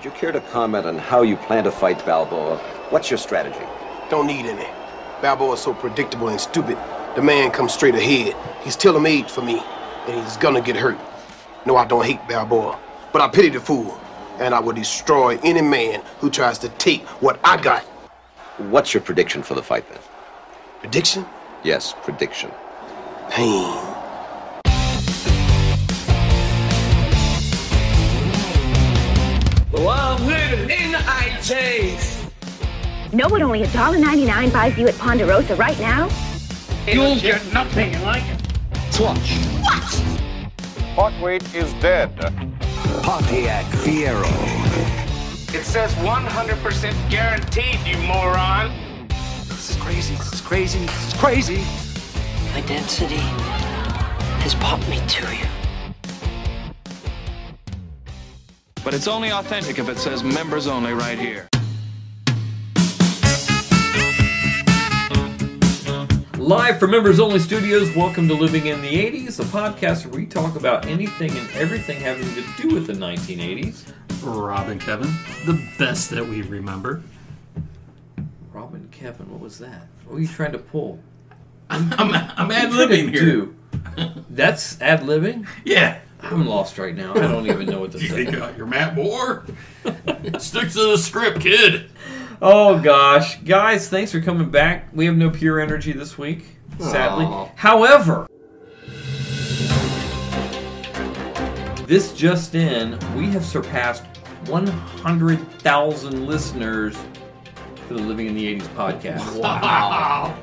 Would 0.00 0.06
you 0.06 0.18
care 0.18 0.32
to 0.32 0.40
comment 0.40 0.86
on 0.86 0.96
how 0.96 1.20
you 1.20 1.36
plan 1.36 1.64
to 1.64 1.70
fight 1.70 2.06
Balboa? 2.06 2.56
What's 2.88 3.10
your 3.10 3.18
strategy? 3.18 3.66
Don't 4.08 4.26
need 4.26 4.46
any. 4.46 4.66
Balboa's 5.20 5.60
so 5.60 5.74
predictable 5.74 6.30
and 6.30 6.40
stupid. 6.40 6.78
The 7.16 7.20
man 7.20 7.50
comes 7.50 7.74
straight 7.74 7.94
ahead. 7.94 8.34
He's 8.62 8.76
tailor-made 8.76 9.30
for 9.30 9.42
me, 9.42 9.62
and 10.06 10.24
he's 10.24 10.38
gonna 10.38 10.62
get 10.62 10.74
hurt. 10.74 10.96
No, 11.66 11.76
I 11.76 11.84
don't 11.84 12.02
hate 12.02 12.26
Balboa, 12.26 12.78
but 13.12 13.20
I 13.20 13.28
pity 13.28 13.50
the 13.50 13.60
fool, 13.60 14.00
and 14.38 14.54
I 14.54 14.60
will 14.60 14.72
destroy 14.72 15.38
any 15.44 15.60
man 15.60 16.02
who 16.20 16.30
tries 16.30 16.56
to 16.60 16.70
take 16.70 17.06
what 17.20 17.38
I 17.44 17.60
got. 17.60 17.82
What's 18.72 18.94
your 18.94 19.02
prediction 19.02 19.42
for 19.42 19.52
the 19.52 19.62
fight 19.62 19.86
then? 19.90 19.98
Prediction? 20.80 21.26
Yes, 21.62 21.94
prediction. 22.04 22.50
Pain. 23.28 23.99
Know 33.12 33.26
what 33.28 33.42
only 33.42 33.62
$1.99 33.62 34.52
buys 34.52 34.78
you 34.78 34.86
at 34.86 34.96
Ponderosa 34.96 35.56
right 35.56 35.78
now? 35.80 36.08
You'll 36.86 37.18
get 37.18 37.44
nothing 37.52 38.00
like 38.02 38.22
it. 38.24 38.92
Swatch. 38.92 39.30
Hotweight 40.94 41.52
is 41.52 41.72
dead. 41.74 42.16
Pontiac 43.02 43.64
Fiero. 43.82 44.28
It 45.52 45.64
says 45.64 45.92
100% 45.94 47.10
guaranteed, 47.10 47.80
you 47.84 47.98
moron. 48.06 48.70
This 49.48 49.70
is 49.70 49.76
crazy. 49.76 50.14
This 50.14 50.32
is 50.34 50.40
crazy. 50.40 50.78
This 50.78 51.08
is 51.08 51.20
crazy. 51.20 51.64
My 52.52 52.60
density 52.60 53.16
has 54.44 54.54
popped 54.54 54.88
me 54.88 55.00
to 55.08 55.34
you. 55.34 55.46
But 58.84 58.94
it's 58.94 59.08
only 59.08 59.32
authentic 59.32 59.80
if 59.80 59.88
it 59.88 59.98
says 59.98 60.22
members 60.22 60.68
only 60.68 60.92
right 60.92 61.18
here. 61.18 61.48
Live 66.40 66.78
from 66.78 66.92
Members 66.92 67.20
Only 67.20 67.38
Studios, 67.38 67.94
welcome 67.94 68.26
to 68.28 68.32
Living 68.34 68.66
in 68.66 68.80
the 68.80 68.88
80s, 68.88 69.40
a 69.40 69.44
podcast 69.44 70.06
where 70.06 70.18
we 70.20 70.24
talk 70.24 70.56
about 70.56 70.86
anything 70.86 71.30
and 71.36 71.50
everything 71.50 72.00
having 72.00 72.26
to 72.34 72.42
do 72.62 72.74
with 72.74 72.86
the 72.86 72.94
1980s. 72.94 73.92
Rob 74.22 74.68
and 74.68 74.80
Kevin, 74.80 75.10
the 75.44 75.62
best 75.78 76.08
that 76.10 76.26
we 76.26 76.40
remember. 76.42 77.02
Robin, 78.54 78.88
Kevin, 78.90 79.30
what 79.30 79.40
was 79.40 79.58
that? 79.58 79.86
What 80.06 80.14
were 80.14 80.20
you 80.20 80.28
trying 80.28 80.52
to 80.52 80.58
pull? 80.58 80.98
I'm, 81.70 81.92
I'm, 81.92 82.14
I'm 82.14 82.50
ad 82.50 82.70
libbing 82.72 83.10
here. 83.12 83.20
do? 83.20 83.56
That's 84.30 84.80
ad 84.80 85.00
libbing? 85.02 85.46
Yeah. 85.64 86.00
I'm 86.22 86.46
lost 86.46 86.78
right 86.78 86.94
now. 86.94 87.12
I 87.14 87.20
don't 87.20 87.46
even 87.46 87.66
know 87.66 87.80
what 87.80 87.92
to 87.92 87.98
You 88.02 88.08
think 88.08 88.30
say. 88.30 88.40
uh, 88.40 88.50
you're 88.56 88.66
Matt 88.66 88.94
Moore? 88.94 89.44
Stick 90.38 90.70
to 90.70 90.90
the 90.92 90.96
script, 90.98 91.40
kid. 91.40 91.90
Oh 92.42 92.80
gosh, 92.80 93.36
guys, 93.40 93.90
thanks 93.90 94.10
for 94.12 94.20
coming 94.20 94.48
back. 94.50 94.88
We 94.94 95.04
have 95.04 95.16
no 95.16 95.28
pure 95.28 95.60
energy 95.60 95.92
this 95.92 96.16
week, 96.16 96.44
sadly. 96.78 97.26
Aw. 97.26 97.50
However, 97.54 98.26
this 101.86 102.14
just 102.14 102.54
in, 102.54 102.98
we 103.14 103.26
have 103.26 103.44
surpassed 103.44 104.04
100,000 104.46 106.26
listeners 106.26 106.96
for 107.86 107.92
the 107.94 108.00
Living 108.00 108.26
in 108.26 108.34
the 108.34 108.58
80s 108.58 108.68
podcast. 108.68 109.38
Wow. 109.38 110.34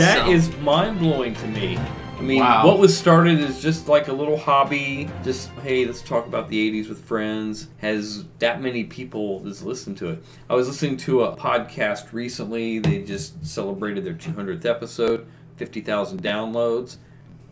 That 0.00 0.26
is 0.28 0.50
mind 0.56 0.98
blowing 0.98 1.36
to 1.36 1.46
me. 1.46 1.78
I 2.22 2.24
mean, 2.24 2.38
Wow. 2.38 2.64
what 2.68 2.78
was 2.78 2.96
started 2.96 3.40
as 3.40 3.60
just 3.60 3.88
like 3.88 4.06
a 4.06 4.12
little 4.12 4.36
hobby, 4.36 5.08
just 5.24 5.48
hey, 5.64 5.84
let's 5.84 6.00
talk 6.02 6.24
about 6.28 6.48
the 6.48 6.56
'80s 6.70 6.88
with 6.88 7.04
friends, 7.04 7.66
has 7.78 8.24
that 8.38 8.62
many 8.62 8.84
people 8.84 9.40
that's 9.40 9.62
listened 9.62 9.96
to 9.98 10.10
it. 10.10 10.24
I 10.48 10.54
was 10.54 10.68
listening 10.68 10.98
to 10.98 11.24
a 11.24 11.36
podcast 11.36 12.12
recently. 12.12 12.78
They 12.78 13.02
just 13.02 13.44
celebrated 13.44 14.04
their 14.04 14.14
200th 14.14 14.64
episode, 14.64 15.26
50,000 15.56 16.22
downloads, 16.22 16.98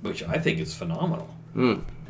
which 0.02 0.22
I 0.22 0.38
think 0.38 0.60
is 0.60 0.72
phenomenal. 0.72 1.34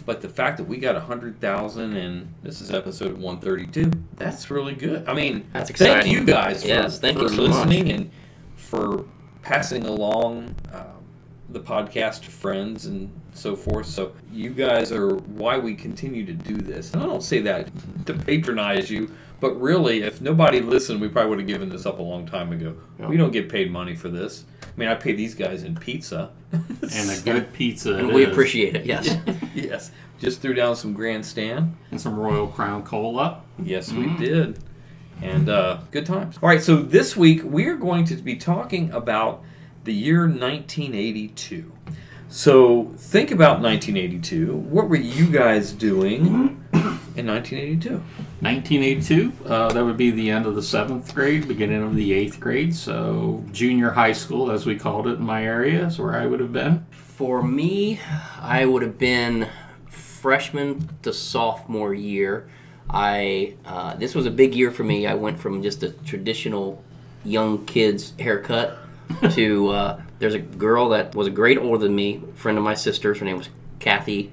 But 0.04 0.20
the 0.20 0.28
fact 0.28 0.58
that 0.58 0.64
we 0.64 0.76
got 0.76 0.96
100,000 0.96 1.96
and 1.96 2.34
this 2.42 2.60
is 2.60 2.70
episode 2.70 3.16
132, 3.16 3.90
that's 4.16 4.50
really 4.50 4.74
good. 4.74 5.08
I 5.08 5.14
mean, 5.14 5.48
That's 5.54 5.70
thank 5.70 6.06
you 6.06 6.24
guys 6.24 6.60
for, 6.60 6.68
Yes, 6.68 6.98
thank 6.98 7.16
for 7.16 7.22
you 7.24 7.28
so 7.30 7.36
much. 7.48 7.50
listening 7.68 7.90
and 7.90 8.10
for 8.56 9.06
passing 9.42 9.86
along 9.86 10.54
uh, 10.72 10.84
the 11.52 11.60
podcast 11.60 12.22
to 12.22 12.30
friends 12.30 12.86
and 12.86 13.10
so 13.34 13.56
forth. 13.56 13.86
So 13.86 14.12
you 14.32 14.50
guys 14.50 14.92
are 14.92 15.16
why 15.16 15.58
we 15.58 15.74
continue 15.74 16.24
to 16.26 16.32
do 16.32 16.56
this. 16.56 16.92
And 16.92 17.02
I 17.02 17.06
don't 17.06 17.22
say 17.22 17.40
that 17.42 17.68
to 18.06 18.14
patronize 18.14 18.90
you, 18.90 19.12
but 19.40 19.60
really, 19.60 20.02
if 20.02 20.20
nobody 20.20 20.60
listened, 20.60 21.00
we 21.00 21.08
probably 21.08 21.30
would 21.30 21.38
have 21.40 21.48
given 21.48 21.68
this 21.68 21.86
up 21.86 21.98
a 21.98 22.02
long 22.02 22.26
time 22.26 22.52
ago. 22.52 22.76
We 22.98 23.16
don't 23.16 23.32
get 23.32 23.48
paid 23.48 23.70
money 23.70 23.96
for 23.96 24.08
this. 24.08 24.44
I 24.62 24.66
mean, 24.76 24.88
I 24.88 24.94
pay 24.94 25.12
these 25.12 25.34
guys 25.34 25.62
in 25.62 25.76
pizza. 25.76 26.30
And 26.92 27.10
a 27.10 27.20
good 27.22 27.52
pizza. 27.52 27.94
And 27.94 28.12
we 28.12 28.24
is. 28.24 28.30
appreciate 28.30 28.74
it, 28.74 28.84
yes. 28.84 29.16
yes, 29.54 29.92
just 30.18 30.40
threw 30.42 30.54
down 30.54 30.74
some 30.74 30.92
grandstand. 30.92 31.76
And 31.92 32.00
some 32.00 32.18
Royal 32.18 32.48
Crown 32.48 32.82
Cola. 32.82 33.42
Yes, 33.62 33.92
we 33.92 34.08
did. 34.16 34.58
And 35.22 35.48
uh, 35.48 35.78
good 35.90 36.06
times. 36.06 36.38
All 36.42 36.48
right, 36.48 36.62
so 36.62 36.76
this 36.82 37.16
week 37.16 37.42
we're 37.44 37.76
going 37.76 38.04
to 38.06 38.16
be 38.16 38.36
talking 38.36 38.90
about 38.90 39.44
the 39.84 39.92
year 39.92 40.20
1982. 40.20 41.72
So 42.28 42.92
think 42.96 43.32
about 43.32 43.60
1982. 43.60 44.54
What 44.54 44.88
were 44.88 44.96
you 44.96 45.26
guys 45.26 45.72
doing 45.72 46.64
in 47.16 47.26
1982? 47.26 47.90
1982, 48.40 49.32
uh, 49.46 49.72
that 49.72 49.84
would 49.84 49.96
be 49.96 50.10
the 50.10 50.30
end 50.30 50.46
of 50.46 50.54
the 50.54 50.62
seventh 50.62 51.14
grade, 51.14 51.48
beginning 51.48 51.82
of 51.82 51.96
the 51.96 52.12
eighth 52.12 52.38
grade. 52.38 52.74
So, 52.74 53.44
junior 53.52 53.90
high 53.90 54.12
school, 54.12 54.50
as 54.50 54.64
we 54.64 54.76
called 54.76 55.06
it 55.08 55.18
in 55.18 55.22
my 55.22 55.44
area, 55.44 55.86
is 55.86 55.98
where 55.98 56.14
I 56.14 56.26
would 56.26 56.40
have 56.40 56.52
been. 56.52 56.86
For 56.90 57.42
me, 57.42 58.00
I 58.40 58.64
would 58.64 58.82
have 58.82 58.96
been 58.96 59.48
freshman 59.88 60.88
to 61.02 61.12
sophomore 61.12 61.92
year. 61.92 62.48
I 62.88 63.56
uh, 63.66 63.94
this 63.96 64.14
was 64.14 64.26
a 64.26 64.30
big 64.30 64.54
year 64.54 64.70
for 64.70 64.84
me. 64.84 65.06
I 65.06 65.14
went 65.14 65.38
from 65.38 65.62
just 65.62 65.82
a 65.82 65.90
traditional 65.90 66.82
young 67.24 67.66
kid's 67.66 68.12
haircut 68.18 68.78
to 69.30 69.68
uh, 69.68 70.02
there's 70.18 70.34
a 70.34 70.38
girl 70.38 70.90
that 70.90 71.14
was 71.14 71.26
a 71.26 71.30
grade 71.30 71.58
older 71.58 71.78
than 71.78 71.94
me, 71.94 72.22
friend 72.34 72.58
of 72.58 72.64
my 72.64 72.74
sister's. 72.74 73.18
Her 73.18 73.24
name 73.24 73.38
was 73.38 73.48
Kathy 73.78 74.32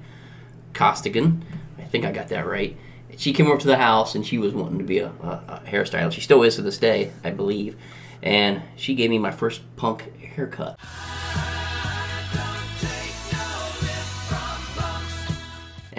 Costigan. 0.74 1.44
I 1.78 1.84
think 1.84 2.04
I 2.04 2.12
got 2.12 2.28
that 2.28 2.46
right. 2.46 2.76
She 3.16 3.32
came 3.32 3.48
over 3.48 3.58
to 3.58 3.66
the 3.66 3.78
house 3.78 4.14
and 4.14 4.24
she 4.24 4.38
was 4.38 4.54
wanting 4.54 4.78
to 4.78 4.84
be 4.84 4.98
a, 4.98 5.08
a, 5.08 5.42
a 5.48 5.62
hairstylist. 5.66 6.12
She 6.12 6.20
still 6.20 6.42
is 6.42 6.56
to 6.56 6.62
this 6.62 6.78
day, 6.78 7.12
I 7.24 7.30
believe. 7.30 7.76
And 8.22 8.62
she 8.76 8.94
gave 8.94 9.10
me 9.10 9.18
my 9.18 9.30
first 9.30 9.62
punk 9.76 10.20
haircut. 10.20 10.78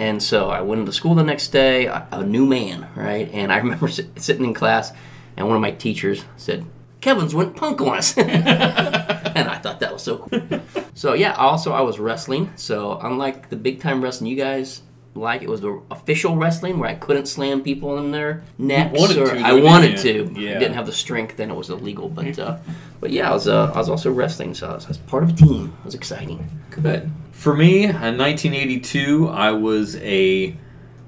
And 0.00 0.22
so 0.22 0.48
I 0.48 0.62
went 0.62 0.78
into 0.78 0.92
school 0.92 1.14
the 1.14 1.22
next 1.22 1.48
day, 1.48 1.84
a, 1.84 2.24
new 2.24 2.46
man, 2.46 2.88
right? 2.96 3.30
And 3.34 3.52
I 3.52 3.58
remember 3.58 3.86
sit, 3.88 4.18
sitting 4.18 4.46
in 4.46 4.54
class, 4.54 4.92
and 5.36 5.46
one 5.46 5.56
of 5.56 5.60
my 5.60 5.72
teachers 5.72 6.24
said, 6.38 6.64
"Kevin's 7.00 7.34
went 7.34 7.56
punk 7.56 7.80
on 7.80 7.98
us," 7.98 8.16
and 8.18 9.48
I 9.48 9.58
thought 9.58 9.80
that 9.80 9.92
was 9.92 10.02
so 10.02 10.18
cool. 10.18 10.60
so 10.94 11.14
yeah, 11.14 11.34
also 11.34 11.72
I 11.72 11.80
was 11.80 11.98
wrestling. 11.98 12.52
So 12.56 12.98
unlike 13.02 13.50
the 13.50 13.56
big 13.56 13.80
time 13.80 14.02
wrestling 14.02 14.30
you 14.30 14.36
guys 14.36 14.82
like, 15.14 15.42
it 15.42 15.48
was 15.48 15.60
the 15.60 15.82
official 15.90 16.36
wrestling 16.36 16.78
where 16.78 16.88
I 16.88 16.94
couldn't 16.94 17.26
slam 17.26 17.62
people 17.62 17.98
in 17.98 18.12
their 18.12 18.44
necks. 18.58 18.98
wanted 18.98 19.18
or 19.18 19.34
to, 19.34 19.40
I 19.40 19.52
wanted 19.54 19.98
to. 19.98 20.32
Yeah. 20.36 20.58
Didn't 20.58 20.74
have 20.74 20.86
the 20.86 20.92
strength, 20.92 21.36
then 21.36 21.50
it 21.50 21.54
was 21.54 21.70
illegal. 21.70 22.08
But 22.08 22.38
uh, 22.38 22.58
but 23.00 23.10
yeah, 23.10 23.30
I 23.30 23.34
was 23.34 23.48
uh, 23.48 23.72
I 23.74 23.78
was 23.78 23.88
also 23.88 24.10
wrestling, 24.12 24.54
so 24.54 24.70
I 24.70 24.74
was, 24.74 24.84
I 24.86 24.88
was 24.88 24.98
part 24.98 25.22
of 25.22 25.30
a 25.30 25.32
team. 25.32 25.76
It 25.80 25.84
was 25.84 25.94
exciting. 25.94 26.48
Good. 26.70 27.10
For 27.32 27.54
me, 27.54 27.84
in 27.84 28.18
1982, 28.18 29.28
I 29.28 29.50
was 29.52 29.96
a 29.96 30.56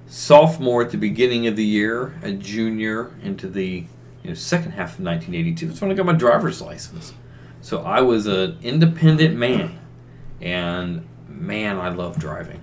sophomore 0.07 0.83
at 0.83 0.91
the 0.91 0.99
beginning 0.99 1.47
of 1.47 1.57
the 1.57 1.65
year, 1.65 2.15
a 2.23 2.33
junior 2.33 3.13
into 3.23 3.49
the 3.49 3.85
you 4.23 4.31
know, 4.31 4.35
second 4.35 4.73
half 4.73 4.99
of 4.99 5.05
1982. 5.05 5.67
That's 5.69 5.81
when 5.81 5.91
I 5.91 5.95
got 5.95 6.07
my 6.07 6.13
driver's 6.13 6.61
license. 6.63 7.13
So 7.61 7.83
I 7.83 8.01
was 8.01 8.27
an 8.27 8.59
independent 8.63 9.37
man, 9.37 9.79
and 10.41 11.07
man, 11.29 11.79
I 11.79 11.89
love 11.91 12.19
driving. 12.19 12.61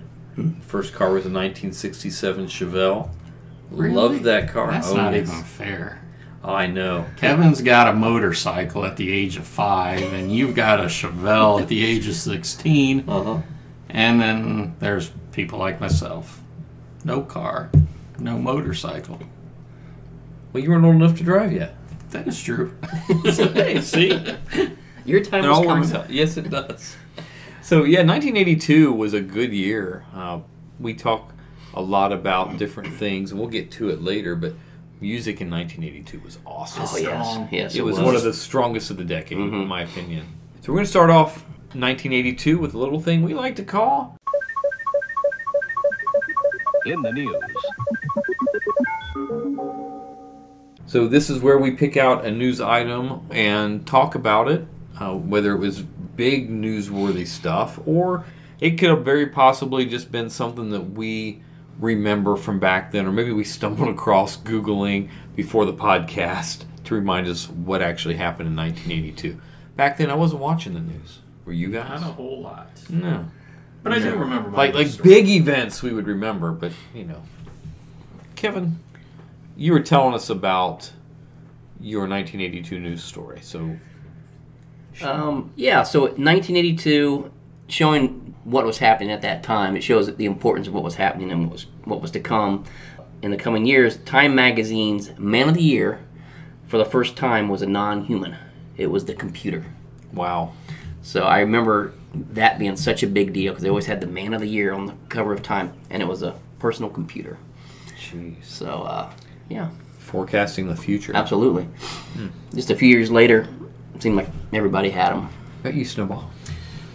First 0.62 0.94
car 0.94 1.08
was 1.08 1.24
a 1.26 1.28
1967 1.28 2.46
Chevelle. 2.46 3.10
Really? 3.70 3.94
Loved 3.94 4.24
that 4.24 4.48
car. 4.50 4.70
That's 4.70 4.88
Oh, 4.90 4.96
not 4.96 5.14
even 5.14 5.42
fair. 5.42 6.02
I 6.42 6.66
know. 6.66 7.04
Kevin's 7.18 7.60
got 7.60 7.88
a 7.88 7.92
motorcycle 7.92 8.86
at 8.86 8.96
the 8.96 9.12
age 9.12 9.36
of 9.36 9.46
five, 9.46 10.00
and 10.14 10.32
you've 10.34 10.54
got 10.54 10.80
a 10.80 10.84
Chevelle 10.84 11.60
at 11.60 11.68
the 11.68 11.84
age 11.84 12.08
of 12.08 12.14
16. 12.14 13.04
Uh 13.08 13.22
huh. 13.22 13.38
And 13.90 14.20
then 14.20 14.76
there's 14.78 15.10
people 15.32 15.58
like 15.58 15.78
myself. 15.80 16.40
No 17.04 17.20
car, 17.22 17.70
no 18.18 18.38
motorcycle. 18.38 19.18
Well, 20.52 20.62
you 20.62 20.70
weren't 20.70 20.84
old 20.84 20.96
enough 20.96 21.16
to 21.18 21.24
drive 21.24 21.52
yet. 21.52 21.76
That 22.10 22.26
is 22.26 22.42
true. 22.42 22.76
hey, 23.24 23.80
see? 23.80 24.08
Your 25.04 25.24
time 25.24 25.44
It 25.44 25.48
was 25.48 25.58
all 25.58 25.64
coming. 25.64 25.82
works 25.82 25.94
out. 25.94 26.10
Yes, 26.10 26.36
it 26.36 26.50
does. 26.50 26.96
So 27.62 27.84
yeah, 27.84 28.00
1982 28.00 28.92
was 28.92 29.14
a 29.14 29.20
good 29.20 29.52
year. 29.52 30.04
Uh, 30.14 30.40
we 30.80 30.94
talk 30.94 31.32
a 31.74 31.80
lot 31.80 32.12
about 32.12 32.58
different 32.58 32.92
things, 32.94 33.30
and 33.30 33.38
we'll 33.38 33.48
get 33.48 33.70
to 33.72 33.90
it 33.90 34.02
later. 34.02 34.34
But 34.34 34.54
music 35.00 35.40
in 35.40 35.50
1982 35.50 36.20
was 36.20 36.38
awesome. 36.44 36.82
Oh 36.86 36.96
yes, 36.96 37.48
yes. 37.52 37.74
it 37.76 37.82
was, 37.82 38.00
one 38.00 38.16
of 38.16 38.22
the 38.22 38.32
strongest 38.34 38.90
of 38.90 38.96
the 38.96 39.04
decade, 39.04 39.38
in 39.38 39.68
my 39.68 39.82
opinion. 39.82 40.26
So 40.62 40.72
we're 40.72 40.78
going 40.78 40.86
to 40.86 40.90
start 40.90 41.10
off 41.10 41.44
1982 41.74 42.58
with 42.58 42.74
a 42.74 42.78
little 42.78 43.00
thing 43.00 43.22
we 43.22 43.34
like 43.34 43.54
to 43.56 43.64
call 43.64 44.18
In 46.86 47.00
the 47.02 47.12
news. 47.12 47.36
So 50.90 51.06
this 51.06 51.30
is 51.30 51.40
where 51.40 51.56
we 51.56 51.70
pick 51.70 51.96
out 51.96 52.24
a 52.24 52.32
news 52.32 52.60
item 52.60 53.24
and 53.30 53.86
talk 53.86 54.16
about 54.16 54.50
it, 54.50 54.66
uh, 54.98 55.14
whether 55.14 55.52
it 55.52 55.58
was 55.58 55.82
big 55.82 56.50
newsworthy 56.50 57.28
stuff 57.28 57.78
or 57.86 58.24
it 58.58 58.70
could 58.72 58.88
have 58.88 59.04
very 59.04 59.26
possibly 59.26 59.86
just 59.86 60.10
been 60.10 60.28
something 60.30 60.70
that 60.70 60.90
we 60.90 61.42
remember 61.78 62.34
from 62.34 62.58
back 62.58 62.90
then, 62.90 63.06
or 63.06 63.12
maybe 63.12 63.30
we 63.30 63.44
stumbled 63.44 63.88
across 63.94 64.36
googling 64.36 65.08
before 65.36 65.64
the 65.64 65.72
podcast 65.72 66.64
to 66.82 66.96
remind 66.96 67.28
us 67.28 67.48
what 67.48 67.82
actually 67.82 68.16
happened 68.16 68.48
in 68.48 68.56
1982. 68.56 69.40
Back 69.76 69.96
then, 69.96 70.10
I 70.10 70.14
wasn't 70.14 70.42
watching 70.42 70.74
the 70.74 70.80
news. 70.80 71.20
Were 71.44 71.52
you 71.52 71.68
guys? 71.70 72.00
Not 72.00 72.10
a 72.10 72.14
whole 72.14 72.42
lot. 72.42 72.68
No. 72.88 73.26
But 73.84 73.92
I 73.92 74.00
do 74.00 74.16
remember 74.16 74.50
my 74.50 74.56
Like 74.56 74.74
like 74.74 74.86
story. 74.88 75.08
big 75.08 75.28
events 75.28 75.84
we 75.84 75.92
would 75.92 76.08
remember, 76.08 76.50
but 76.50 76.72
you 76.92 77.04
know. 77.04 77.22
Kevin, 78.34 78.80
you 79.60 79.74
were 79.74 79.80
telling 79.80 80.14
us 80.14 80.30
about 80.30 80.90
your 81.78 82.08
1982 82.08 82.80
news 82.80 83.04
story. 83.04 83.40
So 83.42 83.76
Um, 85.02 85.52
yeah, 85.54 85.82
so 85.82 86.00
1982, 86.00 87.30
showing 87.68 88.34
what 88.44 88.64
was 88.64 88.78
happening 88.78 89.10
at 89.10 89.20
that 89.20 89.42
time, 89.42 89.76
it 89.76 89.82
shows 89.82 90.14
the 90.16 90.24
importance 90.24 90.66
of 90.66 90.72
what 90.72 90.82
was 90.82 90.94
happening 90.94 91.30
and 91.30 91.42
what 91.42 91.52
was, 91.52 91.66
what 91.84 92.00
was 92.00 92.10
to 92.12 92.20
come 92.20 92.64
in 93.20 93.30
the 93.32 93.36
coming 93.36 93.66
years. 93.66 93.98
Time 93.98 94.34
Magazine's 94.34 95.16
Man 95.18 95.50
of 95.50 95.54
the 95.54 95.62
Year, 95.62 96.00
for 96.66 96.78
the 96.78 96.86
first 96.86 97.14
time, 97.14 97.50
was 97.50 97.60
a 97.60 97.66
non 97.66 98.04
human. 98.04 98.36
It 98.78 98.86
was 98.86 99.04
the 99.04 99.14
computer. 99.14 99.66
wow. 100.14 100.54
So 101.02 101.24
I 101.24 101.40
remember 101.40 101.92
that 102.14 102.58
being 102.58 102.76
such 102.76 103.02
a 103.02 103.06
big 103.06 103.34
deal 103.34 103.52
because 103.52 103.62
they 103.62 103.68
always 103.68 103.86
had 103.86 104.00
the 104.00 104.06
Man 104.06 104.32
of 104.32 104.40
the 104.40 104.48
Year 104.48 104.72
on 104.72 104.86
the 104.86 104.94
cover 105.10 105.34
of 105.34 105.42
Time, 105.42 105.74
and 105.90 106.02
it 106.02 106.06
was 106.06 106.22
a 106.22 106.34
personal 106.58 106.90
computer. 106.90 107.36
Jeez. 107.98 108.44
So, 108.44 108.82
uh, 108.82 109.12
yeah, 109.50 109.68
Forecasting 109.98 110.66
the 110.68 110.76
future. 110.76 111.14
absolutely. 111.14 111.68
Just 112.54 112.70
a 112.70 112.74
few 112.76 112.88
years 112.88 113.10
later, 113.10 113.46
it 113.94 114.02
seemed 114.02 114.16
like 114.16 114.28
everybody 114.52 114.88
had 114.90 115.12
them. 115.12 115.28
Bet 115.62 115.74
you 115.74 115.84
snowball. 115.84 116.30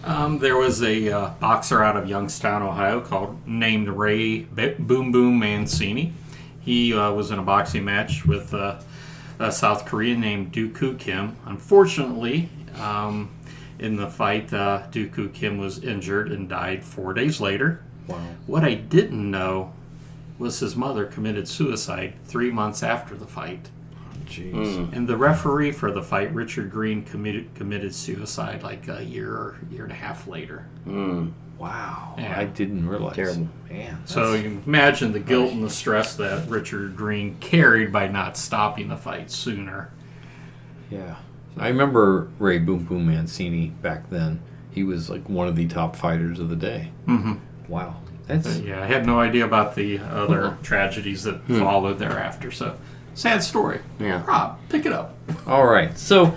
Um, 0.04 0.40
there 0.40 0.58
was 0.58 0.82
a 0.84 1.12
uh, 1.12 1.30
boxer 1.40 1.84
out 1.84 1.96
of 1.98 2.08
Youngstown, 2.10 2.62
Ohio, 2.64 3.02
called 3.02 3.48
named 3.48 3.88
Ray 3.90 4.40
B- 4.40 4.76
Boom 4.80 5.12
Boom 5.12 5.38
Mancini. 5.40 6.14
He 6.60 6.94
uh, 6.94 7.12
was 7.12 7.30
in 7.32 7.38
a 7.40 7.44
boxing 7.44 7.86
match 7.86 8.26
with 8.26 8.54
uh, 8.54 8.80
a 9.40 9.52
South 9.52 9.86
Korean 9.86 10.20
named 10.20 10.52
Duk 10.52 10.74
Koo 10.74 10.96
Kim. 10.96 11.36
Unfortunately, 11.46 12.50
um, 12.80 13.30
in 13.80 13.96
the 13.96 14.08
fight, 14.08 14.52
uh, 14.54 14.84
Duk 14.92 15.12
Koo 15.14 15.30
Kim 15.30 15.58
was 15.58 15.80
injured 15.84 16.32
and 16.32 16.48
died 16.50 16.84
four 16.84 17.14
days 17.14 17.40
later. 17.42 17.84
Wow. 18.08 18.20
What 18.48 18.64
I 18.64 18.76
didn't 18.76 19.30
know 19.32 19.74
was 20.38 20.60
his 20.60 20.76
mother 20.76 21.06
committed 21.06 21.48
suicide 21.48 22.14
three 22.26 22.52
months 22.52 22.84
after 22.84 23.16
the 23.16 23.26
fight. 23.26 23.70
Jeez. 24.26 24.92
And 24.94 25.08
the 25.08 25.18
referee 25.18 25.72
for 25.72 25.92
the 25.92 26.02
fight, 26.02 26.34
Richard 26.34 26.72
Green, 26.72 27.04
committed 27.04 27.54
committed 27.56 27.94
suicide 27.94 28.64
like 28.64 28.88
a 28.88 29.04
year 29.04 29.32
or 29.32 29.58
year 29.70 29.84
and 29.84 29.92
a 29.92 29.96
half 29.96 30.28
later. 30.28 30.68
Wow. 31.58 32.16
Yeah. 32.18 32.38
I 32.38 32.46
didn't 32.46 32.88
realize. 32.88 33.16
Terrible. 33.16 33.50
Man. 33.70 34.02
So 34.06 34.34
you 34.34 34.62
imagine 34.66 35.12
the 35.14 35.20
guilt 35.20 35.52
and 35.52 35.64
the 35.64 35.70
stress 35.70 36.16
that 36.18 36.50
Richard 36.50 36.96
Green 36.96 37.38
carried 37.40 37.92
by 37.94 38.08
not 38.08 38.36
stopping 38.36 38.90
the 38.90 38.98
fight 38.98 39.32
sooner. 39.32 39.92
Yeah. 40.90 41.16
I 41.58 41.70
remember 41.70 42.30
Ray 42.40 42.60
Boom 42.60 42.84
Boom 42.84 43.08
Mancini 43.08 43.68
back 43.68 44.10
then. 44.10 44.42
He 44.72 44.84
was 44.84 45.10
like 45.10 45.30
one 45.30 45.48
of 45.48 45.56
the 45.56 45.68
top 45.68 45.96
fighters 45.96 46.40
of 46.40 46.50
the 46.50 46.56
day. 46.56 46.92
Mm-hmm. 47.08 47.36
Wow. 47.70 47.96
That's 48.28 48.60
Yeah, 48.60 48.82
I 48.82 48.86
had 48.86 49.06
no 49.06 49.20
idea 49.20 49.46
about 49.46 49.76
the 49.76 50.00
other 50.00 50.58
tragedies 50.64 51.24
that 51.24 51.36
hmm. 51.36 51.60
followed 51.60 52.00
thereafter. 52.00 52.52
So 52.52 52.78
sad 53.14 53.44
story. 53.44 53.80
Yeah. 54.00 54.24
Rob, 54.26 54.60
pick 54.70 54.86
it 54.86 54.92
up. 54.92 55.16
All 55.48 55.66
right. 55.66 55.98
So, 55.98 56.36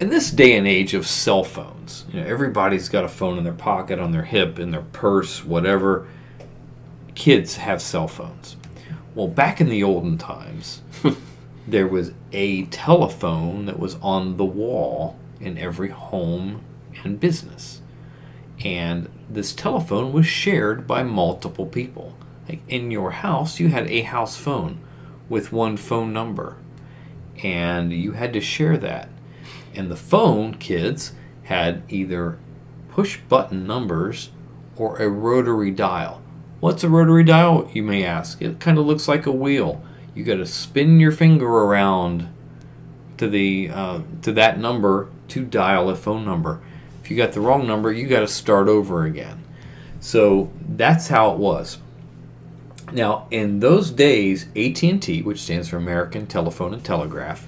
in 0.00 0.10
this 0.10 0.30
day 0.30 0.56
and 0.56 0.66
age 0.66 0.94
of 0.94 1.06
cell 1.06 1.44
phones, 1.44 2.04
you 2.12 2.20
know, 2.20 2.26
everybody's 2.26 2.88
got 2.88 3.04
a 3.04 3.08
phone 3.08 3.38
in 3.38 3.44
their 3.44 3.52
pocket, 3.52 3.98
on 3.98 4.12
their 4.12 4.24
hip, 4.24 4.58
in 4.58 4.70
their 4.70 4.82
purse, 4.82 5.44
whatever. 5.44 6.06
Kids 7.14 7.56
have 7.56 7.82
cell 7.82 8.08
phones. 8.08 8.56
Well, 9.14 9.28
back 9.28 9.60
in 9.60 9.68
the 9.68 9.82
olden 9.82 10.16
times, 10.16 10.82
there 11.68 11.86
was 11.86 12.12
a 12.32 12.64
telephone 12.66 13.66
that 13.66 13.78
was 13.78 13.96
on 13.96 14.38
the 14.38 14.44
wall 14.44 15.16
in 15.40 15.58
every 15.58 15.90
home 15.90 16.62
and 17.04 17.20
business. 17.20 17.82
And 18.64 19.08
this 19.28 19.52
telephone 19.52 20.12
was 20.12 20.26
shared 20.26 20.86
by 20.86 21.02
multiple 21.02 21.66
people. 21.66 22.16
Like 22.48 22.60
in 22.68 22.90
your 22.90 23.12
house, 23.12 23.60
you 23.60 23.68
had 23.68 23.90
a 23.90 24.02
house 24.02 24.36
phone 24.36 24.80
with 25.28 25.52
one 25.52 25.76
phone 25.76 26.12
number 26.12 26.56
and 27.42 27.92
you 27.92 28.12
had 28.12 28.32
to 28.32 28.40
share 28.40 28.76
that. 28.78 29.08
And 29.74 29.90
the 29.90 29.96
phone, 29.96 30.54
kids, 30.54 31.12
had 31.44 31.82
either 31.88 32.38
push 32.90 33.18
button 33.28 33.66
numbers 33.66 34.30
or 34.76 34.98
a 34.98 35.08
rotary 35.08 35.70
dial. 35.70 36.20
What's 36.60 36.84
a 36.84 36.88
rotary 36.88 37.24
dial, 37.24 37.68
you 37.72 37.82
may 37.82 38.04
ask? 38.04 38.40
It 38.40 38.60
kind 38.60 38.78
of 38.78 38.86
looks 38.86 39.08
like 39.08 39.26
a 39.26 39.32
wheel. 39.32 39.82
You 40.14 40.24
got 40.24 40.36
to 40.36 40.46
spin 40.46 41.00
your 41.00 41.10
finger 41.10 41.46
around 41.46 42.28
to 43.16 43.28
the 43.28 43.70
uh, 43.70 44.00
to 44.22 44.32
that 44.32 44.58
number 44.58 45.08
to 45.28 45.44
dial 45.44 45.88
a 45.88 45.96
phone 45.96 46.24
number. 46.24 46.60
You 47.12 47.18
got 47.18 47.32
the 47.32 47.42
wrong 47.42 47.66
number, 47.66 47.92
you 47.92 48.06
got 48.06 48.20
to 48.20 48.26
start 48.26 48.68
over 48.68 49.04
again. 49.04 49.44
So 50.00 50.50
that's 50.66 51.08
how 51.08 51.32
it 51.32 51.36
was. 51.36 51.76
Now, 52.90 53.28
in 53.30 53.60
those 53.60 53.90
days, 53.90 54.46
AT&T, 54.56 55.20
which 55.20 55.42
stands 55.42 55.68
for 55.68 55.76
American 55.76 56.26
Telephone 56.26 56.72
and 56.72 56.82
Telegraph, 56.82 57.46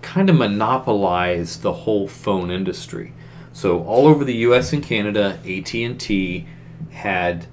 kind 0.00 0.30
of 0.30 0.36
monopolized 0.36 1.62
the 1.62 1.72
whole 1.72 2.06
phone 2.06 2.52
industry. 2.52 3.12
So 3.52 3.82
all 3.82 4.06
over 4.06 4.24
the 4.24 4.36
U.S. 4.36 4.72
and 4.72 4.80
Canada, 4.80 5.40
AT&T 5.44 6.46
had 6.90 7.46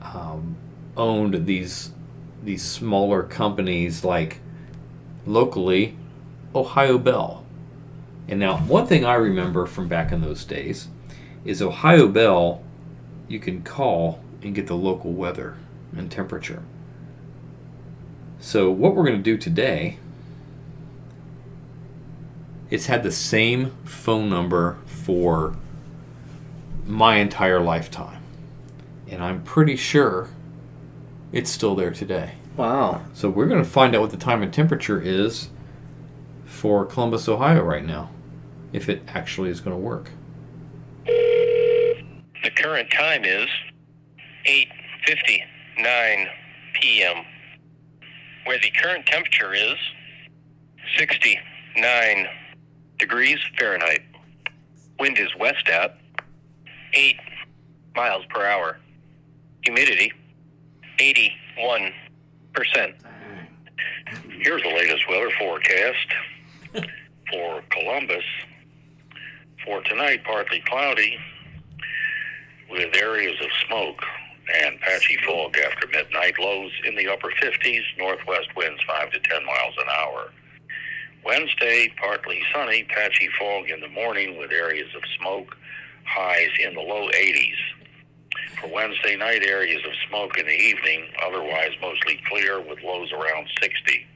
um, 0.00 0.56
owned 0.96 1.44
these 1.44 1.90
these 2.42 2.62
smaller 2.62 3.22
companies 3.22 4.04
like 4.04 4.40
locally 5.26 5.98
Ohio 6.54 6.96
Bell. 6.96 7.44
And 8.26 8.40
now, 8.40 8.56
one 8.56 8.86
thing 8.86 9.04
I 9.04 9.14
remember 9.16 9.66
from 9.66 9.86
back 9.86 10.10
in 10.10 10.22
those 10.22 10.46
days 10.46 10.88
is 11.44 11.62
Ohio 11.62 12.08
Bell. 12.08 12.62
You 13.28 13.38
can 13.38 13.62
call 13.62 14.20
and 14.42 14.54
get 14.54 14.66
the 14.66 14.76
local 14.76 15.12
weather 15.12 15.56
and 15.96 16.10
temperature. 16.10 16.62
So 18.38 18.70
what 18.70 18.94
we're 18.94 19.04
going 19.04 19.16
to 19.16 19.22
do 19.22 19.36
today 19.36 19.98
it's 22.70 22.86
had 22.86 23.02
the 23.02 23.12
same 23.12 23.70
phone 23.84 24.28
number 24.28 24.78
for 24.86 25.56
my 26.86 27.16
entire 27.16 27.60
lifetime. 27.60 28.22
And 29.08 29.22
I'm 29.22 29.42
pretty 29.42 29.76
sure 29.76 30.28
it's 31.30 31.50
still 31.50 31.74
there 31.74 31.92
today. 31.92 32.32
Wow. 32.56 33.02
So 33.12 33.28
we're 33.28 33.46
going 33.46 33.62
to 33.62 33.68
find 33.68 33.94
out 33.94 34.00
what 34.00 34.10
the 34.10 34.16
time 34.16 34.42
and 34.42 34.52
temperature 34.52 35.00
is 35.00 35.50
for 36.44 36.84
Columbus, 36.84 37.28
Ohio 37.28 37.62
right 37.62 37.84
now. 37.84 38.10
If 38.72 38.88
it 38.88 39.02
actually 39.06 39.50
is 39.50 39.60
going 39.60 39.76
to 39.76 39.80
work. 39.80 40.10
Current 42.64 42.90
time 42.92 43.26
is 43.26 43.46
8:59 44.46 46.26
p.m. 46.72 47.16
Where 48.46 48.58
the 48.58 48.70
current 48.70 49.04
temperature 49.04 49.52
is 49.52 49.74
69 50.96 52.26
degrees 52.98 53.38
Fahrenheit. 53.58 54.00
Wind 54.98 55.18
is 55.18 55.28
west 55.38 55.68
at 55.68 55.98
8 56.94 57.20
miles 57.94 58.24
per 58.30 58.46
hour. 58.46 58.78
Humidity 59.64 60.10
81%. 60.98 61.92
Here's 64.40 64.62
the 64.62 64.68
latest 64.68 65.06
weather 65.10 65.30
forecast 65.38 66.14
for 67.30 67.62
Columbus. 67.68 68.24
For 69.66 69.82
tonight, 69.82 70.24
partly 70.24 70.62
cloudy 70.66 71.18
with 72.70 72.94
areas 72.96 73.36
of 73.40 73.48
smoke 73.66 74.02
and 74.62 74.80
patchy 74.80 75.16
fog 75.26 75.56
after 75.58 75.86
midnight. 75.88 76.34
Lows 76.38 76.72
in 76.86 76.96
the 76.96 77.08
upper 77.08 77.30
50s, 77.42 77.82
northwest 77.98 78.48
winds 78.56 78.82
5 78.86 79.10
to 79.12 79.20
10 79.20 79.44
miles 79.44 79.74
an 79.78 79.88
hour. 80.00 80.30
Wednesday, 81.24 81.92
partly 81.98 82.42
sunny, 82.52 82.84
patchy 82.84 83.28
fog 83.38 83.70
in 83.70 83.80
the 83.80 83.88
morning 83.88 84.38
with 84.38 84.52
areas 84.52 84.88
of 84.94 85.02
smoke, 85.18 85.56
highs 86.04 86.50
in 86.60 86.74
the 86.74 86.80
low 86.80 87.08
80s. 87.08 87.56
For 88.60 88.68
Wednesday 88.68 89.16
night, 89.16 89.42
areas 89.42 89.82
of 89.86 89.92
smoke 90.08 90.38
in 90.38 90.46
the 90.46 90.52
evening, 90.52 91.06
otherwise 91.24 91.70
mostly 91.80 92.20
clear 92.28 92.60
with 92.60 92.82
lows 92.82 93.10
around 93.12 93.48
60. 93.60 94.06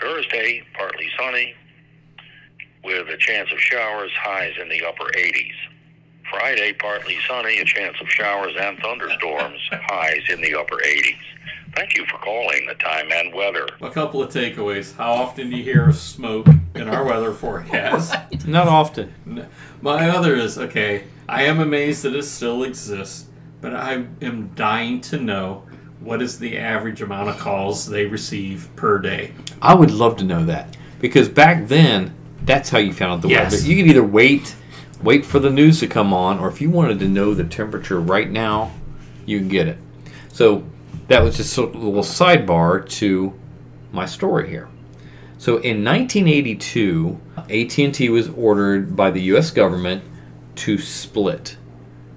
Thursday, 0.00 0.62
partly 0.74 1.08
sunny, 1.18 1.54
with 2.82 3.08
a 3.08 3.16
chance 3.18 3.52
of 3.52 3.58
showers, 3.58 4.10
highs 4.16 4.54
in 4.60 4.68
the 4.68 4.84
upper 4.84 5.04
80s. 5.04 5.52
Friday, 6.36 6.72
partly 6.72 7.18
sunny, 7.28 7.58
a 7.58 7.64
chance 7.64 7.94
of 8.00 8.08
showers 8.08 8.54
and 8.58 8.78
thunderstorms, 8.78 9.60
highs 9.72 10.22
in 10.30 10.40
the 10.40 10.54
upper 10.54 10.76
80s. 10.76 11.16
Thank 11.76 11.96
you 11.96 12.06
for 12.06 12.16
calling 12.18 12.66
the 12.66 12.74
time 12.74 13.10
and 13.12 13.34
weather. 13.34 13.66
A 13.82 13.90
couple 13.90 14.22
of 14.22 14.30
takeaways. 14.32 14.96
How 14.96 15.12
often 15.12 15.50
do 15.50 15.56
you 15.56 15.62
hear 15.62 15.88
of 15.90 15.96
smoke 15.96 16.46
in 16.74 16.88
our 16.88 17.04
weather 17.04 17.32
forecast? 17.34 18.14
Not 18.46 18.66
often. 18.66 19.12
My 19.82 20.08
other 20.08 20.34
is 20.34 20.56
okay. 20.58 21.04
I 21.28 21.44
am 21.44 21.60
amazed 21.60 22.02
that 22.04 22.14
it 22.16 22.22
still 22.24 22.62
exists, 22.62 23.26
but 23.60 23.74
I 23.74 24.04
am 24.22 24.50
dying 24.54 25.00
to 25.02 25.18
know 25.18 25.64
what 26.00 26.20
is 26.22 26.38
the 26.38 26.56
average 26.58 27.00
amount 27.02 27.28
of 27.28 27.38
calls 27.38 27.86
they 27.86 28.06
receive 28.06 28.68
per 28.76 28.98
day. 28.98 29.32
I 29.60 29.74
would 29.74 29.90
love 29.90 30.16
to 30.16 30.24
know 30.24 30.44
that 30.46 30.76
because 30.98 31.28
back 31.28 31.68
then, 31.68 32.14
that's 32.44 32.70
how 32.70 32.78
you 32.78 32.92
found 32.92 33.12
out 33.12 33.22
the 33.22 33.28
Yes. 33.28 33.52
weather. 33.52 33.64
You 33.66 33.76
could 33.76 33.86
either 33.90 34.02
wait, 34.04 34.56
wait 35.02 35.24
for 35.24 35.38
the 35.38 35.50
news 35.50 35.80
to 35.80 35.86
come 35.86 36.12
on, 36.12 36.38
or 36.38 36.48
if 36.48 36.60
you 36.60 36.70
wanted 36.70 36.98
to 37.00 37.08
know 37.08 37.34
the 37.34 37.44
temperature 37.44 38.00
right 38.00 38.30
now, 38.30 38.72
you 39.26 39.38
can 39.38 39.48
get 39.48 39.68
it. 39.68 39.78
So 40.32 40.64
that 41.08 41.22
was 41.22 41.36
just 41.36 41.56
a 41.56 41.62
little 41.62 42.02
sidebar 42.02 42.88
to 42.90 43.32
my 43.92 44.06
story 44.06 44.48
here. 44.48 44.68
So 45.38 45.56
in 45.56 45.84
1982, 45.84 47.20
AT&T 47.36 48.08
was 48.08 48.28
ordered 48.30 48.94
by 48.94 49.10
the 49.10 49.22
U.S. 49.22 49.50
government 49.50 50.04
to 50.54 50.78
split, 50.78 51.56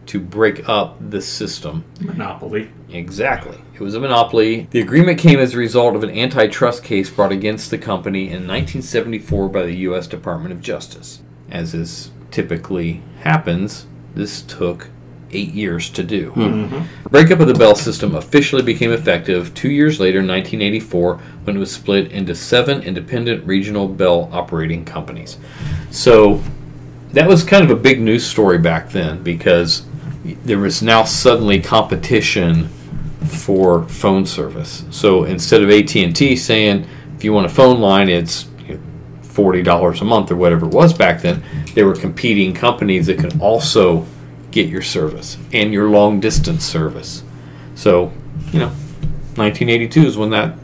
to 0.05 0.19
break 0.19 0.69
up 0.69 0.97
the 1.09 1.21
system. 1.21 1.85
Monopoly. 1.99 2.69
Exactly. 2.89 3.57
It 3.73 3.79
was 3.79 3.95
a 3.95 3.99
monopoly. 3.99 4.67
The 4.69 4.79
agreement 4.79 5.19
came 5.19 5.39
as 5.39 5.55
a 5.55 5.57
result 5.57 5.95
of 5.95 6.03
an 6.03 6.11
antitrust 6.11 6.83
case 6.83 7.09
brought 7.09 7.31
against 7.31 7.71
the 7.71 7.77
company 7.77 8.25
in 8.25 8.47
1974 8.47 9.49
by 9.49 9.63
the 9.63 9.75
U.S. 9.77 10.05
Department 10.05 10.53
of 10.53 10.61
Justice. 10.61 11.21
As 11.49 11.73
is 11.73 12.11
typically 12.35 13.01
happens, 13.21 13.87
this 14.13 14.41
took 14.41 14.89
eight 15.31 15.53
years 15.53 15.89
to 15.89 16.03
do. 16.03 16.31
Hmm. 16.31 16.41
Mm-hmm. 16.41 17.07
Breakup 17.07 17.39
of 17.39 17.47
the 17.47 17.53
Bell 17.53 17.75
system 17.75 18.13
officially 18.13 18.61
became 18.61 18.91
effective 18.91 19.53
two 19.53 19.71
years 19.71 20.01
later, 20.01 20.19
in 20.19 20.27
1984, 20.27 21.15
when 21.45 21.55
it 21.55 21.59
was 21.59 21.71
split 21.71 22.11
into 22.11 22.35
seven 22.35 22.81
independent 22.83 23.47
regional 23.47 23.87
Bell 23.87 24.29
operating 24.33 24.83
companies. 24.83 25.37
So 25.91 26.43
that 27.13 27.25
was 27.25 27.45
kind 27.45 27.63
of 27.63 27.71
a 27.71 27.81
big 27.81 28.01
news 28.01 28.25
story 28.25 28.57
back 28.57 28.89
then 28.89 29.23
because 29.23 29.85
there 30.43 30.59
was 30.59 30.81
now 30.81 31.05
suddenly 31.05 31.61
competition 31.61 32.67
for 33.25 33.87
phone 33.87 34.25
service. 34.25 34.83
So 34.91 35.23
instead 35.23 35.63
of 35.63 35.69
AT&T 35.69 36.35
saying 36.35 36.85
if 37.15 37.23
you 37.23 37.31
want 37.31 37.45
a 37.45 37.49
phone 37.49 37.79
line 37.79 38.09
it's 38.09 38.45
$40 39.35 40.01
a 40.01 40.05
month 40.05 40.31
or 40.31 40.35
whatever 40.35 40.65
it 40.65 40.73
was 40.73 40.93
back 40.93 41.21
then, 41.21 41.43
there 41.75 41.85
were 41.85 41.93
competing 41.95 42.53
companies 42.53 43.05
that 43.07 43.19
could 43.19 43.39
also 43.39 44.05
get 44.51 44.67
your 44.69 44.81
service 44.81 45.37
and 45.53 45.71
your 45.73 45.89
long 45.89 46.19
distance 46.19 46.63
service. 46.65 47.23
So, 47.75 48.11
you 48.51 48.59
know, 48.59 48.69
1982 49.35 50.05
is 50.07 50.17
when 50.17 50.29
that 50.31 50.57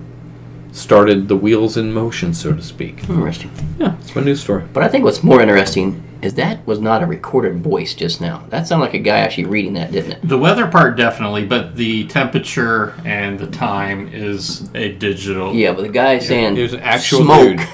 started 0.72 1.27
the 1.27 1.36
wheels 1.36 1.75
in 1.75 1.94
motion, 1.94 2.34
so 2.34 2.53
to 2.53 2.62
speak. 2.62 3.08
Interesting. 3.10 3.51
Yeah, 3.77 3.98
it's 4.00 4.15
my 4.15 4.22
news 4.24 4.41
story. 4.41 4.63
But 4.74 4.84
I 4.84 4.88
think 4.88 5.03
what's 5.03 5.22
more 5.22 5.41
interesting 5.41 6.01
is 6.22 6.36
that 6.36 6.65
was 6.65 6.80
not 6.80 7.03
a 7.03 7.06
recorded 7.06 7.58
voice 7.62 7.94
just 7.94 8.22
now. 8.22 8.46
That 8.50 8.68
sounded 8.68 8.86
like 8.86 8.94
a 8.94 9.00
guy 9.00 9.18
actually 9.20 9.46
reading 9.46 9.74
that, 9.74 9.91
didn't 9.91 10.12
it? 10.13 10.20
The 10.24 10.38
weather 10.38 10.68
part 10.68 10.96
definitely, 10.96 11.46
but 11.46 11.75
the 11.75 12.08
temperature 12.08 12.94
and 13.03 13.38
the 13.38 13.48
time 13.48 14.08
is 14.13 14.70
a 14.75 14.94
digital. 14.94 15.53
Yeah, 15.53 15.74
but 15.74 15.82
the 15.82 15.89
guy 15.89 16.20
saying 16.20 16.56
It 16.58 16.62
was 16.62 16.74
an 16.74 16.80
actual 16.82 17.24
smoke. 17.24 17.58
dude. 17.58 17.68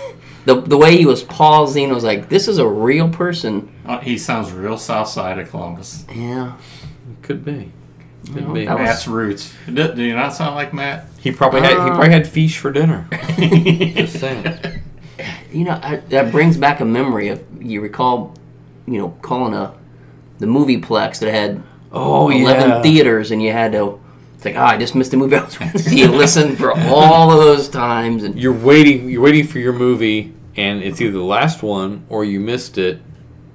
The, 0.47 0.61
the 0.61 0.77
way 0.77 0.95
he 0.97 1.05
was 1.05 1.23
pausing 1.23 1.91
I 1.91 1.93
was 1.93 2.03
like, 2.05 2.29
this 2.29 2.47
is 2.47 2.57
a 2.57 2.67
real 2.67 3.09
person. 3.09 3.71
Uh, 3.85 3.99
he 3.99 4.17
sounds 4.17 4.51
real 4.51 4.77
south 4.77 5.09
side 5.09 5.37
of 5.39 5.49
Columbus. 5.49 6.05
Yeah. 6.13 6.53
Could 7.21 7.43
be. 7.43 7.71
Could 8.33 8.45
Well, 8.45 8.53
be. 8.53 8.65
that 8.65 8.77
was- 8.79 8.87
Matt's 8.87 9.07
roots. 9.07 9.53
Do, 9.67 9.93
do 9.93 10.03
you 10.03 10.15
not 10.15 10.33
sound 10.33 10.55
like 10.55 10.73
Matt? 10.73 11.05
He 11.19 11.31
probably 11.31 11.61
had 11.61 11.71
he 11.71 11.77
Uh, 11.77 11.87
probably 11.89 12.11
had 12.11 12.27
fish 12.27 12.57
for 12.57 12.71
dinner. 12.71 13.07
Just 13.37 14.19
saying. 14.19 14.45
You 15.51 15.65
know, 15.65 15.79
I, 15.83 15.97
that 16.09 16.31
brings 16.31 16.57
back 16.57 16.79
a 16.79 16.85
memory 16.85 17.27
of 17.29 17.43
you 17.61 17.81
recall, 17.81 18.35
you 18.85 18.97
know, 18.99 19.09
calling 19.21 19.53
a 19.53 19.73
the 20.39 20.47
movie 20.47 20.79
plex 20.79 21.19
that 21.19 21.31
had 21.33 21.61
Oh, 21.91 22.29
eleven 22.29 22.69
yeah. 22.69 22.81
theaters, 22.81 23.31
and 23.31 23.41
you 23.41 23.51
had 23.51 23.71
to. 23.73 23.99
It's 24.35 24.45
like, 24.45 24.55
oh, 24.55 24.61
I 24.61 24.77
just 24.77 24.93
missed 24.93 25.11
the 25.11 25.17
movie 25.17 25.35
I 25.35 25.43
was 25.45 25.55
to 25.55 25.79
see. 25.79 25.99
You 26.01 26.07
listen 26.09 26.55
for 26.55 26.71
all 26.71 27.31
of 27.31 27.39
those 27.39 27.67
times, 27.69 28.23
and 28.23 28.39
You're 28.39 28.53
waiting. 28.53 29.09
You're 29.09 29.21
waiting 29.21 29.47
for 29.47 29.57
your 29.59 29.73
movie, 29.73 30.33
and 30.57 30.83
it's 30.83 30.99
either 30.99 31.13
the 31.13 31.23
last 31.23 31.63
one 31.63 32.05
or 32.09 32.25
you 32.25 32.39
missed 32.39 32.77
it 32.77 32.99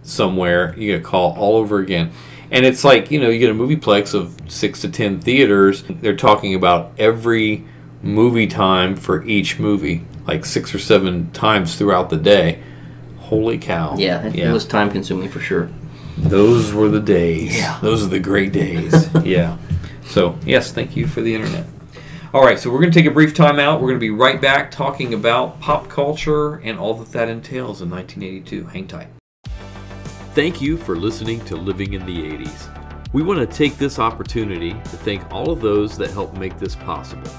somewhere. 0.02 0.74
You 0.78 0.92
get 0.92 1.00
a 1.00 1.04
call 1.04 1.36
all 1.36 1.56
over 1.56 1.78
again, 1.78 2.12
and 2.50 2.64
it's 2.64 2.84
like 2.84 3.10
you 3.10 3.20
know 3.20 3.28
you 3.28 3.38
get 3.38 3.50
a 3.50 3.54
movieplex 3.54 4.14
of 4.14 4.38
six 4.48 4.80
to 4.82 4.88
ten 4.88 5.20
theaters. 5.20 5.84
They're 5.88 6.16
talking 6.16 6.54
about 6.54 6.92
every 6.98 7.64
movie 8.02 8.46
time 8.46 8.96
for 8.96 9.24
each 9.24 9.58
movie, 9.58 10.04
like 10.26 10.44
six 10.44 10.74
or 10.74 10.78
seven 10.78 11.30
times 11.32 11.76
throughout 11.76 12.10
the 12.10 12.16
day. 12.16 12.62
Holy 13.18 13.58
cow! 13.58 13.96
yeah, 13.96 14.26
it, 14.26 14.36
it 14.36 14.52
was 14.52 14.64
time 14.64 14.90
consuming 14.90 15.28
for 15.28 15.40
sure. 15.40 15.70
Those 16.18 16.72
were 16.72 16.88
the 16.88 17.00
days. 17.00 17.56
Yeah. 17.56 17.78
Those 17.80 18.04
are 18.04 18.08
the 18.08 18.20
great 18.20 18.52
days. 18.52 19.08
yeah. 19.24 19.56
So, 20.04 20.38
yes, 20.44 20.72
thank 20.72 20.96
you 20.96 21.06
for 21.06 21.20
the 21.20 21.34
internet. 21.34 21.66
All 22.34 22.42
right, 22.42 22.58
so 22.58 22.70
we're 22.70 22.80
going 22.80 22.90
to 22.90 22.98
take 22.98 23.06
a 23.06 23.12
brief 23.12 23.34
time 23.34 23.58
out. 23.58 23.82
We're 23.82 23.88
going 23.88 24.00
to 24.00 24.06
be 24.06 24.08
right 24.08 24.40
back 24.40 24.70
talking 24.70 25.12
about 25.12 25.60
pop 25.60 25.90
culture 25.90 26.54
and 26.60 26.78
all 26.78 26.94
that 26.94 27.12
that 27.12 27.28
entails 27.28 27.82
in 27.82 27.90
1982. 27.90 28.64
Hang 28.68 28.86
tight. 28.86 29.08
Thank 30.34 30.62
you 30.62 30.78
for 30.78 30.96
listening 30.96 31.44
to 31.44 31.56
Living 31.56 31.92
in 31.92 32.06
the 32.06 32.16
80s. 32.16 33.12
We 33.12 33.22
want 33.22 33.38
to 33.40 33.46
take 33.46 33.76
this 33.76 33.98
opportunity 33.98 34.70
to 34.70 34.96
thank 34.96 35.30
all 35.30 35.50
of 35.50 35.60
those 35.60 35.98
that 35.98 36.08
helped 36.08 36.38
make 36.38 36.58
this 36.58 36.74
possible. 36.74 37.30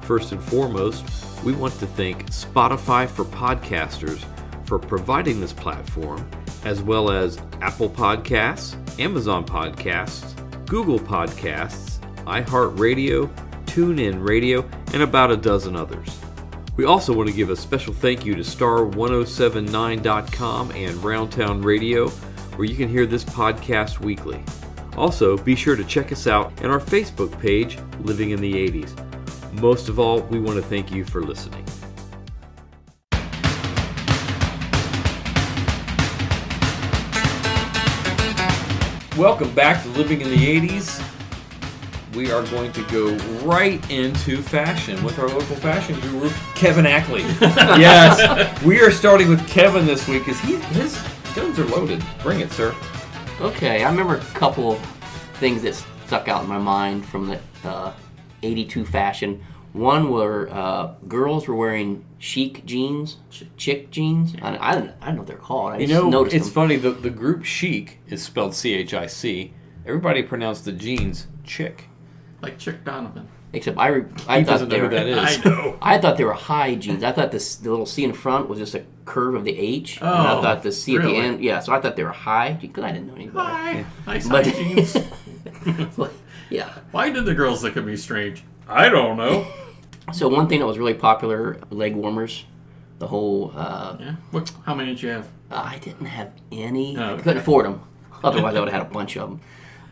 First 0.00 0.32
and 0.32 0.42
foremost, 0.42 1.04
we 1.44 1.52
want 1.52 1.74
to 1.74 1.86
thank 1.86 2.26
Spotify 2.30 3.08
for 3.08 3.24
Podcasters 3.26 4.24
for 4.66 4.80
providing 4.80 5.40
this 5.40 5.52
platform, 5.52 6.28
as 6.64 6.82
well 6.82 7.08
as 7.08 7.40
Apple 7.60 7.88
Podcasts, 7.88 8.74
Amazon 8.98 9.46
Podcasts, 9.46 10.34
Google 10.66 10.98
Podcasts, 10.98 12.00
iHeartRadio, 12.24 13.30
TuneIn 13.74 14.24
Radio, 14.24 14.64
and 14.92 15.02
about 15.02 15.32
a 15.32 15.36
dozen 15.36 15.74
others. 15.74 16.20
We 16.76 16.84
also 16.84 17.12
want 17.12 17.28
to 17.28 17.34
give 17.34 17.50
a 17.50 17.56
special 17.56 17.92
thank 17.92 18.24
you 18.24 18.36
to 18.36 18.42
Star1079.com 18.42 20.70
and 20.70 20.94
Roundtown 20.98 21.64
Radio, 21.64 22.08
where 22.54 22.68
you 22.68 22.76
can 22.76 22.88
hear 22.88 23.04
this 23.04 23.24
podcast 23.24 23.98
weekly. 23.98 24.40
Also, 24.96 25.36
be 25.36 25.56
sure 25.56 25.74
to 25.74 25.82
check 25.82 26.12
us 26.12 26.28
out 26.28 26.52
on 26.62 26.70
our 26.70 26.78
Facebook 26.78 27.36
page, 27.40 27.76
Living 28.02 28.30
in 28.30 28.40
the 28.40 28.54
80s. 28.54 28.94
Most 29.60 29.88
of 29.88 29.98
all, 29.98 30.20
we 30.20 30.38
want 30.38 30.56
to 30.56 30.62
thank 30.62 30.92
you 30.92 31.04
for 31.04 31.24
listening. 31.24 31.64
Welcome 39.18 39.52
back 39.52 39.82
to 39.82 39.88
Living 39.88 40.20
in 40.20 40.30
the 40.30 40.68
80s. 40.68 41.02
We 42.14 42.30
are 42.30 42.42
going 42.44 42.72
to 42.72 42.82
go 42.84 43.12
right 43.44 43.88
into 43.90 44.40
fashion 44.40 45.02
with 45.02 45.18
our 45.18 45.26
local 45.28 45.56
fashion 45.56 45.98
guru, 46.00 46.30
Kevin 46.54 46.86
Ackley. 46.86 47.22
yes, 47.40 48.62
we 48.62 48.80
are 48.80 48.90
starting 48.92 49.28
with 49.28 49.46
Kevin 49.48 49.84
this 49.84 50.06
week 50.06 50.24
because 50.24 50.38
he 50.40 50.56
his 50.78 50.96
guns 51.34 51.58
are 51.58 51.64
loaded. 51.64 52.04
Bring 52.22 52.38
it, 52.40 52.52
sir. 52.52 52.74
Okay, 53.40 53.82
I 53.82 53.90
remember 53.90 54.16
a 54.16 54.20
couple 54.26 54.76
things 55.40 55.62
that 55.62 55.74
stuck 56.06 56.28
out 56.28 56.44
in 56.44 56.48
my 56.48 56.58
mind 56.58 57.04
from 57.04 57.26
the 57.26 57.40
uh, 57.64 57.92
82 58.44 58.84
fashion. 58.86 59.42
One 59.72 60.10
were 60.12 60.48
uh, 60.52 60.94
girls 61.08 61.48
were 61.48 61.56
wearing 61.56 62.04
chic 62.20 62.64
jeans, 62.64 63.16
ch- 63.30 63.42
chick 63.56 63.90
jeans. 63.90 64.36
I, 64.40 64.56
I, 64.70 64.74
don't, 64.76 64.92
I 65.00 65.06
don't 65.06 65.14
know 65.16 65.20
what 65.22 65.26
they're 65.26 65.36
called. 65.36 65.72
I 65.72 65.78
You 65.78 65.88
just 65.88 66.00
know, 66.00 66.08
noticed 66.10 66.36
it's 66.36 66.44
them. 66.46 66.54
funny. 66.54 66.76
The 66.76 66.92
the 66.92 67.10
group 67.10 67.44
chic 67.44 67.98
is 68.06 68.22
spelled 68.22 68.54
C 68.54 68.72
H 68.72 68.94
I 68.94 69.08
C. 69.08 69.52
Everybody 69.84 70.22
pronounced 70.22 70.64
the 70.64 70.70
jeans 70.72 71.26
chick. 71.42 71.88
Like 72.44 72.58
Chick 72.58 72.84
Donovan. 72.84 73.28
Except 73.52 73.78
I, 73.78 73.86
re- 73.88 74.06
I 74.26 74.38
He 74.40 74.44
thought 74.44 74.50
doesn't 74.52 74.68
they 74.68 74.78
know 74.78 74.82
were, 74.84 74.88
who 74.90 74.96
that 74.96 75.06
is. 75.06 75.38
I 75.46 75.48
know. 75.48 75.78
I 75.82 75.98
thought 75.98 76.16
they 76.16 76.24
were 76.24 76.32
high 76.32 76.74
jeans. 76.74 77.04
I 77.04 77.12
thought 77.12 77.30
this 77.30 77.54
the 77.56 77.70
little 77.70 77.86
C 77.86 78.02
in 78.04 78.12
front 78.12 78.48
was 78.48 78.58
just 78.58 78.74
a 78.74 78.84
curve 79.04 79.34
of 79.36 79.44
the 79.44 79.56
H. 79.56 80.00
and 80.00 80.08
I 80.08 80.32
Oh, 80.38 80.42
thought 80.42 80.62
the 80.62 80.72
C 80.72 80.96
at 80.96 81.02
the 81.02 81.14
end, 81.14 81.40
yeah. 81.42 81.60
So 81.60 81.72
I 81.72 81.80
thought 81.80 81.94
they 81.96 82.02
were 82.04 82.10
high 82.10 82.52
because 82.60 82.82
I 82.84 82.90
didn't 82.92 83.06
know 83.08 83.14
any 83.14 83.26
better. 83.28 83.38
Hi. 83.48 83.84
Nice 84.06 84.28
But- 84.28 84.46
high 84.46 84.52
jeans. 84.52 84.96
yeah. 86.50 86.70
Why 86.90 87.10
did 87.10 87.24
the 87.24 87.34
girls 87.34 87.62
look 87.62 87.76
at 87.76 87.84
me 87.84 87.96
strange? 87.96 88.42
I 88.68 88.88
don't 88.88 89.16
know. 89.16 89.46
So 90.12 90.28
one 90.28 90.48
thing 90.48 90.60
that 90.60 90.66
was 90.66 90.78
really 90.78 90.94
popular, 90.94 91.58
leg 91.70 91.94
warmers. 91.94 92.44
The 92.98 93.06
whole. 93.08 93.52
Uh, 93.54 93.96
Yeah. 94.00 94.14
What? 94.30 94.52
How 94.66 94.74
many 94.74 94.90
did 94.90 95.02
you 95.02 95.08
have? 95.10 95.28
I 95.50 95.78
didn't 95.78 96.06
have 96.06 96.32
any. 96.50 96.96
Oh, 96.96 97.14
I 97.14 97.18
couldn't 97.18 97.38
afford 97.38 97.66
them. 97.66 97.80
Otherwise, 98.22 98.54
I 98.56 98.60
would 98.60 98.68
have 98.70 98.82
had 98.82 98.90
a 98.90 98.92
bunch 98.92 99.16
of 99.16 99.28
them. 99.28 99.40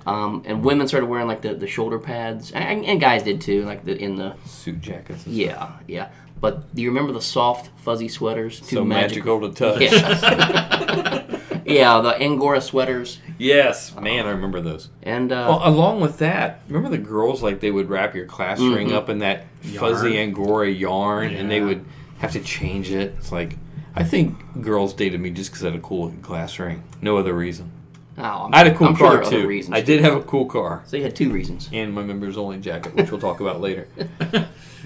Um, 0.06 0.42
and 0.46 0.64
women 0.64 0.88
started 0.88 1.06
wearing 1.06 1.28
like 1.28 1.42
the, 1.42 1.54
the 1.54 1.66
shoulder 1.68 1.98
pads, 1.98 2.50
and, 2.52 2.84
and 2.84 3.00
guys 3.00 3.22
did 3.22 3.40
too, 3.40 3.64
like 3.64 3.84
the 3.84 3.96
in 3.96 4.16
the 4.16 4.34
Suit 4.46 4.80
jackets. 4.80 5.26
and 5.26 5.34
yeah 5.34 5.72
yeah. 5.86 6.08
But 6.40 6.74
do 6.74 6.82
you 6.82 6.88
remember 6.88 7.12
the 7.12 7.20
soft, 7.22 7.70
fuzzy 7.78 8.08
sweaters? 8.08 8.58
Too 8.60 8.76
So 8.76 8.84
magical 8.84 9.40
to 9.48 9.54
touch. 9.54 9.80
Yeah. 9.82 11.38
yeah, 11.64 12.00
the 12.00 12.16
Angora 12.20 12.60
sweaters. 12.60 13.20
Yes, 13.38 13.94
man, 13.94 14.26
I 14.26 14.30
remember 14.30 14.60
those. 14.60 14.88
And 15.04 15.30
uh, 15.30 15.46
Well, 15.48 15.60
along 15.68 16.00
with 16.00 16.18
that, 16.18 16.62
remember 16.66 16.88
the 16.90 16.98
girls 17.02 17.44
like 17.44 17.60
they 17.60 17.70
would 17.70 17.88
wrap 17.88 18.14
your 18.16 18.26
class 18.26 18.58
ring 18.58 18.88
Mhm. 18.88 18.92
up 18.94 19.08
in 19.08 19.20
that 19.20 19.46
fuzzy 19.60 20.18
angora 20.18 20.68
yarn, 20.68 21.32
and 21.32 21.48
they 21.48 21.60
would 21.60 21.84
have 22.18 22.32
to 22.32 22.40
change 22.40 22.90
it. 22.90 23.14
It's 23.18 23.30
like 23.30 23.56
I 23.94 24.02
think 24.04 24.62
girls 24.62 24.94
dated 24.94 25.20
me 25.20 25.30
just 25.30 25.50
because 25.50 25.64
I 25.64 25.70
had 25.70 25.78
a 25.78 25.82
cool 25.82 26.12
class 26.22 26.58
ring. 26.58 26.82
No 27.00 27.18
other 27.18 27.34
reason. 27.34 27.70
Oh, 28.18 28.22
I'm- 28.22 28.50
I 28.54 28.58
had 28.58 28.66
a 28.66 28.74
cool 28.74 28.88
I'm 28.88 28.94
sure 28.96 29.06
car 29.06 29.14
there 29.16 29.22
are 29.22 29.26
other 29.26 29.40
too. 29.42 29.46
reasons, 29.48 29.74
I 29.74 29.80
too. 29.80 29.86
did 29.86 30.00
have 30.04 30.14
a 30.14 30.22
cool 30.22 30.44
car 30.46 30.82
So 30.86 30.96
you 30.98 31.02
had 31.02 31.16
two 31.16 31.30
reasons. 31.30 31.68
and 31.72 31.94
my 31.94 32.02
members 32.02 32.36
only 32.36 32.58
jacket, 32.58 32.94
which 32.94 33.10
we'll 33.10 33.20
talk 33.20 33.40
about 33.40 33.60
later. 33.60 33.88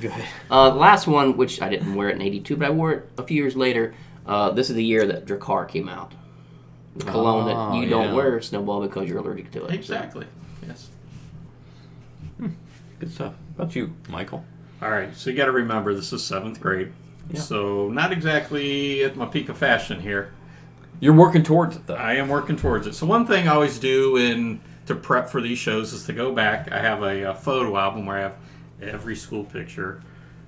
Go 0.01 0.09
ahead. 0.09 0.29
Uh, 0.51 0.75
last 0.75 1.07
one, 1.07 1.37
which 1.37 1.61
I 1.63 1.69
didn't 1.69 1.95
wear 1.95 2.09
it 2.11 2.17
in 2.17 2.23
'82, 2.23 2.57
but 2.57 2.67
I 2.67 2.71
wore 2.71 2.93
it 2.93 3.09
a 3.19 3.23
few 3.23 3.37
years 3.43 3.57
later. 3.57 3.95
Uh, 4.27 4.51
this 4.51 4.69
is 4.71 4.77
the 4.77 4.85
year 4.85 5.07
that 5.07 5.25
Drakkar 5.27 5.67
came 5.69 5.89
out. 5.89 6.13
The 6.97 7.05
cologne 7.07 7.49
Oh, 7.49 7.73
that 7.73 7.79
you 7.83 7.89
don't 7.89 8.09
yeah. 8.09 8.15
wear, 8.15 8.41
Snowball, 8.41 8.81
because 8.83 9.09
you're 9.09 9.19
allergic 9.19 9.51
to 9.53 9.65
it. 9.65 9.75
Exactly. 9.75 10.27
Yes. 10.67 10.89
Good 12.99 13.13
stuff. 13.13 13.35
How 13.57 13.65
about 13.65 13.77
you, 13.77 13.93
Michael? 14.09 14.45
All 14.83 14.91
right. 14.91 15.15
So 15.17 15.31
you 15.31 15.37
got 15.37 15.47
to 15.47 15.53
remember 15.53 15.95
this 15.95 16.13
is 16.13 16.23
seventh 16.25 16.61
grade. 16.61 16.93
Yeah. 17.31 17.41
So 17.41 17.89
not 17.91 18.13
exactly 18.13 19.05
at 19.05 19.17
my 19.17 19.27
peak 19.27 19.49
of 19.49 19.59
fashion 19.59 20.01
here. 20.01 20.33
You're 21.01 21.15
working 21.15 21.43
towards 21.43 21.77
it 21.77 21.87
though. 21.87 21.95
I 21.95 22.15
am 22.15 22.29
working 22.29 22.57
towards 22.57 22.87
it. 22.87 22.95
So 22.95 23.07
one 23.07 23.27
thing 23.27 23.49
I 23.49 23.55
always 23.55 23.79
do 23.79 24.17
in 24.17 24.61
to 24.87 24.95
prep 24.95 25.29
for 25.29 25.41
these 25.41 25.59
shows 25.59 25.93
is 25.93 26.05
to 26.07 26.13
go 26.13 26.33
back. 26.33 26.71
I 26.73 26.81
have 26.81 27.03
a, 27.03 27.31
uh 27.31 27.35
photo 27.35 27.77
album 27.77 28.07
where 28.07 28.19
I 28.19 28.21
have 28.23 28.35
every 28.81 29.17
school 29.17 29.45
picture, 29.45 30.03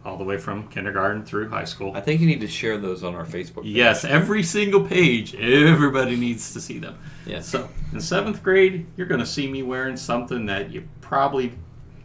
all 0.04 0.16
the 0.16 0.24
way 0.24 0.38
from 0.38 0.68
kindergarten 0.68 1.24
through 1.24 1.48
high 1.48 1.64
school. 1.64 1.92
I 1.94 2.00
think 2.00 2.20
you 2.20 2.26
need 2.26 2.40
to 2.40 2.48
share 2.48 2.78
those 2.78 3.02
on 3.02 3.14
our 3.14 3.24
Facebook. 3.26 3.62
page. 3.64 3.74
Yes, 3.74 4.04
every 4.04 4.42
single 4.42 4.84
page. 4.84 5.34
Everybody 5.34 6.16
needs 6.16 6.52
to 6.54 6.60
see 6.60 6.78
them. 6.78 6.98
Yes. 7.26 7.48
So 7.48 7.68
in 7.92 8.00
seventh 8.00 8.42
grade, 8.42 8.86
you're 8.96 9.06
going 9.06 9.20
to 9.20 9.26
see 9.26 9.50
me 9.50 9.62
wearing 9.62 9.96
something 9.96 10.46
that 10.46 10.70
you 10.70 10.86
probably 11.00 11.52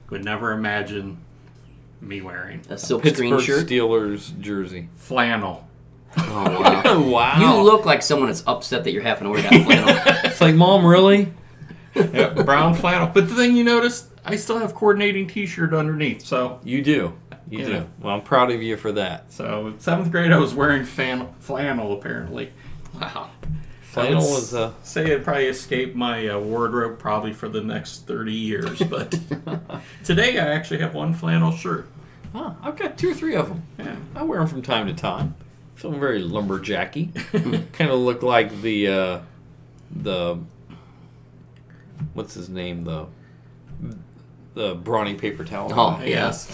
would 0.09 0.25
never 0.25 0.51
imagine 0.51 1.17
me 2.01 2.21
wearing. 2.21 2.61
A 2.69 2.77
silk 2.77 3.05
screen 3.05 3.31
Pittsburgh 3.37 3.41
shirt. 3.41 3.67
Steelers 3.67 4.37
jersey. 4.39 4.89
Flannel. 4.95 5.67
Oh 6.17 6.61
wow! 6.61 6.99
wow. 7.09 7.39
You 7.57 7.63
look 7.63 7.85
like 7.85 8.01
someone 8.01 8.27
that's 8.27 8.43
upset 8.47 8.83
that 8.83 8.91
you're 8.91 9.01
having 9.03 9.25
to 9.25 9.29
wear 9.29 9.41
that 9.41 9.51
flannel. 9.65 10.21
It's 10.31 10.41
like, 10.41 10.55
mom, 10.55 10.85
really? 10.85 11.33
Yeah, 11.95 12.29
brown 12.29 12.73
flannel. 12.73 13.07
But 13.13 13.29
the 13.29 13.35
thing 13.35 13.55
you 13.55 13.63
notice, 13.63 14.09
I 14.25 14.35
still 14.35 14.57
have 14.59 14.73
coordinating 14.73 15.27
T-shirt 15.27 15.73
underneath. 15.73 16.25
So, 16.25 16.59
You 16.63 16.81
do. 16.81 17.13
You 17.49 17.59
Yeah. 17.59 17.65
do. 17.65 17.85
Well, 18.01 18.15
I'm 18.15 18.21
proud 18.21 18.51
of 18.51 18.63
you 18.63 18.77
for 18.77 18.91
that. 18.93 19.31
so 19.31 19.67
in 19.67 19.79
seventh 19.79 20.11
grade, 20.11 20.31
I 20.31 20.37
was 20.37 20.53
wearing 20.55 20.85
fan, 20.85 21.27
flannel 21.39 21.93
apparently. 21.93 22.51
wow. 22.99 23.29
Flannel 23.81 24.21
was 24.23 24.55
uh, 24.55 24.71
say 24.81 25.11
it 25.11 25.23
probably 25.23 25.45
escaped 25.45 25.95
my 25.95 26.27
uh, 26.27 26.39
wardrobe 26.39 26.97
probably 26.97 27.31
for 27.31 27.47
the 27.47 27.61
next 27.61 28.07
30 28.07 28.33
years, 28.33 28.79
but 28.81 29.13
today 30.03 30.39
I 30.39 30.47
actually 30.47 30.79
have 30.79 30.95
one 30.95 31.13
flannel 31.13 31.51
shirt. 31.51 31.87
oh, 32.33 32.57
I've 32.63 32.75
got 32.75 32.97
two 32.97 33.11
or 33.11 33.13
three 33.13 33.35
of 33.35 33.49
them. 33.49 33.61
Yeah. 33.77 33.95
I 34.15 34.23
wear 34.23 34.39
them 34.39 34.47
from 34.47 34.63
time 34.63 34.87
to 34.87 34.93
time. 34.95 35.35
Feeling 35.83 35.99
very 35.99 36.21
lumberjacky. 36.21 37.11
kind 37.73 37.91
of 37.91 37.99
look 37.99 38.23
like 38.23 38.61
the 38.61 38.87
uh, 38.87 39.19
the 39.91 40.39
what's 42.13 42.33
his 42.33 42.47
name 42.47 42.85
the 42.85 43.07
the 44.53 44.75
brawny 44.75 45.15
paper 45.15 45.43
towel. 45.43 45.73
Oh, 45.73 45.97
guy. 45.97 46.05
Yes. 46.05 46.49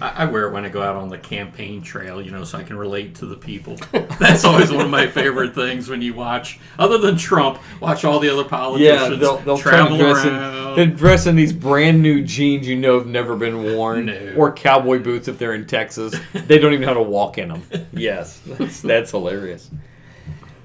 I, 0.00 0.08
I 0.22 0.24
wear 0.26 0.46
it 0.48 0.52
when 0.52 0.64
I 0.64 0.68
go 0.68 0.82
out 0.82 0.96
on 0.96 1.08
the 1.08 1.18
campaign 1.18 1.82
trail, 1.82 2.20
you 2.22 2.30
know, 2.30 2.44
so 2.44 2.58
I 2.58 2.62
can 2.62 2.76
relate 2.76 3.16
to 3.16 3.26
the 3.26 3.36
people. 3.36 3.76
That's 4.18 4.44
always 4.44 4.70
one 4.70 4.84
of 4.84 4.90
my 4.90 5.06
favorite 5.06 5.54
things 5.54 5.88
when 5.88 6.02
you 6.02 6.14
watch, 6.14 6.58
other 6.78 6.98
than 6.98 7.16
Trump, 7.16 7.58
watch 7.80 8.04
all 8.04 8.20
the 8.20 8.28
other 8.28 8.42
Yeah, 8.42 8.48
politicians 8.48 9.20
they'll, 9.20 9.38
they'll 9.38 9.58
travel 9.58 9.96
try 9.98 10.12
dress 10.12 10.24
around. 10.26 10.78
in, 10.78 10.90
they 10.90 10.94
dress 10.96 11.26
in 11.26 11.36
these 11.36 11.52
brand 11.52 12.00
new 12.02 12.22
jeans 12.22 12.66
you 12.68 12.76
know 12.76 12.98
have 12.98 13.06
never 13.08 13.36
been 13.36 13.62
worn, 13.62 14.06
No. 14.06 14.34
or 14.36 14.52
cowboy 14.52 14.98
boots 15.02 15.28
if 15.28 15.38
they're 15.38 15.54
in 15.54 15.66
Texas. 15.66 16.14
They 16.32 16.58
don't 16.58 16.72
even 16.72 16.82
know 16.82 16.88
how 16.88 16.94
to 16.94 17.02
walk 17.02 17.38
in 17.38 17.48
them. 17.48 17.62
Yes, 17.92 18.40
that's, 18.46 18.80
that's 18.82 19.10
hilarious. 19.10 19.70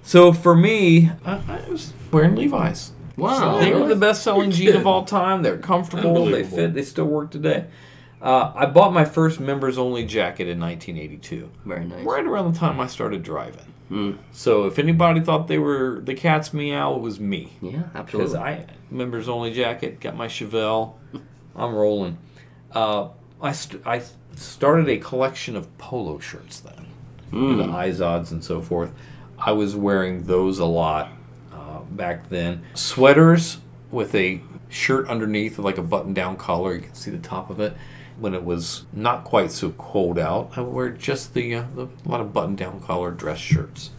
So 0.04 0.34
for 0.34 0.56
me, 0.56 1.10
I, 1.26 1.40
I 1.48 1.70
was 1.70 1.94
wearing 2.12 2.36
Levi's. 2.36 2.92
Wow. 3.16 3.60
they 3.60 3.74
were 3.74 3.88
the 3.88 3.96
best-selling 3.96 4.52
jean 4.52 4.76
of 4.76 4.88
all 4.88 5.06
time. 5.06 5.42
They're 5.44 5.58
comfortable. 5.58 6.26
They 6.26 6.44
fit. 6.44 6.74
They 6.74 6.82
still 6.84 7.06
work 7.06 7.32
today. 7.32 7.66
Uh, 8.24 8.54
I 8.56 8.66
bought 8.68 8.94
my 8.94 9.04
first 9.04 9.40
members-only 9.42 10.06
jacket 10.06 10.48
in 10.48 10.58
1982 10.60 11.50
Very 11.66 11.84
nice. 11.86 12.06
right 12.06 12.26
around 12.26 12.54
the 12.54 12.58
time 12.60 12.80
I 12.80 12.88
started 12.88 13.22
driving. 13.22 13.66
Hmm. 13.90 14.12
So 14.32 14.66
if 14.66 14.80
anybody 14.80 15.20
thought 15.20 15.48
they 15.50 15.60
were 15.60 16.00
the 16.02 16.14
cat's 16.14 16.54
meow, 16.54 16.96
it 16.96 17.02
was 17.02 17.20
me. 17.20 17.52
Yeah, 17.62 17.84
absolutely. 17.94 18.32
Because. 18.32 18.36
I 18.36 18.66
members 18.90 19.28
only 19.28 19.52
jacket, 19.54 20.00
got 20.00 20.16
my 20.16 20.28
Chevelle, 20.28 20.94
I'm 21.56 21.76
rolling. 21.76 22.18
Uh, 22.72 23.10
I 23.42 23.52
st- 23.52 23.86
I 23.86 24.02
started 24.36 24.88
a 24.88 24.98
collection 24.98 25.56
of 25.58 25.78
polo 25.78 26.18
shirts 26.20 26.62
then, 26.62 26.88
Hmm. 27.32 27.58
the 27.58 27.66
Izods 27.66 28.32
and 28.32 28.42
so 28.44 28.62
forth. 28.62 28.94
I 29.38 29.52
was 29.52 29.76
wearing 29.76 30.24
those 30.28 30.60
a 30.60 30.66
lot 30.66 31.12
uh, 31.52 31.80
back 31.92 32.30
then. 32.30 32.64
Sweaters 32.74 33.58
with 33.92 34.16
a 34.16 34.40
shirt 34.70 35.10
underneath 35.10 35.60
like 35.60 35.78
a 35.78 35.84
button-down 35.84 36.38
collar. 36.38 36.74
You 36.76 36.82
can 36.82 36.96
see 36.96 37.12
the 37.12 37.18
top 37.20 37.50
of 37.50 37.60
it. 37.60 37.74
When 38.20 38.34
it 38.34 38.44
was 38.44 38.86
not 38.94 39.24
quite 39.24 39.52
so 39.52 39.72
cold 39.72 40.18
out, 40.20 40.52
I 40.56 40.62
would 40.62 40.74
wear 40.74 40.90
just 40.90 41.34
the, 41.34 41.56
uh, 41.56 41.64
the 41.76 41.88
a 42.06 42.10
lot 42.10 42.22
of 42.22 42.32
button-down 42.34 42.80
collar 42.82 43.12
dress 43.12 43.40
shirts. 43.40 43.90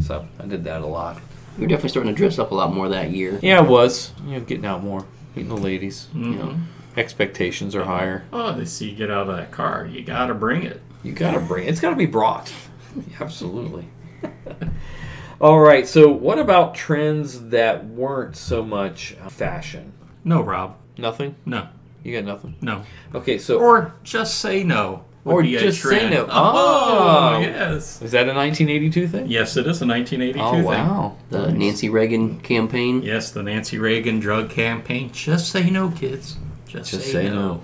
So 0.00 0.26
I 0.38 0.46
did 0.46 0.64
that 0.64 0.80
a 0.82 0.86
lot. 0.86 1.20
You're 1.58 1.66
definitely 1.68 1.90
starting 1.90 2.14
to 2.14 2.16
dress 2.16 2.38
up 2.38 2.52
a 2.52 2.54
lot 2.54 2.72
more 2.72 2.88
that 2.88 3.10
year. 3.10 3.38
Yeah, 3.42 3.58
I 3.58 3.62
was. 3.62 4.12
You 4.24 4.34
know, 4.34 4.40
getting 4.40 4.64
out 4.66 4.82
more, 4.84 5.04
meeting 5.34 5.48
the 5.54 5.56
ladies. 5.60 6.06
You 6.14 6.20
Mhm. 6.24 6.38
know, 6.38 6.54
expectations 6.96 7.74
are 7.74 7.84
higher. 7.84 8.24
Oh, 8.32 8.52
they 8.52 8.64
see 8.64 8.90
you 8.90 8.96
get 8.96 9.10
out 9.10 9.28
of 9.28 9.36
that 9.36 9.50
car. 9.50 9.86
You 9.90 10.02
got 10.04 10.26
to 10.28 10.34
bring 10.34 10.62
it. 10.62 10.80
You 11.02 11.12
gotta 11.12 11.40
bring. 11.40 11.64
it. 11.66 11.70
It's 11.70 11.80
gotta 11.80 11.94
be 11.96 12.06
brought. 12.06 12.52
Absolutely. 13.20 13.86
All 15.40 15.60
right. 15.60 15.86
So, 15.86 16.08
what 16.10 16.38
about 16.38 16.74
trends 16.74 17.48
that 17.50 17.86
weren't 17.86 18.36
so 18.36 18.64
much 18.64 19.16
uh, 19.24 19.28
fashion? 19.28 19.92
No, 20.24 20.42
Rob. 20.42 20.76
Nothing. 20.96 21.36
No. 21.46 21.68
You 22.08 22.16
got 22.16 22.24
nothing. 22.24 22.54
No. 22.62 22.84
Okay. 23.14 23.36
So, 23.38 23.58
Or 23.58 23.92
just 24.02 24.38
say 24.38 24.64
no. 24.64 25.04
Or 25.24 25.42
just 25.42 25.82
say 25.82 26.08
no. 26.08 26.26
Oh, 26.30 27.34
Oh. 27.36 27.38
yes. 27.40 28.00
is 28.00 28.12
that 28.12 28.26
a 28.28 28.32
1982 28.32 29.08
thing? 29.08 29.26
Yes, 29.26 29.58
it 29.58 29.66
is 29.66 29.82
a 29.82 29.86
1982 29.86 30.40
Oh 30.42 30.52
thing. 30.52 30.64
wow. 30.64 31.16
The 31.28 31.52
Nancy 31.52 31.90
Reagan 31.90 32.40
campaign. 32.40 33.02
Yes, 33.02 33.30
the 33.30 33.42
Nancy 33.42 33.76
Reagan 33.78 34.20
drug 34.20 34.48
campaign. 34.48 35.10
Just 35.12 35.50
say 35.52 35.68
no, 35.68 35.90
kids. 35.90 36.36
Just, 36.66 36.92
Just 36.92 37.04
say, 37.06 37.12
say 37.12 37.28
no. 37.28 37.34
no. 37.34 37.62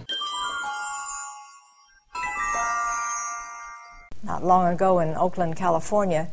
Not 4.23 4.45
long 4.45 4.73
ago 4.73 4.99
in 4.99 5.15
Oakland, 5.15 5.57
California, 5.57 6.29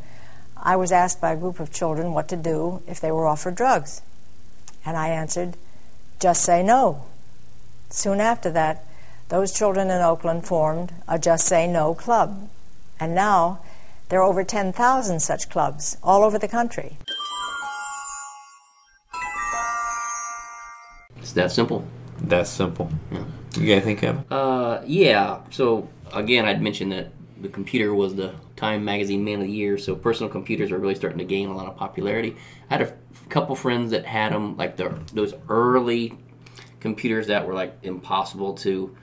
I 0.57 0.75
was 0.75 0.91
asked 0.91 1.19
by 1.21 1.31
a 1.33 1.37
group 1.37 1.59
of 1.59 1.71
children 1.71 2.13
what 2.13 2.27
to 2.29 2.35
do 2.37 2.81
if 2.87 2.99
they 2.99 3.11
were 3.11 3.27
offered 3.27 3.55
drugs. 3.55 4.01
And 4.85 4.97
I 4.97 5.09
answered, 5.09 5.55
just 6.19 6.43
say 6.43 6.63
no. 6.63 7.05
Soon 7.91 8.21
after 8.21 8.49
that, 8.51 8.85
those 9.27 9.51
children 9.51 9.89
in 9.89 10.01
Oakland 10.01 10.45
formed 10.45 10.93
a 11.09 11.19
Just 11.19 11.45
Say 11.45 11.67
No 11.67 11.93
club. 11.93 12.49
And 13.01 13.13
now 13.13 13.59
there 14.07 14.19
are 14.21 14.23
over 14.23 14.45
10,000 14.45 15.19
such 15.19 15.49
clubs 15.49 15.97
all 16.01 16.23
over 16.23 16.39
the 16.39 16.47
country. 16.47 16.97
It's 21.17 21.33
that 21.33 21.51
simple. 21.51 21.85
That's 22.21 22.49
simple. 22.49 22.89
You 23.57 23.73
guys 23.75 23.83
think, 23.83 23.99
Kevin? 23.99 24.23
Uh, 24.31 24.81
yeah. 24.85 25.41
So 25.49 25.89
again, 26.13 26.45
I'd 26.45 26.61
mentioned 26.61 26.93
that 26.93 27.11
the 27.41 27.49
computer 27.49 27.93
was 27.93 28.15
the 28.15 28.33
Time 28.55 28.85
Magazine 28.85 29.25
Man 29.25 29.41
of 29.41 29.47
the 29.47 29.51
Year. 29.51 29.77
So 29.77 29.95
personal 29.95 30.31
computers 30.31 30.71
are 30.71 30.77
really 30.77 30.95
starting 30.95 31.19
to 31.19 31.25
gain 31.25 31.49
a 31.49 31.55
lot 31.55 31.67
of 31.67 31.75
popularity. 31.75 32.37
I 32.69 32.77
had 32.77 32.81
a 32.81 32.87
f- 32.87 32.93
couple 33.29 33.55
friends 33.55 33.91
that 33.91 34.05
had 34.05 34.31
them, 34.31 34.55
like 34.55 34.77
the 34.77 34.97
those 35.13 35.33
early 35.49 36.17
computers 36.81 37.27
that 37.27 37.47
were 37.47 37.53
like 37.53 37.77
impossible 37.83 38.53
to 38.55 38.95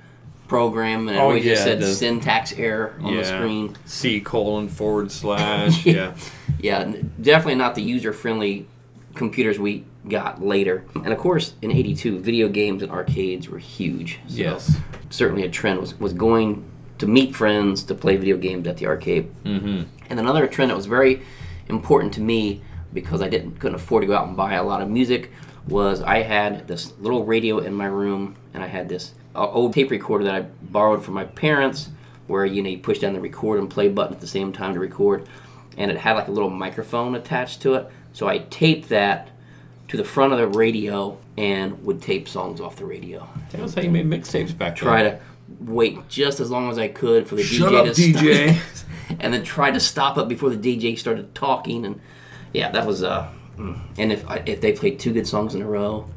program, 0.47 1.09
and 1.09 1.17
it 1.17 1.21
Oh, 1.21 1.25
always 1.25 1.45
just 1.45 1.63
said 1.65 1.81
the- 1.81 1.93
syntax 1.95 2.53
error 2.55 2.95
on 3.03 3.17
the 3.17 3.25
screen. 3.25 3.77
C 3.87 4.21
colon 4.21 4.69
forward 4.69 5.11
slash. 5.11 5.85
yeah. 5.87 6.15
Yeah, 6.61 6.93
definitely 7.21 7.55
not 7.57 7.75
the 7.75 7.83
user 7.83 8.13
friendly 8.13 8.67
computers 9.15 9.59
we 9.59 9.85
got 10.09 10.43
later. 10.43 10.85
And 10.95 11.09
of 11.13 11.19
course, 11.19 11.55
in 11.63 11.71
'82, 11.71 12.19
video 12.19 12.49
games 12.49 12.83
and 12.83 12.91
arcades 12.91 13.49
were 13.49 13.59
huge. 13.59 14.21
So 14.27 14.37
Yes. 14.37 14.77
certainly 15.11 15.43
a 15.45 15.51
trend 15.51 15.81
was, 15.81 15.99
was 16.01 16.13
going 16.13 16.65
to 16.99 17.07
meet 17.07 17.37
friends 17.37 17.83
to 17.85 17.95
play 17.95 18.17
video 18.17 18.37
games 18.37 18.67
at 18.67 18.79
the 18.79 18.87
arcade. 18.87 19.31
Mm-hmm. 19.45 19.83
And 20.11 20.19
another 20.21 20.47
trend 20.47 20.71
that 20.71 20.77
was 20.77 20.87
very 20.87 21.23
important 21.69 22.13
to 22.15 22.21
me 22.21 22.63
because 22.95 23.21
I 23.21 23.29
didn't 23.29 23.61
couldn't 23.61 23.77
afford 23.77 24.03
to 24.03 24.07
go 24.07 24.17
out 24.17 24.27
and 24.27 24.37
buy 24.37 24.55
a 24.55 24.65
lot 24.65 24.81
of 24.81 24.89
music 24.89 25.31
was 25.69 26.03
I 26.03 26.23
had 26.23 26.67
this 26.67 26.93
little 26.99 27.25
radio 27.25 27.59
in 27.59 27.75
my 27.75 27.87
room 27.87 28.37
and 28.55 28.63
I 28.63 28.67
had 28.67 28.89
this 28.89 29.13
uh, 29.35 29.47
old 29.51 29.75
tape 29.75 29.91
recorder 29.91 30.25
that 30.25 30.35
I 30.35 30.41
borrowed 30.41 31.05
from 31.05 31.15
my 31.15 31.25
parents 31.25 31.91
where 32.27 32.45
you 32.45 32.63
know 32.63 32.71
you 32.71 32.79
push 32.79 32.99
down 32.99 33.15
the 33.15 33.21
record 33.21 33.59
and 33.59 33.69
play 33.69 33.89
button 33.89 34.15
at 34.15 34.21
the 34.21 34.27
same 34.27 34.53
time 34.53 34.75
to 34.75 34.81
record, 34.81 35.27
and 35.77 35.91
it 35.91 35.97
had 35.97 36.13
like 36.13 36.29
a 36.29 36.31
little 36.31 36.51
microphone 36.51 37.15
attached 37.15 37.63
to 37.63 37.75
it. 37.75 37.89
So 38.13 38.29
I 38.29 38.39
taped 38.39 38.89
that 38.91 39.31
to 39.89 39.97
the 39.97 40.05
front 40.05 40.33
of 40.33 40.39
the 40.39 40.47
radio 40.47 41.19
and 41.37 41.83
would 41.85 42.03
tape 42.03 42.29
songs 42.29 42.61
off 42.61 42.77
the 42.77 42.85
radio. 42.85 43.27
That 43.51 43.63
was 43.63 43.75
how 43.75 43.81
you 43.81 43.91
made 43.91 44.07
mixtapes 44.07 44.57
back 44.57 44.75
then. 44.75 44.85
Try 44.85 45.03
to 45.05 45.21
wait 45.61 46.07
just 46.09 46.41
as 46.41 46.51
long 46.51 46.71
as 46.71 46.79
I 46.79 46.89
could 46.89 47.27
for 47.27 47.37
the 47.37 47.43
Shut 47.43 47.73
DJ 47.73 47.89
up, 47.89 47.95
to 47.95 48.01
DJ. 48.03 48.55
start, 48.75 48.85
and 49.21 49.33
then 49.33 49.43
try 49.43 49.71
to 49.71 49.81
stop 49.81 50.19
it 50.19 50.29
before 50.29 50.51
the 50.51 50.57
DJ 50.77 50.99
started 50.99 51.35
talking. 51.35 51.87
And 51.87 52.01
yeah, 52.53 52.71
that 52.71 52.87
was 52.87 53.03
uh. 53.03 53.33
Mm. 53.59 53.79
And 53.99 54.13
if 54.13 54.29
I, 54.29 54.43
if 54.47 54.61
they 54.61 54.73
played 54.73 54.99
two 54.99 55.13
good 55.13 55.27
songs 55.27 55.55
in 55.55 55.63
a 55.63 55.67
row 55.67 56.09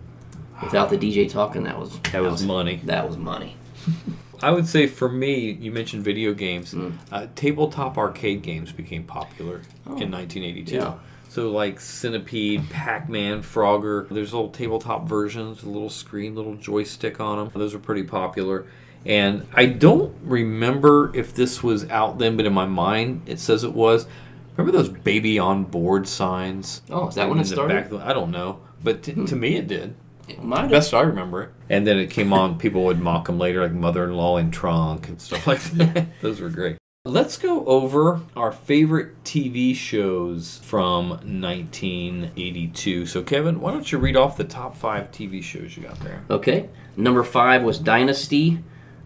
without 0.64 0.90
the 0.90 0.98
DJ 0.98 1.30
talking, 1.30 1.64
that 1.64 1.80
was 1.80 2.00
That 2.12 2.22
was 2.22 2.44
money. 2.44 2.82
That 2.86 3.08
was 3.08 3.18
money. 3.18 3.56
I 4.44 4.52
would 4.52 4.68
say 4.68 4.88
for 4.88 5.10
me, 5.10 5.52
you 5.52 5.72
mentioned 5.72 6.04
video 6.04 6.34
games. 6.34 6.74
Mm. 6.74 6.94
Uh, 7.12 7.28
tabletop 7.36 7.98
arcade 7.98 8.42
games 8.42 8.72
became 8.72 9.04
popular 9.04 9.62
in 9.86 10.10
1982. 10.12 10.76
yeah. 10.76 10.94
So 11.30 11.50
like 11.50 11.80
Centipede, 11.80 12.70
Pac-Man, 12.70 13.42
Frogger. 13.42 14.10
There's 14.10 14.34
little 14.34 14.50
tabletop 14.50 15.08
versions, 15.08 15.64
a 15.64 15.70
little 15.70 15.90
screen, 15.90 16.36
little 16.36 16.56
joystick 16.56 17.22
on 17.22 17.38
them. 17.38 17.52
Those 17.54 17.74
are 17.74 17.80
pretty 17.80 18.04
popular. 18.04 18.66
And 19.06 19.48
I 19.54 19.68
don't 19.68 20.14
remember 20.24 21.16
if 21.16 21.34
this 21.34 21.64
was 21.64 21.90
out 21.90 22.20
then, 22.20 22.36
but 22.36 22.46
in 22.46 22.54
my 22.54 22.66
mind 22.66 23.22
it 23.28 23.40
says 23.40 23.64
it 23.64 23.74
was. 23.74 24.08
Remember 24.58 24.78
those 24.78 24.90
baby 24.90 25.40
on 25.40 25.64
board 25.64 26.08
signs? 26.08 26.82
Oh, 26.90 27.08
is 27.08 27.16
that 27.16 27.28
when 27.30 27.38
In 27.38 27.42
it 27.46 27.48
the 27.48 27.54
started? 27.56 27.74
back 27.74 27.86
of 27.86 27.92
the- 28.00 28.06
I 28.06 28.14
don't 28.14 28.32
know, 28.32 28.60
but 28.84 29.04
t- 29.04 29.14
to 29.14 29.36
me 29.36 29.56
it 29.56 29.68
did. 29.68 29.96
It 30.28 30.44
might. 30.44 30.70
Best 30.70 30.94
I 30.94 31.02
remember 31.02 31.44
it. 31.44 31.50
And 31.70 31.86
then 31.88 31.98
it 31.98 32.10
came 32.10 32.32
on, 32.32 32.58
people 32.58 32.84
would 32.86 33.00
mock 33.02 33.26
them 33.28 33.38
later, 33.40 33.62
like 33.64 33.72
Mother 33.74 34.04
in 34.06 34.14
Law 34.16 34.38
in 34.38 34.52
Trunk 34.52 35.08
and 35.10 35.20
stuff 35.22 35.48
like 35.48 35.62
that. 35.72 36.08
Those 36.22 36.40
were 36.40 36.50
great. 36.50 36.78
Let's 37.04 37.38
go 37.38 37.66
over 37.66 38.22
our 38.36 38.52
favorite 38.52 39.24
TV 39.24 39.76
shows 39.76 40.60
from 40.64 41.10
1982. 41.10 43.06
So, 43.08 43.24
Kevin, 43.24 43.60
why 43.60 43.72
don't 43.72 43.92
you 43.92 43.98
read 43.98 44.16
off 44.16 44.38
the 44.38 44.44
top 44.44 44.78
five 44.78 45.12
TV 45.12 45.42
shows 45.44 45.76
you 45.76 45.84
got 45.84 46.00
there? 46.02 46.24
Okay. 46.30 46.70
Number 46.96 47.24
five 47.24 47.64
was 47.64 47.80
Dynasty. 47.80 48.60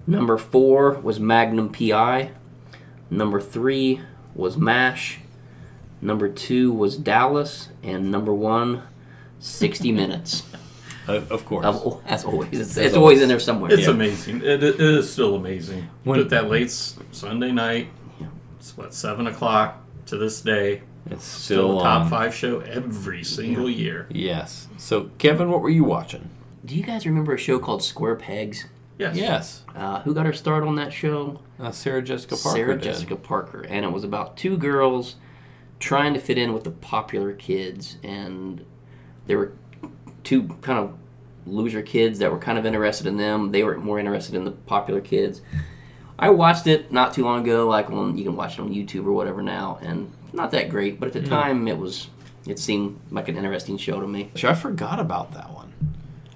Number 0.08 0.38
four 0.38 0.92
was 1.00 1.20
Magnum 1.20 1.70
PI. 1.72 2.32
Number 3.10 3.40
three 3.40 4.02
was 4.36 4.58
MASH. 4.58 5.20
Number 6.02 6.30
two 6.30 6.72
was 6.72 6.98
Dallas. 6.98 7.70
And 7.84 8.12
number 8.12 8.34
one, 8.34 8.84
60 9.40 9.92
Minutes. 9.92 10.44
Uh, 11.08 11.22
of 11.30 11.46
course. 11.46 11.66
Of, 11.66 12.02
as 12.08 12.26
always. 12.26 12.50
It's, 12.52 12.72
As 12.72 12.78
it's 12.78 12.96
always. 12.96 12.96
always 12.96 13.22
in 13.22 13.30
there 13.30 13.40
somewhere. 13.40 13.72
It's 13.72 13.84
Yeah. 13.84 13.92
amazing. 13.92 14.38
It, 14.42 14.64
it 14.64 14.80
is 14.80 15.12
still 15.12 15.36
amazing. 15.36 15.88
When- 16.04 16.20
Put 16.20 16.30
that 16.30 16.50
late 16.50 16.72
Sunday 16.72 17.52
night, 17.52 17.90
it's 18.60 18.76
what 18.76 18.94
seven 18.94 19.28
o'clock 19.28 19.78
to 20.08 20.18
this 20.18 20.42
day. 20.42 20.82
It's 21.08 21.24
Still 21.24 21.58
still 21.78 21.80
a 21.82 21.84
top 21.84 22.02
on. 22.06 22.10
five 22.10 22.34
show 22.34 22.62
every 22.62 23.24
single 23.24 23.70
year. 23.70 24.08
Yes. 24.10 24.68
So, 24.78 25.12
Kevin, 25.20 25.52
what 25.52 25.62
were 25.62 25.70
you 25.70 25.84
watching? 25.84 26.30
Do 26.66 26.76
you 26.76 26.82
guys 26.82 27.06
remember 27.06 27.36
a 27.36 27.38
show 27.38 27.60
called 27.60 27.84
Square 27.84 28.16
Pegs? 28.16 28.66
Yes. 28.98 29.16
Yes. 29.16 29.62
Uh, 29.76 30.00
who 30.02 30.16
got 30.16 30.26
her 30.26 30.34
start 30.34 30.64
on 30.64 30.78
that 30.78 30.92
show? 30.92 31.42
Uh, 31.60 31.70
Sarah 31.70 32.02
Jessica 32.02 32.36
Parker. 32.36 32.58
Sarah 32.58 32.74
did. 32.74 32.82
Jessica 32.82 33.16
Parker, 33.16 33.62
and 33.70 33.86
it 33.86 33.92
was 33.92 34.04
about 34.04 34.36
two 34.38 34.58
girls 34.58 35.18
trying 35.80 36.14
to 36.14 36.20
fit 36.20 36.38
in 36.38 36.54
with 36.54 36.64
the 36.64 36.72
popular 36.72 37.34
kids, 37.34 37.98
and 38.04 38.66
there 39.28 39.38
were 39.38 39.54
two 40.24 40.44
kind 40.62 40.80
of 40.80 40.94
loser 41.46 41.82
kids 41.82 42.20
that 42.20 42.32
were 42.32 42.40
kind 42.40 42.58
of 42.58 42.66
interested 42.66 43.06
in 43.08 43.18
them. 43.18 43.52
They 43.52 43.64
were 43.64 43.78
more 43.78 44.00
interested 44.00 44.36
in 44.36 44.46
the 44.46 44.52
popular 44.52 45.02
kids. 45.02 45.42
I 46.18 46.30
watched 46.30 46.66
it 46.66 46.92
not 46.92 47.14
too 47.14 47.24
long 47.26 47.44
ago, 47.44 47.68
like 47.68 47.90
on 47.92 48.18
you 48.18 48.24
can 48.24 48.36
watch 48.36 48.58
it 48.58 48.62
on 48.62 48.74
YouTube 48.74 49.06
or 49.06 49.12
whatever 49.12 49.42
now, 49.42 49.78
and 49.82 50.12
not 50.34 50.52
that 50.52 50.70
great, 50.70 51.00
but 51.00 51.08
at 51.08 51.14
the 51.14 51.20
Mm. 51.20 51.30
time 51.30 51.68
it 51.68 51.78
was. 51.78 52.08
It 52.48 52.60
seemed 52.60 53.00
like 53.10 53.28
an 53.28 53.38
interesting 53.38 53.76
show 53.78 54.00
to 54.00 54.08
me. 54.08 54.30
Sure, 54.36 54.52
I 54.52 54.54
forgot 54.54 55.00
about 55.00 55.34
that 55.34 55.52
one. 55.52 55.74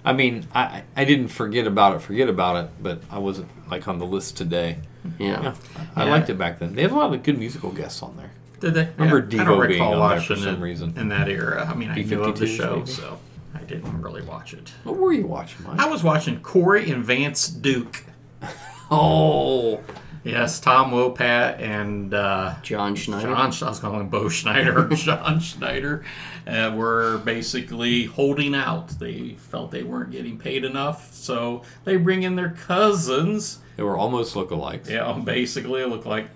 I 0.03 0.11
mean, 0.11 0.47
I 0.55 0.81
I 0.97 1.05
didn't 1.05 1.27
forget 1.27 1.67
about 1.67 1.95
it, 1.95 1.99
forget 2.01 2.27
about 2.29 2.65
it, 2.65 2.71
but 2.81 3.01
I 3.11 3.19
wasn't 3.19 3.47
like 3.69 3.87
on 3.87 3.99
the 3.99 4.05
list 4.07 4.35
today. 4.35 4.79
Yeah. 5.19 5.53
I 5.95 6.05
Yeah. 6.05 6.11
liked 6.11 6.29
it 6.29 6.37
back 6.37 6.57
then. 6.59 6.73
They 6.75 6.81
have 6.81 6.91
a 6.93 6.95
lot 6.97 7.13
of 7.13 7.21
good 7.23 7.37
musical 7.37 7.71
guests 7.71 8.01
on 8.01 8.17
there. 8.17 8.31
Did 8.59 8.73
they? 8.73 8.89
Remember 8.97 9.27
Yeah, 9.35 9.41
I 9.41 9.45
don't 9.45 9.67
being 9.67 9.79
recall 9.81 10.01
on 10.01 10.09
there 10.11 10.19
for 10.21 10.33
watching 10.33 10.43
some 10.43 10.55
it 10.55 10.59
reason. 10.63 10.93
in 10.97 11.09
that 11.09 11.29
era. 11.29 11.65
I 11.69 11.75
mean, 11.75 11.89
I 11.89 11.95
knew 11.95 12.21
of 12.23 12.37
the 12.39 12.45
B-52s 12.45 12.57
show, 12.57 12.75
maybe? 12.77 12.91
so 12.91 13.19
I 13.55 13.59
didn't 13.59 14.01
really 14.01 14.21
watch 14.21 14.53
it. 14.53 14.71
What 14.83 14.97
were 14.97 15.13
you 15.13 15.25
watching, 15.27 15.65
Mike? 15.65 15.79
I 15.79 15.87
was 15.87 16.03
watching 16.03 16.39
Coy 16.41 16.81
and 16.83 17.03
Vance 17.03 17.47
Duke. 17.47 18.03
Oh, 18.91 19.81
yes, 20.23 20.59
Tom 20.59 20.89
Wopat 20.89 21.59
and 21.59 22.11
uh, 22.11 22.55
John 22.63 22.95
Schneider. 22.95 23.27
John, 23.27 23.51
Schneider. 23.51 23.65
I 23.67 23.69
was 23.69 23.79
calling 23.79 23.99
him 24.01 24.09
Bo 24.09 24.29
Schneider. 24.29 24.87
John 24.95 25.39
Schneider 25.39 26.03
uh, 26.47 26.73
were 26.75 27.19
basically 27.19 28.05
holding 28.05 28.55
out. 28.55 28.89
They 28.99 29.35
felt 29.35 29.69
they 29.69 29.83
weren't 29.83 30.09
getting 30.09 30.39
paid 30.39 30.65
enough, 30.65 31.13
so 31.13 31.61
they 31.83 31.97
bring 31.97 32.23
in 32.23 32.35
their 32.35 32.49
cousins. 32.49 33.59
They 33.75 33.83
were 33.83 33.95
almost 33.95 34.33
lookalikes. 34.33 34.89
Yeah, 34.89 35.13
basically, 35.23 35.81
it 35.83 35.87
looked 35.89 36.07
like 36.07 36.27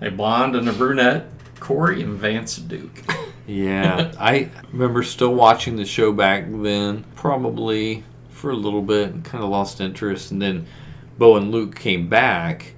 a 0.00 0.10
blonde 0.12 0.54
and 0.54 0.68
a 0.68 0.72
brunette, 0.72 1.26
Coy 1.60 2.00
and 2.00 2.14
Vance 2.14 2.56
Duke. 2.56 3.02
Yeah, 3.48 4.12
I 4.20 4.50
remember 4.72 5.02
still 5.02 5.34
watching 5.34 5.76
the 5.76 5.86
show 5.86 6.12
back 6.12 6.44
then, 6.50 7.06
probably 7.14 8.04
for 8.28 8.50
a 8.50 8.54
little 8.54 8.82
bit, 8.82 9.08
and 9.08 9.24
kind 9.24 9.42
of 9.42 9.48
lost 9.48 9.80
interest. 9.80 10.30
And 10.30 10.42
then 10.42 10.66
Bo 11.16 11.38
and 11.38 11.50
Luke 11.50 11.74
came 11.74 12.10
back, 12.10 12.74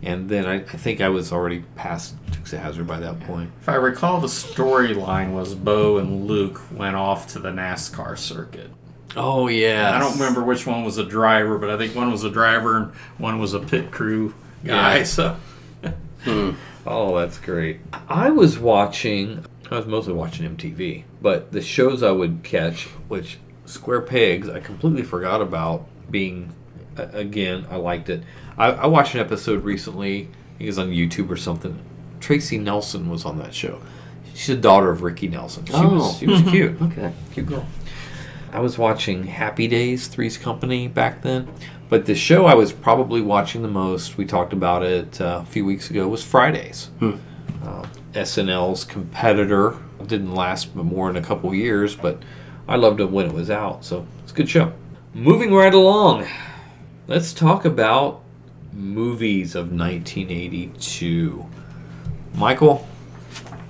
and 0.00 0.28
then 0.28 0.46
I, 0.46 0.54
I 0.58 0.60
think 0.60 1.00
I 1.00 1.08
was 1.08 1.32
already 1.32 1.64
past 1.74 2.14
Dukes 2.30 2.52
of 2.52 2.60
Hazzard 2.60 2.86
by 2.86 3.00
that 3.00 3.18
point. 3.20 3.50
If 3.60 3.68
I 3.68 3.74
recall, 3.74 4.20
the 4.20 4.28
storyline 4.28 5.32
was 5.32 5.56
Bo 5.56 5.98
and 5.98 6.28
Luke 6.28 6.60
went 6.72 6.94
off 6.94 7.26
to 7.32 7.40
the 7.40 7.50
NASCAR 7.50 8.16
circuit. 8.16 8.70
Oh 9.16 9.48
yeah, 9.48 9.94
I 9.94 9.98
don't 9.98 10.14
remember 10.14 10.42
which 10.42 10.66
one 10.66 10.84
was 10.84 10.98
a 10.98 11.04
driver, 11.04 11.58
but 11.58 11.68
I 11.68 11.76
think 11.76 11.96
one 11.96 12.10
was 12.10 12.22
a 12.22 12.30
driver 12.30 12.76
and 12.76 12.92
one 13.18 13.40
was 13.40 13.54
a 13.54 13.60
pit 13.60 13.90
crew 13.90 14.34
guy. 14.64 14.98
Yeah. 14.98 15.04
So 15.04 15.36
hmm. 16.24 16.52
Oh, 16.86 17.18
that's 17.18 17.38
great. 17.38 17.80
I 18.08 18.30
was 18.30 18.58
watching. 18.58 19.44
I 19.70 19.76
was 19.76 19.86
mostly 19.86 20.12
watching 20.12 20.56
MTV, 20.56 21.04
but 21.22 21.52
the 21.52 21.62
shows 21.62 22.02
I 22.02 22.10
would 22.10 22.40
catch, 22.42 22.84
which 23.08 23.38
Square 23.64 24.02
Pegs, 24.02 24.48
I 24.48 24.60
completely 24.60 25.02
forgot 25.02 25.40
about 25.40 25.86
being. 26.10 26.52
Again, 26.96 27.66
I 27.70 27.76
liked 27.76 28.10
it. 28.10 28.22
I, 28.58 28.66
I 28.72 28.86
watched 28.86 29.14
an 29.14 29.20
episode 29.20 29.64
recently. 29.64 30.22
I 30.22 30.58
think 30.58 30.60
it 30.60 30.66
was 30.66 30.78
on 30.78 30.90
YouTube 30.90 31.30
or 31.30 31.36
something. 31.36 31.78
Tracy 32.20 32.58
Nelson 32.58 33.08
was 33.08 33.24
on 33.24 33.38
that 33.38 33.54
show. 33.54 33.80
She's 34.34 34.48
the 34.48 34.56
daughter 34.56 34.90
of 34.90 35.02
Ricky 35.02 35.28
Nelson. 35.28 35.64
She 35.64 35.72
Oh. 35.74 35.94
was 35.94 36.18
she 36.18 36.26
was 36.26 36.42
oh. 36.42 36.44
cute. 36.50 36.82
Okay. 36.82 37.12
Cute 37.32 37.46
girl. 37.46 37.66
I 38.52 38.60
was 38.60 38.76
watching 38.76 39.24
Happy 39.24 39.66
Days, 39.68 40.08
Three's 40.08 40.36
Company 40.36 40.86
back 40.86 41.22
then. 41.22 41.48
But 41.92 42.06
the 42.06 42.14
show 42.14 42.46
I 42.46 42.54
was 42.54 42.72
probably 42.72 43.20
watching 43.20 43.60
the 43.60 43.68
most, 43.68 44.16
we 44.16 44.24
talked 44.24 44.54
about 44.54 44.82
it 44.82 45.20
uh, 45.20 45.40
a 45.42 45.44
few 45.44 45.66
weeks 45.66 45.90
ago, 45.90 46.08
was 46.08 46.24
Fridays. 46.24 46.88
Uh, 47.62 47.84
SNL's 48.14 48.86
competitor. 48.86 49.76
Didn't 50.06 50.34
last 50.34 50.74
more 50.74 51.12
than 51.12 51.22
a 51.22 51.26
couple 51.26 51.54
years, 51.54 51.94
but 51.94 52.22
I 52.66 52.76
loved 52.76 53.00
it 53.00 53.10
when 53.10 53.26
it 53.26 53.34
was 53.34 53.50
out. 53.50 53.84
So 53.84 54.06
it's 54.22 54.32
a 54.32 54.34
good 54.34 54.48
show. 54.48 54.72
Moving 55.12 55.52
right 55.52 55.74
along, 55.74 56.26
let's 57.08 57.34
talk 57.34 57.66
about 57.66 58.22
movies 58.72 59.54
of 59.54 59.70
1982. 59.70 61.44
Michael, 62.32 62.88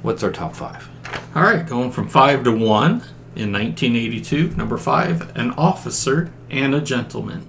what's 0.02 0.22
our 0.22 0.30
top 0.30 0.54
five? 0.54 0.88
All 1.35 1.42
right, 1.42 1.66
going 1.66 1.90
from 1.90 2.08
five 2.08 2.44
to 2.44 2.52
one 2.52 3.02
in 3.35 3.52
1982. 3.52 4.50
Number 4.50 4.78
five, 4.78 5.37
An 5.37 5.50
Officer 5.58 6.30
and 6.48 6.72
a 6.72 6.80
Gentleman. 6.80 7.48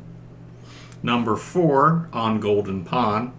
Number 1.03 1.35
four, 1.35 2.09
On 2.13 2.39
Golden 2.39 2.85
Pond. 2.85 3.33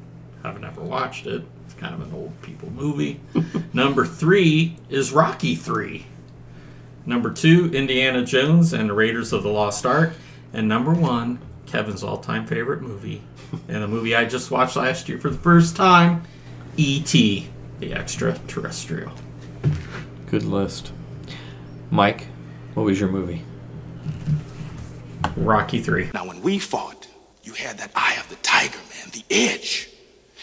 I've 0.44 0.60
never 0.60 0.82
watched 0.82 1.26
it. 1.26 1.42
It's 1.64 1.74
kind 1.74 1.94
of 1.94 2.02
an 2.02 2.14
old 2.14 2.40
people 2.42 2.70
movie. 2.70 3.20
Number 3.72 4.04
three 4.04 4.76
is 4.90 5.12
Rocky 5.12 5.54
3. 5.54 6.04
Number 7.06 7.32
two, 7.32 7.70
Indiana 7.72 8.24
Jones 8.24 8.72
and 8.72 8.90
the 8.90 8.94
Raiders 8.94 9.32
of 9.32 9.42
the 9.42 9.48
Lost 9.48 9.84
Ark. 9.84 10.12
And 10.52 10.68
number 10.68 10.92
one, 10.92 11.38
Kevin's 11.66 12.02
all 12.04 12.18
time 12.18 12.46
favorite 12.46 12.80
movie, 12.80 13.20
and 13.68 13.82
the 13.82 13.88
movie 13.88 14.14
I 14.14 14.24
just 14.24 14.50
watched 14.50 14.76
last 14.76 15.08
year 15.08 15.18
for 15.18 15.28
the 15.28 15.36
first 15.36 15.74
time 15.74 16.22
E.T., 16.76 17.48
the 17.80 17.92
extraterrestrial. 17.92 19.12
Good 20.26 20.44
list. 20.44 20.92
Mike, 21.90 22.26
what 22.74 22.84
was 22.84 23.00
your 23.00 23.10
movie? 23.10 23.42
Rocky 25.36 25.80
3. 25.80 26.10
Now, 26.14 26.26
when 26.26 26.40
we 26.42 26.58
fought, 26.58 27.08
you 27.44 27.52
had 27.52 27.76
that 27.78 27.90
eye 27.94 28.16
of 28.18 28.28
the 28.30 28.36
tiger, 28.36 28.78
man, 28.78 29.10
the 29.12 29.24
edge. 29.30 29.90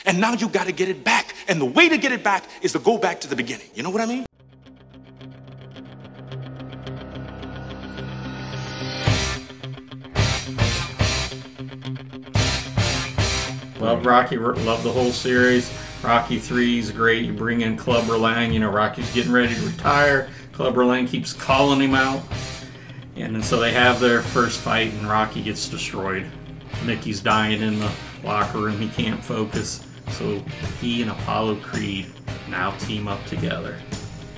And 0.06 0.22
now 0.22 0.34
you 0.34 0.48
got 0.48 0.68
to 0.68 0.72
get 0.72 0.88
it 0.88 1.04
back. 1.04 1.36
And 1.48 1.60
the 1.60 1.66
way 1.66 1.90
to 1.90 1.98
get 1.98 2.12
it 2.12 2.24
back 2.24 2.44
is 2.62 2.74
to 2.74 2.80
go 2.80 2.98
back 2.98 3.22
to 3.22 3.28
the 3.28 3.36
beginning. 3.36 3.68
You 3.74 3.84
know 3.84 3.90
what 3.90 4.02
I 4.02 4.06
mean? 4.06 4.26
Love 13.80 14.06
Rocky. 14.06 14.38
Love 14.38 14.84
the 14.84 14.92
whole 14.92 15.12
series. 15.12 15.74
Rocky 16.04 16.38
Three 16.38 16.78
is 16.78 16.92
great. 16.92 17.26
You 17.26 17.34
bring 17.34 17.62
in 17.62 17.78
Clubber 17.78 18.16
Lang. 18.16 18.54
You 18.54 18.60
know 18.60 18.70
Rocky's 18.70 19.12
getting 19.14 19.32
ready 19.32 19.56
to 19.56 19.62
retire. 19.62 20.30
Clubber 20.52 20.86
Lang 20.86 21.08
keeps 21.08 21.34
calling 21.34 21.80
him 21.80 21.96
out, 21.96 22.24
and 23.16 23.44
so 23.44 23.60
they 23.60 23.72
have 23.72 24.00
their 24.00 24.22
first 24.22 24.60
fight, 24.60 24.94
and 24.94 25.10
Rocky 25.10 25.42
gets 25.42 25.68
destroyed. 25.68 26.26
Mickey's 26.86 27.22
dying 27.22 27.62
in 27.62 27.80
the 27.80 27.92
locker 28.24 28.60
room. 28.60 28.80
He 28.80 28.90
can't 28.90 29.24
focus. 29.24 29.86
So 30.10 30.40
he 30.80 31.02
and 31.02 31.12
Apollo 31.12 31.58
Creed 31.58 32.08
now 32.50 32.72
team 32.78 33.08
up 33.08 33.24
together. 33.26 33.78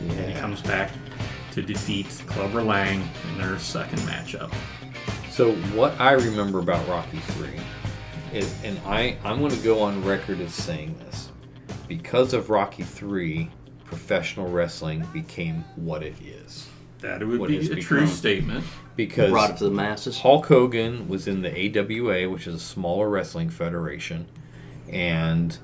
Yeah. 0.05 0.13
And 0.13 0.33
he 0.33 0.39
comes 0.39 0.61
back 0.61 0.91
to 1.51 1.61
defeat 1.61 2.07
Clubber 2.27 2.61
Lang 2.61 3.07
in 3.29 3.37
their 3.37 3.57
second 3.59 3.99
matchup. 3.99 4.53
So 5.29 5.53
what 5.75 5.99
I 5.99 6.11
remember 6.11 6.59
about 6.59 6.87
Rocky 6.87 7.19
Three 7.19 7.59
is, 8.33 8.53
and 8.63 8.79
I 8.85 9.17
I'm 9.23 9.39
going 9.39 9.51
to 9.51 9.63
go 9.63 9.81
on 9.81 10.03
record 10.03 10.39
as 10.41 10.53
saying 10.53 10.95
this, 10.99 11.31
because 11.87 12.33
of 12.33 12.49
Rocky 12.49 12.83
Three, 12.83 13.49
professional 13.85 14.49
wrestling 14.49 15.07
became 15.13 15.63
what 15.75 16.03
it 16.03 16.15
is. 16.21 16.67
That 17.03 17.21
it 17.21 17.25
would 17.25 17.49
be 17.49 17.57
a 17.57 17.75
true 17.75 18.07
statement. 18.07 18.63
Because 18.95 19.29
Brought 19.29 19.49
it 19.51 19.57
to 19.57 19.65
the 19.65 19.71
masses. 19.71 20.19
Hulk 20.19 20.45
Hogan 20.45 21.09
was 21.09 21.27
in 21.27 21.41
the 21.41 21.51
AWA, 21.51 22.29
which 22.29 22.47
is 22.47 22.55
a 22.55 22.59
smaller 22.59 23.09
wrestling 23.09 23.49
federation, 23.49 24.27
and 24.89 25.57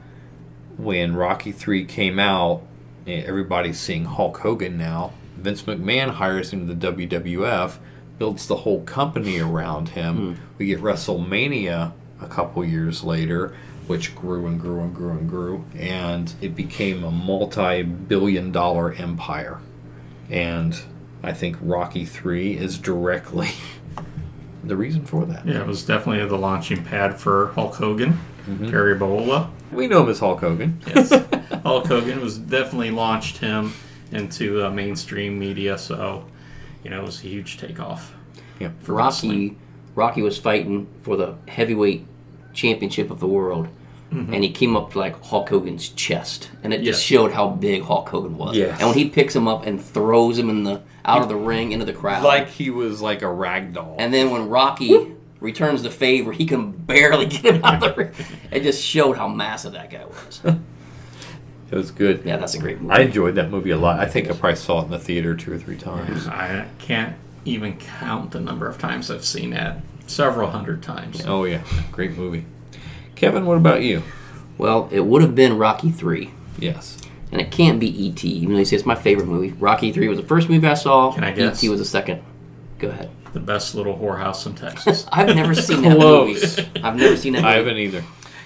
when 0.76 1.16
Rocky 1.16 1.54
Three 1.54 1.86
came 1.86 2.20
out, 2.20 2.64
eh, 3.08 3.24
everybody's 3.26 3.80
seeing 3.80 4.04
Hulk 4.06 4.40
Hogan 4.40 4.78
now. 4.78 5.14
Vince 5.38 5.62
McMahon 5.64 6.10
hires 6.10 6.52
him 6.52 6.68
to 6.68 6.74
the 6.74 6.92
WWF, 6.92 7.78
builds 8.18 8.48
the 8.48 8.58
whole 8.58 8.82
company 8.82 9.40
around 9.40 9.90
him. 9.90 10.38
We 10.58 10.66
get 10.66 10.82
WrestleMania 10.82 11.94
a 12.22 12.28
couple 12.28 12.66
years 12.66 13.04
later, 13.06 13.56
which 13.88 14.14
grew 14.14 14.46
and 14.46 14.60
grew 14.60 14.82
and 14.82 14.94
grew 14.94 15.12
and 15.12 15.30
grew, 15.30 15.66
and 15.74 16.34
it 16.42 16.54
became 16.54 17.06
a 17.06 17.12
multi-billion 17.12 18.52
dollar 18.52 18.92
empire. 18.94 19.62
And 20.30 20.78
I 21.24 21.34
think 21.34 21.58
Rocky 21.62 22.06
3 22.06 22.58
is 22.58 22.78
directly 22.78 23.50
the 24.64 24.76
reason 24.76 25.06
for 25.06 25.26
that. 25.26 25.46
Yeah, 25.46 25.62
it 25.62 25.68
was 25.68 25.84
definitely 25.86 26.26
the 26.28 26.38
launching 26.38 26.84
pad 26.84 27.20
for 27.20 27.48
Hulk 27.54 27.76
Hogan, 27.76 28.20
Mhm. 28.48 28.72
Terry 28.72 28.96
Bollea. 28.98 29.50
We 29.72 29.88
know 29.88 30.04
him 30.04 30.10
as 30.10 30.20
Hulk 30.20 30.40
Hogan. 30.40 30.80
Yes, 30.88 31.10
Hulk 31.64 31.86
Hogan 31.88 32.22
was 32.22 32.38
definitely 32.38 32.90
launched 32.92 33.38
him 33.38 33.74
into 34.12 34.66
uh, 34.66 34.72
mainstream 34.72 35.38
media. 35.38 35.78
So, 35.78 36.26
you 36.84 36.90
know, 36.90 37.00
it 37.02 37.06
was 37.06 37.20
a 37.24 37.28
huge 37.28 37.58
takeoff. 37.60 38.14
Yeah, 38.60 38.72
for 38.82 38.94
Rocky, 38.94 39.06
wrestling. 39.06 39.60
Rocky 39.96 40.22
was 40.22 40.38
fighting 40.40 40.88
for 41.04 41.16
the 41.18 41.36
heavyweight 41.48 42.06
championship 42.54 43.12
of 43.12 43.20
the 43.20 43.28
world, 43.28 43.68
Mhm. 44.14 44.34
and 44.34 44.44
he 44.44 44.50
came 44.50 44.76
up 44.76 44.92
to 44.94 45.00
like 45.00 45.24
Hulk 45.26 45.50
Hogan's 45.50 45.90
chest, 45.90 46.50
and 46.64 46.74
it 46.74 46.78
just 46.84 47.00
Yes. 47.00 47.02
showed 47.02 47.32
how 47.34 47.48
big 47.50 47.84
Hulk 47.84 48.10
Hogan 48.10 48.38
was. 48.38 48.56
Yes. 48.58 48.78
And 48.80 48.90
when 48.90 48.98
he 48.98 49.10
picks 49.10 49.36
him 49.36 49.48
up 49.48 49.66
and 49.68 49.80
throws 49.80 50.38
him 50.40 50.50
in 50.50 50.64
the 50.64 50.82
out 51.06 51.22
of 51.22 51.30
the 51.30 51.36
ring 51.36 51.72
into 51.72 51.86
the 51.86 51.94
crowd, 51.94 52.24
Like 52.24 52.50
he 52.50 52.70
was 52.70 53.02
like 53.02 53.22
a 53.22 53.32
rag 53.32 53.74
doll. 53.74 53.96
and 54.00 54.14
then 54.14 54.32
when 54.32 54.50
Rocky 54.50 55.14
returns 55.40 55.84
the 55.84 55.90
favor, 55.90 56.32
he 56.32 56.46
can 56.46 56.72
barely 56.72 57.26
get 57.28 57.56
him 57.56 57.62
out 57.64 57.76
of 57.76 57.82
the 57.82 57.94
ring. 58.04 58.10
It 58.52 58.64
just 58.64 58.84
showed 58.84 59.16
how 59.18 59.28
massive 59.28 59.74
that 59.74 59.90
guy 59.92 60.06
was. 60.06 60.42
It 61.72 61.76
was 61.76 61.92
good. 61.92 62.24
Yeah, 62.26 62.38
that's 62.38 62.56
a 62.56 62.58
great 62.58 62.82
movie. 62.82 62.96
I 62.96 63.02
enjoyed 63.02 63.36
that 63.36 63.52
movie 63.52 63.70
a 63.70 63.78
lot. 63.78 64.00
I 64.00 64.08
think 64.08 64.28
I 64.28 64.34
probably 64.34 64.56
saw 64.56 64.82
it 64.82 64.86
in 64.86 64.90
the 64.90 64.98
theater 64.98 65.36
two 65.36 65.54
or 65.54 65.58
three 65.60 65.78
times. 65.78 66.28
I 66.28 66.66
can't 66.80 67.14
even 67.46 67.74
count 67.78 68.32
the 68.32 68.40
number 68.40 68.68
of 68.68 68.80
times 68.80 69.12
I've 69.12 69.24
seen 69.24 69.52
that. 69.52 69.84
Several 70.08 70.50
hundred 70.50 70.82
times. 70.82 71.24
Oh 71.28 71.44
yeah, 71.44 71.62
great 71.92 72.18
movie. 72.18 72.46
Kevin, 73.20 73.46
what 73.46 73.58
about 73.58 73.82
you? 73.82 74.02
Well, 74.58 74.88
it 74.92 75.02
would 75.02 75.22
have 75.22 75.36
been 75.36 75.58
Rocky 75.58 75.92
Three. 75.92 76.32
Yes. 76.58 76.98
And 77.32 77.40
it 77.40 77.52
can't 77.52 77.80
be 77.80 78.06
E.T., 78.06 78.28
even 78.28 78.54
though 78.54 78.60
you 78.60 78.66
say 78.66 78.78
it's 78.78 78.86
my 78.86 78.96
favorite 78.96 79.28
movie. 79.28 79.52
Rocky 79.52 79.92
3 79.92 80.08
was 80.08 80.18
the 80.18 80.26
first 80.26 80.50
movie 80.50 80.66
I 80.66 80.74
saw. 80.74 81.12
Can 81.12 81.24
I 81.24 81.32
guess? 81.32 81.62
E.T. 81.64 81.70
was 81.70 81.80
the 81.80 81.86
second. 81.86 82.24
Go 82.80 82.88
ahead. 82.88 83.12
The 83.34 83.40
best 83.40 83.76
little 83.76 83.96
whorehouse 83.96 84.48
in 84.48 84.56
Texas. 84.56 85.06
I've 85.12 85.36
never 85.36 85.54
seen 85.54 85.82
that 85.84 85.98
Close. 85.98 86.58
movie. 86.58 86.72
I've 86.82 86.96
never 86.96 87.16
seen 87.18 87.34
that 87.34 87.40
movie. 87.44 87.54
I 87.54 87.58
haven't 87.58 87.78
either. 87.78 88.04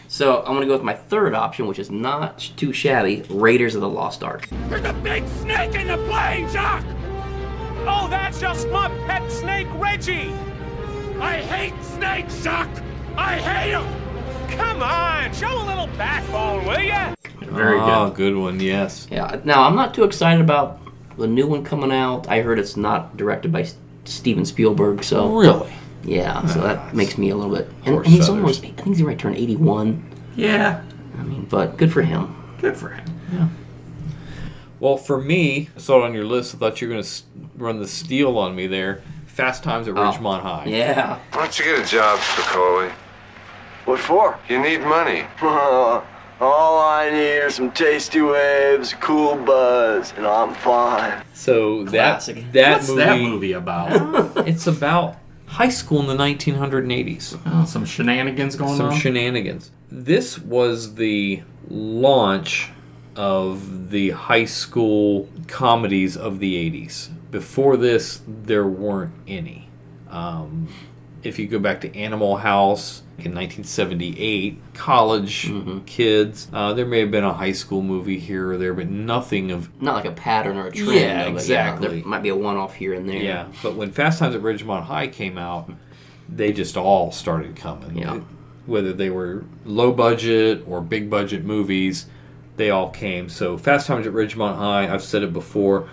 So 0.10 0.40
I'm 0.40 0.48
going 0.48 0.62
to 0.62 0.66
go 0.68 0.74
with 0.74 0.84
my 0.84 0.96
third 0.96 1.34
option, 1.34 1.66
which 1.68 1.80
is 1.80 1.90
not 1.92 2.40
too 2.58 2.74
shabby 2.74 3.24
Raiders 3.30 3.76
of 3.76 3.82
the 3.82 3.90
Lost 3.90 4.22
Ark. 4.24 4.50
There's 4.70 4.84
a 4.86 4.94
big 4.94 5.26
snake 5.28 5.76
in 5.76 5.88
the 5.88 5.98
plane, 6.10 6.50
Jock! 6.52 6.84
Oh, 7.86 8.08
that's 8.10 8.40
just 8.40 8.68
my 8.70 8.90
pet 9.08 9.32
snake, 9.32 9.68
Reggie! 9.76 10.34
I 11.20 11.38
hate 11.38 11.74
snakes, 11.84 12.44
Jock! 12.44 12.70
I 13.16 13.38
hate 13.38 13.72
them! 13.72 14.03
Come 14.58 14.82
on, 14.82 15.34
show 15.34 15.62
a 15.62 15.66
little 15.66 15.88
backbone, 15.98 16.66
will 16.66 16.80
ya? 16.80 17.14
Very 17.42 17.80
ah, 17.80 17.86
good. 18.10 18.12
oh, 18.12 18.16
good. 18.16 18.36
one. 18.36 18.60
Yes. 18.60 19.08
Yeah. 19.12 19.40
Now, 19.44 19.64
I'm 19.64 19.76
not 19.76 19.94
too 19.94 20.04
excited 20.04 20.42
about 20.42 20.80
the 21.18 21.28
new 21.28 21.48
one 21.48 21.64
coming 21.64 21.92
out. 21.92 22.28
I 22.28 22.42
heard 22.42 22.60
it's 22.60 22.76
not 22.78 23.16
directed 23.18 23.52
by 23.52 23.62
S- 23.62 23.76
Steven 24.06 24.46
Spielberg, 24.46 25.04
so. 25.04 25.36
Really? 25.36 25.74
Yeah, 26.04 26.46
so 26.48 26.60
that 26.62 26.78
ah, 26.80 26.90
makes 26.94 27.18
me 27.18 27.30
a 27.30 27.36
little 27.36 27.56
bit. 27.56 27.68
And, 27.68 27.86
Poor 27.86 28.04
and 28.04 28.08
he's 28.08 28.26
Southers. 28.26 28.42
almost, 28.42 28.64
I 28.66 28.72
think 28.72 28.88
he's 28.88 29.04
right 29.04 29.18
turn 29.18 29.36
81. 29.36 30.04
Yeah. 30.36 30.84
I 31.18 31.24
mean, 31.24 31.46
but 31.50 31.78
good 31.78 31.94
for 31.94 32.02
him. 32.02 32.36
Good 32.60 32.76
for 32.76 32.90
him. 32.90 33.06
Yeah. 33.32 33.48
Well, 34.80 34.98
for 34.98 35.22
me, 35.22 35.70
I 35.76 35.80
saw 35.80 36.02
it 36.02 36.06
on 36.06 36.14
your 36.14 36.26
list. 36.26 36.56
I 36.56 36.58
thought 36.58 36.82
you 36.82 36.88
were 36.90 36.96
going 36.96 37.04
to 37.06 37.12
run 37.56 37.80
the 37.80 37.88
steal 37.88 38.38
on 38.38 38.54
me 38.56 38.68
there. 38.68 39.02
Fast 39.28 39.64
Times 39.64 39.88
at 39.88 39.98
Oh, 39.98 40.02
Ridgemont 40.02 40.42
High. 40.42 40.66
Yeah. 40.66 41.20
Why 41.32 41.40
don't 41.44 41.58
you 41.60 41.66
get 41.66 41.80
a 41.80 41.90
job, 41.90 42.20
Spicoli? 42.20 42.92
What 43.86 44.00
for? 44.00 44.40
You 44.50 44.62
need 44.62 44.80
money. 44.82 45.26
All 45.42 46.80
I 46.82 47.10
need 47.12 47.40
are 47.40 47.50
some 47.50 47.72
tasty 47.72 48.22
waves, 48.22 48.94
cool 49.00 49.36
buzz, 49.36 50.14
and 50.18 50.26
I'm 50.26 50.54
fine. 50.56 51.24
So 51.34 51.84
that 51.86 51.92
Classic. 51.92 52.52
that 52.54 52.72
What's 52.74 52.90
movie, 52.90 53.00
that 53.04 53.20
movie 53.20 53.52
about? 53.54 54.38
it's 54.48 54.68
about 54.68 55.18
high 55.46 55.70
school 55.70 56.00
in 56.02 56.08
the 56.08 56.22
1980s. 56.22 57.40
Oh, 57.46 57.66
some 57.66 57.86
shenanigans 57.86 58.56
going 58.56 58.72
on. 58.72 58.78
Some 58.78 58.90
on. 58.90 58.98
shenanigans. 59.00 59.72
This 59.92 60.40
was 60.40 60.96
the 60.96 61.44
launch 61.70 62.72
of 63.16 63.92
the 63.92 64.10
high 64.10 64.46
school 64.46 65.30
comedies 65.48 66.18
of 66.18 66.40
the 66.40 66.56
80s. 66.70 67.10
Before 67.30 67.78
this, 67.78 68.22
there 68.28 68.66
weren't 68.66 69.14
any. 69.28 69.70
Um, 70.10 70.68
if 71.22 71.38
you 71.38 71.48
go 71.48 71.60
back 71.60 71.82
to 71.82 71.96
Animal 71.96 72.38
House 72.38 73.03
in 73.20 73.36
1978, 73.36 74.60
college 74.74 75.52
kids, 75.86 76.48
uh, 76.52 76.74
there 76.74 76.86
may 76.86 77.02
have 77.02 77.12
been 77.12 77.24
a 77.24 77.34
high 77.34 77.52
school 77.52 77.84
movie 77.84 78.18
here 78.18 78.52
or 78.52 78.58
there, 78.58 78.74
but 78.74 78.90
nothing 78.90 79.52
of 79.52 79.70
Not 79.82 79.96
like 79.96 80.06
a 80.06 80.12
pattern 80.12 80.58
or 80.58 80.68
a 80.68 80.72
trend. 80.72 81.00
Yeah, 81.00 81.26
it. 81.26 81.30
exactly. 81.30 81.88
there 82.00 82.08
might 82.08 82.24
be 82.24 82.30
a 82.30 82.36
one 82.36 82.58
off 82.58 82.74
here 82.74 82.94
and 82.94 83.08
there. 83.08 83.22
Yeah, 83.22 83.48
but 83.62 83.76
when 83.76 83.92
Fast 83.92 84.20
Times 84.20 84.36
at 84.36 84.42
Ridgemont 84.42 84.86
High 84.86 85.08
came 85.08 85.38
out, 85.38 85.72
they 86.28 86.52
just 86.52 86.76
all 86.76 87.12
started 87.12 87.56
coming. 87.56 87.98
Yeah. 87.98 88.22
Whether 88.66 88.94
they 88.94 89.12
were 89.12 89.46
low 89.64 89.92
budget 89.92 90.64
or 90.68 90.82
big 90.82 91.10
budget 91.10 91.46
movies, 91.46 92.08
they 92.58 92.72
all 92.72 92.90
came. 92.90 93.30
So 93.30 93.58
Fast 93.58 93.86
Times 93.88 94.08
at 94.08 94.14
Ridgemont 94.14 94.56
High, 94.56 94.92
I've 94.92 95.04
said 95.04 95.22
it 95.22 95.34
before, 95.34 95.88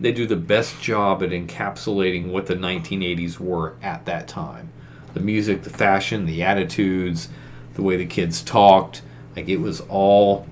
they 0.00 0.12
do 0.12 0.26
the 0.26 0.36
best 0.36 0.80
job 0.80 1.22
at 1.22 1.30
encapsulating 1.30 2.30
what 2.30 2.46
the 2.46 2.54
1980s 2.54 3.38
were 3.38 3.76
at 3.82 4.04
that 4.06 4.28
time. 4.28 4.72
The 5.16 5.22
music, 5.22 5.62
the 5.62 5.70
fashion, 5.70 6.26
the 6.26 6.42
attitudes, 6.42 7.30
the 7.72 7.80
way 7.80 7.96
the 7.96 8.04
kids 8.04 8.42
talked, 8.42 9.00
like 9.34 9.48
it 9.48 9.56
was 9.56 9.80
all 9.88 10.46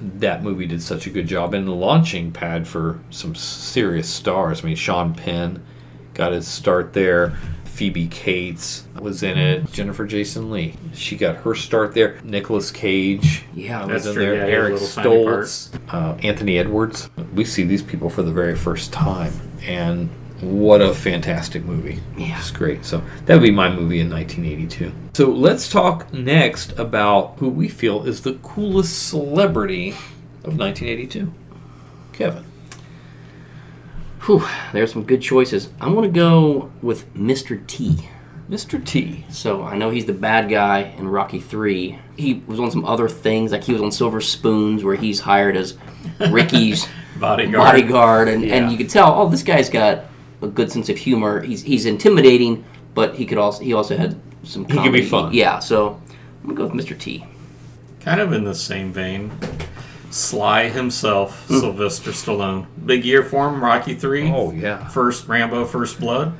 that 0.00 0.42
movie 0.42 0.66
did 0.66 0.82
such 0.82 1.06
a 1.06 1.10
good 1.10 1.28
job 1.28 1.54
and 1.54 1.68
the 1.68 1.72
launching 1.72 2.32
pad 2.32 2.66
for 2.66 2.98
some 3.10 3.36
serious 3.36 4.08
stars. 4.08 4.64
I 4.64 4.66
mean, 4.66 4.74
Sean 4.74 5.14
Penn 5.14 5.64
got 6.12 6.32
his 6.32 6.48
start 6.48 6.92
there. 6.92 7.36
Phoebe 7.64 8.08
Cates 8.08 8.82
was 9.00 9.22
in 9.22 9.38
it. 9.38 9.70
Jennifer 9.70 10.06
Jason 10.06 10.50
Leigh, 10.50 10.74
she 10.92 11.16
got 11.16 11.36
her 11.36 11.54
start 11.54 11.94
there. 11.94 12.18
Nicolas 12.24 12.72
Cage, 12.72 13.44
Yeah, 13.54 13.86
was 13.86 14.08
in 14.08 14.16
there. 14.16 14.34
Yeah, 14.34 14.34
he 14.34 14.38
had 14.40 14.48
a 14.48 14.52
Eric 14.52 14.72
little 14.72 14.88
tiny 14.88 15.24
part. 15.24 15.44
Stoltz, 15.44 15.78
uh, 15.94 16.16
Anthony 16.24 16.58
Edwards. 16.58 17.10
We 17.32 17.44
see 17.44 17.62
these 17.62 17.84
people 17.84 18.10
for 18.10 18.24
the 18.24 18.32
very 18.32 18.56
first 18.56 18.92
time, 18.92 19.32
and 19.64 20.10
what 20.42 20.80
a 20.82 20.92
fantastic 20.92 21.64
movie! 21.64 22.00
Yeah. 22.16 22.38
it's 22.38 22.50
great. 22.50 22.84
So 22.84 23.02
that 23.26 23.34
would 23.34 23.42
be 23.42 23.50
my 23.50 23.68
movie 23.74 24.00
in 24.00 24.10
1982. 24.10 24.92
So 25.14 25.30
let's 25.30 25.70
talk 25.70 26.12
next 26.12 26.78
about 26.78 27.36
who 27.38 27.48
we 27.48 27.68
feel 27.68 28.04
is 28.04 28.22
the 28.22 28.34
coolest 28.42 29.08
celebrity 29.08 29.90
of 30.44 30.58
1982. 30.58 31.32
Kevin. 32.12 32.44
Whew, 34.26 34.46
there's 34.72 34.92
some 34.92 35.04
good 35.04 35.20
choices. 35.22 35.70
I'm 35.80 35.94
going 35.94 36.12
to 36.12 36.16
go 36.18 36.70
with 36.80 37.12
Mr. 37.14 37.64
T. 37.66 38.08
Mr. 38.48 38.84
T. 38.84 39.24
So 39.30 39.62
I 39.62 39.76
know 39.76 39.90
he's 39.90 40.04
the 40.04 40.12
bad 40.12 40.48
guy 40.48 40.94
in 40.98 41.08
Rocky 41.08 41.40
3. 41.40 41.98
He 42.16 42.42
was 42.46 42.60
on 42.60 42.70
some 42.70 42.84
other 42.84 43.08
things, 43.08 43.50
like 43.50 43.64
he 43.64 43.72
was 43.72 43.82
on 43.82 43.90
Silver 43.90 44.20
Spoons, 44.20 44.84
where 44.84 44.94
he's 44.94 45.20
hired 45.20 45.56
as 45.56 45.76
Ricky's 46.30 46.86
Bodyguard. 47.18 47.56
bodyguard, 47.64 48.28
and, 48.28 48.44
Yeah. 48.44 48.56
and 48.56 48.70
you 48.72 48.76
could 48.78 48.90
tell, 48.90 49.12
oh, 49.20 49.28
this 49.28 49.42
guy's 49.42 49.68
got 49.70 50.04
a 50.42 50.48
good 50.48 50.70
sense 50.72 50.88
of 50.88 50.98
humor. 50.98 51.40
He's 51.42 51.62
he's 51.62 51.86
intimidating, 51.86 52.64
but 52.94 53.14
he 53.16 53.24
could 53.26 53.38
also 53.38 53.62
he 53.62 53.72
also 53.72 53.96
had 53.96 54.20
some. 54.42 54.64
He 54.66 54.76
could 54.78 54.92
be 54.92 55.02
fun. 55.04 55.32
Yeah. 55.32 55.58
So 55.60 56.00
I'm 56.42 56.54
gonna 56.54 56.68
go 56.68 56.74
with 56.74 56.84
Mr. 56.86 56.98
T. 56.98 57.24
Kind 58.00 58.20
of 58.20 58.32
in 58.32 58.44
the 58.44 58.54
same 58.54 58.92
vein. 58.92 59.30
Sly 60.10 60.68
himself, 60.68 61.46
Hmm. 61.48 61.60
Sylvester 61.60 62.10
Stallone. 62.10 62.66
Big 62.84 63.04
year 63.04 63.22
for 63.22 63.48
him, 63.48 63.64
Rocky 63.64 63.94
3. 63.94 64.30
Oh, 64.30 64.50
yeah. 64.52 64.86
First 64.88 65.26
Rambo, 65.26 65.64
First 65.64 65.98
Blood. 66.00 66.34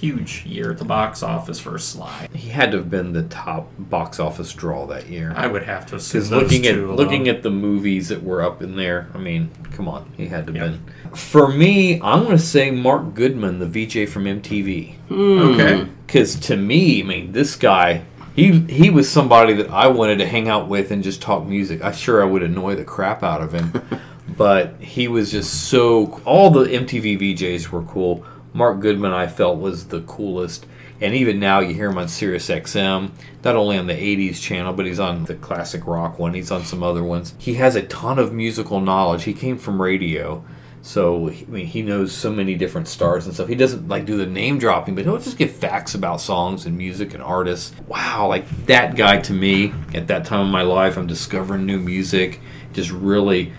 Huge 0.00 0.44
year 0.44 0.72
at 0.72 0.78
the 0.78 0.84
box 0.84 1.22
office 1.22 1.58
for 1.58 1.78
Sly. 1.78 2.28
He 2.34 2.50
had 2.50 2.70
to 2.72 2.76
have 2.78 2.90
been 2.90 3.12
the 3.14 3.22
top 3.22 3.70
box 3.78 4.20
office 4.20 4.52
draw 4.52 4.86
that 4.88 5.08
year. 5.08 5.32
I 5.34 5.46
would 5.46 5.62
have 5.62 5.86
to 5.86 5.96
assume 5.96 6.20
Because 6.20 6.30
looking 6.30 6.66
at 6.66 6.74
alone. 6.74 6.96
looking 6.96 7.28
at 7.28 7.42
the 7.42 7.50
movies 7.50 8.08
that 8.08 8.22
were 8.22 8.42
up 8.42 8.60
in 8.62 8.76
there, 8.76 9.08
I 9.14 9.18
mean, 9.18 9.50
come 9.72 9.88
on, 9.88 10.12
he 10.16 10.26
had 10.26 10.46
to 10.48 10.52
have 10.52 10.72
been. 10.72 11.16
For 11.16 11.48
me, 11.48 11.98
I'm 12.02 12.24
going 12.24 12.36
to 12.36 12.42
say 12.42 12.70
Mark 12.70 13.14
Goodman, 13.14 13.58
the 13.58 13.66
VJ 13.66 14.06
from 14.10 14.24
MTV. 14.24 14.96
Hmm. 15.08 15.38
Okay. 15.54 15.88
Because 16.06 16.36
to 16.40 16.56
me, 16.58 17.00
I 17.02 17.06
mean, 17.06 17.32
this 17.32 17.56
guy, 17.56 18.02
he 18.34 18.60
he 18.68 18.90
was 18.90 19.08
somebody 19.10 19.54
that 19.54 19.70
I 19.70 19.86
wanted 19.86 20.18
to 20.18 20.26
hang 20.26 20.46
out 20.46 20.68
with 20.68 20.90
and 20.90 21.02
just 21.02 21.22
talk 21.22 21.46
music. 21.46 21.82
I 21.82 21.92
sure 21.92 22.22
I 22.22 22.26
would 22.26 22.42
annoy 22.42 22.74
the 22.74 22.84
crap 22.84 23.22
out 23.22 23.40
of 23.40 23.52
him, 23.52 23.72
but 24.36 24.74
he 24.78 25.08
was 25.08 25.30
just 25.30 25.68
so. 25.70 26.20
All 26.26 26.50
the 26.50 26.64
MTV 26.66 27.18
VJs 27.18 27.70
were 27.70 27.82
cool. 27.84 28.26
Mark 28.56 28.80
Goodman, 28.80 29.12
I 29.12 29.26
felt 29.26 29.58
was 29.58 29.88
the 29.88 30.00
coolest. 30.00 30.66
And 30.98 31.14
even 31.14 31.38
now, 31.38 31.60
you 31.60 31.74
hear 31.74 31.90
him 31.90 31.98
on 31.98 32.08
Sirius 32.08 32.48
XM, 32.48 33.10
not 33.44 33.54
only 33.54 33.76
on 33.76 33.86
the 33.86 33.92
80s 33.92 34.40
channel, 34.40 34.72
but 34.72 34.86
he's 34.86 34.98
on 34.98 35.26
the 35.26 35.34
classic 35.34 35.86
rock 35.86 36.18
one. 36.18 36.32
He's 36.32 36.50
on 36.50 36.64
some 36.64 36.82
other 36.82 37.04
ones. 37.04 37.34
He 37.36 37.54
has 37.54 37.76
a 37.76 37.82
ton 37.82 38.18
of 38.18 38.32
musical 38.32 38.80
knowledge. 38.80 39.24
He 39.24 39.34
came 39.34 39.58
from 39.58 39.82
radio. 39.82 40.42
So, 40.80 41.28
I 41.28 41.44
mean, 41.48 41.66
he 41.66 41.82
knows 41.82 42.12
so 42.12 42.32
many 42.32 42.54
different 42.54 42.88
stars 42.88 43.26
and 43.26 43.34
stuff. 43.34 43.48
He 43.48 43.56
doesn't 43.56 43.88
like 43.88 44.06
do 44.06 44.16
the 44.16 44.24
name 44.24 44.58
dropping, 44.58 44.94
but 44.94 45.04
he'll 45.04 45.18
just 45.18 45.36
give 45.36 45.50
facts 45.50 45.94
about 45.94 46.22
songs 46.22 46.64
and 46.64 46.78
music 46.78 47.12
and 47.12 47.22
artists. 47.22 47.74
Wow, 47.88 48.28
like 48.28 48.48
that 48.64 48.96
guy 48.96 49.18
to 49.18 49.34
me 49.34 49.74
at 49.92 50.06
that 50.06 50.24
time 50.24 50.46
of 50.46 50.50
my 50.50 50.62
life, 50.62 50.96
I'm 50.96 51.06
discovering 51.06 51.66
new 51.66 51.78
music. 51.78 52.40
Just 52.72 52.90
really, 52.90 53.52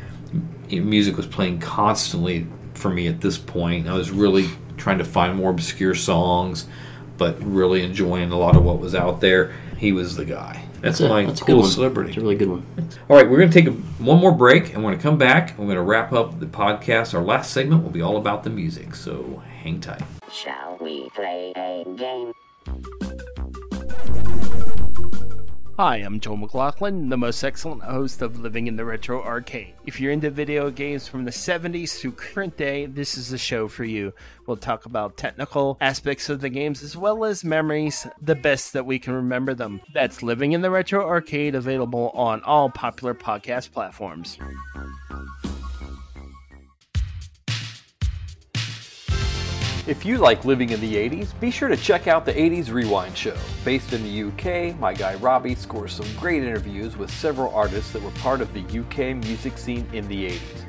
music 0.71 1.17
was 1.17 1.27
playing 1.27 1.59
constantly 1.59 2.47
for 2.73 2.89
me 2.89 3.07
at 3.07 3.21
this 3.21 3.37
point. 3.37 3.87
I 3.87 3.93
was 3.93 4.09
really 4.09 4.49
trying 4.77 4.97
to 4.99 5.03
find 5.05 5.35
more 5.35 5.51
obscure 5.51 5.95
songs, 5.95 6.67
but 7.17 7.41
really 7.43 7.83
enjoying 7.83 8.31
a 8.31 8.37
lot 8.37 8.55
of 8.55 8.63
what 8.63 8.79
was 8.79 8.95
out 8.95 9.19
there. 9.21 9.53
He 9.77 9.91
was 9.91 10.15
the 10.15 10.25
guy. 10.25 10.63
That's, 10.81 10.99
That's 10.99 11.01
a- 11.01 11.09
my 11.09 11.25
that's 11.25 11.41
a 11.41 11.45
good 11.45 11.65
celebrity. 11.65 12.09
It's 12.11 12.17
a 12.17 12.21
really 12.21 12.35
good 12.35 12.49
one. 12.49 12.65
All 13.09 13.15
right, 13.17 13.27
we're 13.29 13.37
going 13.37 13.49
to 13.49 13.61
take 13.61 13.67
a, 13.67 13.71
one 14.03 14.19
more 14.19 14.31
break, 14.31 14.73
and 14.73 14.77
we're 14.83 14.91
going 14.91 14.97
to 14.97 15.03
come 15.03 15.17
back. 15.17 15.49
and 15.51 15.59
We're 15.59 15.65
going 15.65 15.77
to 15.77 15.81
wrap 15.81 16.13
up 16.13 16.39
the 16.39 16.45
podcast. 16.45 17.13
Our 17.15 17.23
last 17.23 17.51
segment 17.51 17.83
will 17.83 17.89
be 17.91 18.01
all 18.01 18.17
about 18.17 18.43
the 18.43 18.49
music, 18.51 18.93
so 18.95 19.41
hang 19.63 19.81
tight. 19.81 20.01
Shall 20.31 20.77
we 20.79 21.09
play 21.15 21.51
a 21.55 21.83
game? 21.95 22.33
Hi, 25.79 25.97
I'm 25.97 26.19
Joel 26.19 26.37
McLaughlin, 26.37 27.09
the 27.09 27.17
most 27.17 27.43
excellent 27.43 27.83
host 27.83 28.23
of 28.23 28.39
Living 28.39 28.65
in 28.65 28.77
the 28.77 28.83
Retro 28.83 29.21
Arcade. 29.21 29.75
If 29.85 29.99
you're 29.99 30.11
into 30.11 30.31
video 30.31 30.71
games 30.71 31.07
from 31.07 31.23
the 31.23 31.29
70s 31.29 31.99
to 31.99 32.11
current 32.11 32.57
day, 32.57 32.87
this 32.87 33.15
is 33.15 33.29
the 33.29 33.37
show 33.37 33.67
for 33.67 33.83
you. 33.83 34.11
We'll 34.47 34.57
talk 34.57 34.87
about 34.87 35.17
technical 35.17 35.77
aspects 35.79 36.29
of 36.29 36.41
the 36.41 36.49
games 36.49 36.81
as 36.81 36.97
well 36.97 37.23
as 37.23 37.43
memories, 37.43 38.07
the 38.19 38.33
best 38.33 38.73
that 38.73 38.87
we 38.87 38.97
can 38.97 39.13
remember 39.13 39.53
them. 39.53 39.79
That's 39.93 40.23
Living 40.23 40.53
in 40.53 40.63
the 40.63 40.71
Retro 40.71 41.07
Arcade, 41.07 41.53
available 41.53 42.09
on 42.15 42.41
all 42.41 42.71
popular 42.71 43.13
podcast 43.13 43.71
platforms. 43.71 44.39
If 49.87 50.05
you 50.05 50.17
like 50.17 50.43
living 50.43 50.71
in 50.71 50.81
the 50.81 50.95
80s, 50.95 51.39
be 51.39 51.49
sure 51.49 51.69
to 51.69 51.77
check 51.77 52.07
out 52.07 52.25
the 52.25 52.33
80s 52.33 52.73
Rewind 52.73 53.15
Show. 53.17 53.37
Based 53.63 53.93
in 53.93 54.03
the 54.03 54.23
UK, 54.23 54.77
my 54.77 54.93
guy 54.93 55.15
Robbie 55.15 55.55
scores 55.55 55.93
some 55.93 56.13
great 56.19 56.43
interviews 56.43 56.97
with 56.97 57.09
several 57.09 57.53
artists 57.53 57.93
that 57.93 58.01
were 58.01 58.11
part 58.11 58.41
of 58.41 58.53
the 58.53 58.59
UK 58.59 59.15
music 59.15 59.57
scene 59.57 59.87
in 59.93 60.05
the 60.09 60.31
80s. 60.31 60.65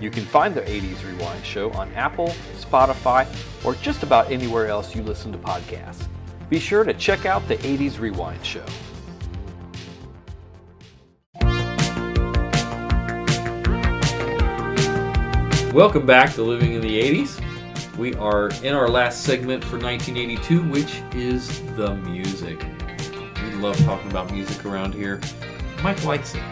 You 0.00 0.10
can 0.10 0.24
find 0.24 0.54
the 0.54 0.62
80s 0.62 1.06
Rewind 1.06 1.44
Show 1.44 1.72
on 1.72 1.92
Apple, 1.92 2.28
Spotify, 2.58 3.26
or 3.66 3.74
just 3.74 4.02
about 4.02 4.32
anywhere 4.32 4.68
else 4.68 4.94
you 4.94 5.02
listen 5.02 5.30
to 5.32 5.38
podcasts. 5.38 6.08
Be 6.48 6.58
sure 6.58 6.84
to 6.84 6.94
check 6.94 7.26
out 7.26 7.46
the 7.48 7.58
80s 7.58 8.00
Rewind 8.00 8.46
Show. 8.46 8.64
Welcome 15.74 16.06
back 16.06 16.32
to 16.32 16.42
Living 16.42 16.72
in 16.72 16.80
the 16.80 16.98
80s. 16.98 17.53
We 17.98 18.12
are 18.14 18.50
in 18.64 18.74
our 18.74 18.88
last 18.88 19.22
segment 19.22 19.62
for 19.62 19.78
1982, 19.78 20.62
which 20.64 21.00
is 21.14 21.60
the 21.76 21.94
music. 21.94 22.64
We 23.40 23.52
love 23.52 23.78
talking 23.84 24.10
about 24.10 24.32
music 24.32 24.64
around 24.66 24.94
here. 24.94 25.20
Mike 25.82 26.04
likes 26.04 26.34
it. 26.34 26.42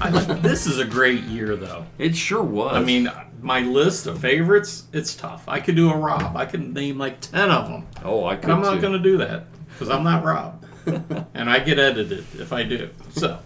I 0.00 0.10
this 0.10 0.66
is 0.66 0.78
a 0.78 0.84
great 0.86 1.22
year, 1.24 1.54
though. 1.54 1.84
It 1.98 2.16
sure 2.16 2.42
was. 2.42 2.74
I 2.74 2.80
mean, 2.82 3.10
my 3.42 3.60
list 3.60 4.06
of 4.06 4.20
favorites, 4.20 4.84
it's 4.92 5.14
tough. 5.14 5.44
I 5.46 5.60
could 5.60 5.76
do 5.76 5.90
a 5.90 5.96
Rob. 5.96 6.34
I 6.34 6.46
could 6.46 6.72
name 6.72 6.96
like 6.96 7.20
10 7.20 7.50
of 7.50 7.68
them. 7.68 7.86
Oh, 8.02 8.24
I 8.24 8.36
could 8.36 8.48
I'm 8.48 8.62
not 8.62 8.80
going 8.80 8.94
to 8.94 8.98
do 8.98 9.18
that 9.18 9.44
because 9.68 9.90
I'm 9.90 10.02
not 10.02 10.24
Rob. 10.24 10.64
and 11.34 11.50
I 11.50 11.58
get 11.58 11.78
edited 11.78 12.24
if 12.38 12.52
I 12.54 12.62
do. 12.62 12.88
So, 13.12 13.40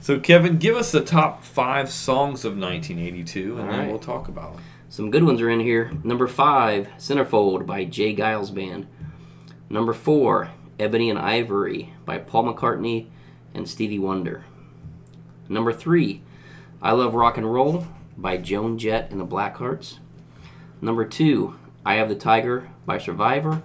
So, 0.00 0.20
Kevin, 0.20 0.58
give 0.58 0.76
us 0.76 0.92
the 0.92 1.00
top 1.00 1.42
five 1.42 1.90
songs 1.90 2.44
of 2.44 2.56
1982, 2.56 3.58
and 3.58 3.60
All 3.60 3.76
then 3.76 3.88
we'll 3.88 3.98
talk 3.98 4.28
about 4.28 4.54
them. 4.54 4.62
Some 4.94 5.10
good 5.10 5.24
ones 5.24 5.40
are 5.40 5.50
in 5.50 5.58
here. 5.58 5.90
Number 6.04 6.28
five, 6.28 6.86
Centerfold 6.98 7.66
by 7.66 7.84
J. 7.84 8.14
Geils 8.14 8.54
Band. 8.54 8.86
Number 9.68 9.92
four, 9.92 10.52
Ebony 10.78 11.10
and 11.10 11.18
Ivory 11.18 11.92
by 12.04 12.18
Paul 12.18 12.44
McCartney 12.44 13.08
and 13.52 13.68
Stevie 13.68 13.98
Wonder. 13.98 14.44
Number 15.48 15.72
three, 15.72 16.22
I 16.80 16.92
Love 16.92 17.16
Rock 17.16 17.36
and 17.36 17.52
Roll 17.52 17.88
by 18.16 18.36
Joan 18.36 18.78
Jett 18.78 19.10
and 19.10 19.18
the 19.18 19.26
Blackhearts. 19.26 19.98
Number 20.80 21.04
two, 21.04 21.56
Eye 21.84 21.96
of 21.96 22.08
the 22.08 22.14
Tiger 22.14 22.70
by 22.86 22.98
Survivor. 22.98 23.64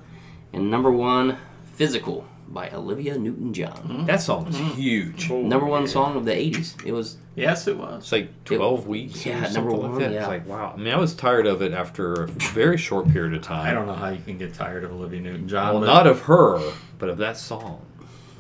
And 0.52 0.72
number 0.72 0.90
one, 0.90 1.38
Physical 1.76 2.26
by 2.52 2.70
Olivia 2.72 3.18
Newton 3.18 3.54
John. 3.54 3.72
Mm-hmm. 3.72 4.06
That 4.06 4.22
song 4.22 4.46
was 4.46 4.56
mm-hmm. 4.56 4.80
huge. 4.80 5.32
Oh, 5.32 5.42
number 5.42 5.66
one 5.66 5.88
song 5.88 6.16
of 6.16 6.26
the 6.26 6.32
80s. 6.32 6.84
It 6.86 6.92
was. 6.92 7.18
Yes, 7.36 7.68
it 7.68 7.78
was. 7.78 8.04
It's 8.04 8.12
like 8.12 8.44
12 8.46 8.88
weeks. 8.88 9.26
or 9.26 9.30
Yeah, 9.30 9.44
something 9.44 9.54
number 9.54 9.72
like 9.72 9.92
one, 9.92 10.00
that. 10.00 10.12
yeah. 10.12 10.20
It's 10.20 10.28
like, 10.28 10.48
wow. 10.48 10.74
I 10.76 10.78
mean, 10.80 10.94
I 10.94 10.98
was 10.98 11.14
tired 11.14 11.46
of 11.46 11.62
it 11.62 11.74
after 11.74 12.24
a 12.24 12.28
very 12.28 12.78
short 12.78 13.08
period 13.10 13.34
of 13.34 13.42
time. 13.42 13.68
I 13.68 13.74
don't 13.74 13.88
know 13.88 13.94
how 13.94 14.10
you 14.10 14.22
can 14.22 14.38
get 14.38 14.54
tired 14.54 14.84
of 14.84 14.92
Olivia 14.92 15.22
Newton-John. 15.22 15.74
Well, 15.74 15.82
but 15.82 15.88
not 15.88 16.08
of 16.08 16.22
her, 16.22 16.74
but 16.98 17.10
of 17.10 17.18
that 17.20 17.38
song. 17.38 17.86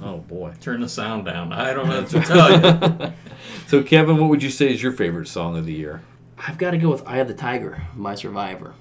Oh, 0.01 0.17
boy. 0.17 0.53
Turn 0.61 0.81
the 0.81 0.89
sound 0.89 1.25
down. 1.25 1.53
I 1.53 1.73
don't 1.73 1.87
know 1.87 2.01
what 2.01 2.09
to 2.09 2.21
tell 2.21 2.51
you. 2.51 3.13
so, 3.67 3.83
Kevin, 3.83 4.17
what 4.17 4.29
would 4.29 4.43
you 4.43 4.49
say 4.49 4.73
is 4.73 4.81
your 4.81 4.93
favorite 4.93 5.27
song 5.27 5.57
of 5.57 5.65
the 5.65 5.73
year? 5.73 6.01
I've 6.37 6.57
got 6.57 6.71
to 6.71 6.77
go 6.77 6.89
with 6.89 7.05
Eye 7.07 7.17
of 7.17 7.27
the 7.27 7.33
Tiger 7.33 7.83
by 7.95 8.15
Survivor. 8.15 8.73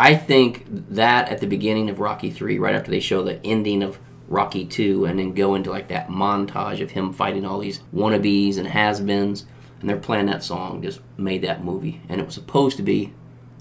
I 0.00 0.16
think 0.16 0.64
that 0.94 1.28
at 1.28 1.40
the 1.40 1.46
beginning 1.46 1.90
of 1.90 2.00
Rocky 2.00 2.30
3, 2.30 2.58
right 2.58 2.74
after 2.74 2.90
they 2.90 3.00
show 3.00 3.22
the 3.22 3.38
ending 3.44 3.82
of 3.82 3.98
Rocky 4.28 4.64
2, 4.64 5.04
and 5.04 5.18
then 5.18 5.34
go 5.34 5.54
into 5.54 5.70
like 5.70 5.88
that 5.88 6.08
montage 6.08 6.80
of 6.80 6.92
him 6.92 7.12
fighting 7.12 7.44
all 7.44 7.58
these 7.58 7.80
wannabes 7.94 8.56
and 8.56 8.66
has 8.66 9.02
beens, 9.02 9.44
and 9.78 9.90
they're 9.90 9.98
playing 9.98 10.24
that 10.24 10.42
song, 10.42 10.80
just 10.80 11.00
made 11.18 11.42
that 11.42 11.62
movie. 11.62 12.00
And 12.08 12.18
it 12.18 12.24
was 12.24 12.34
supposed 12.34 12.78
to 12.78 12.82
be 12.82 13.12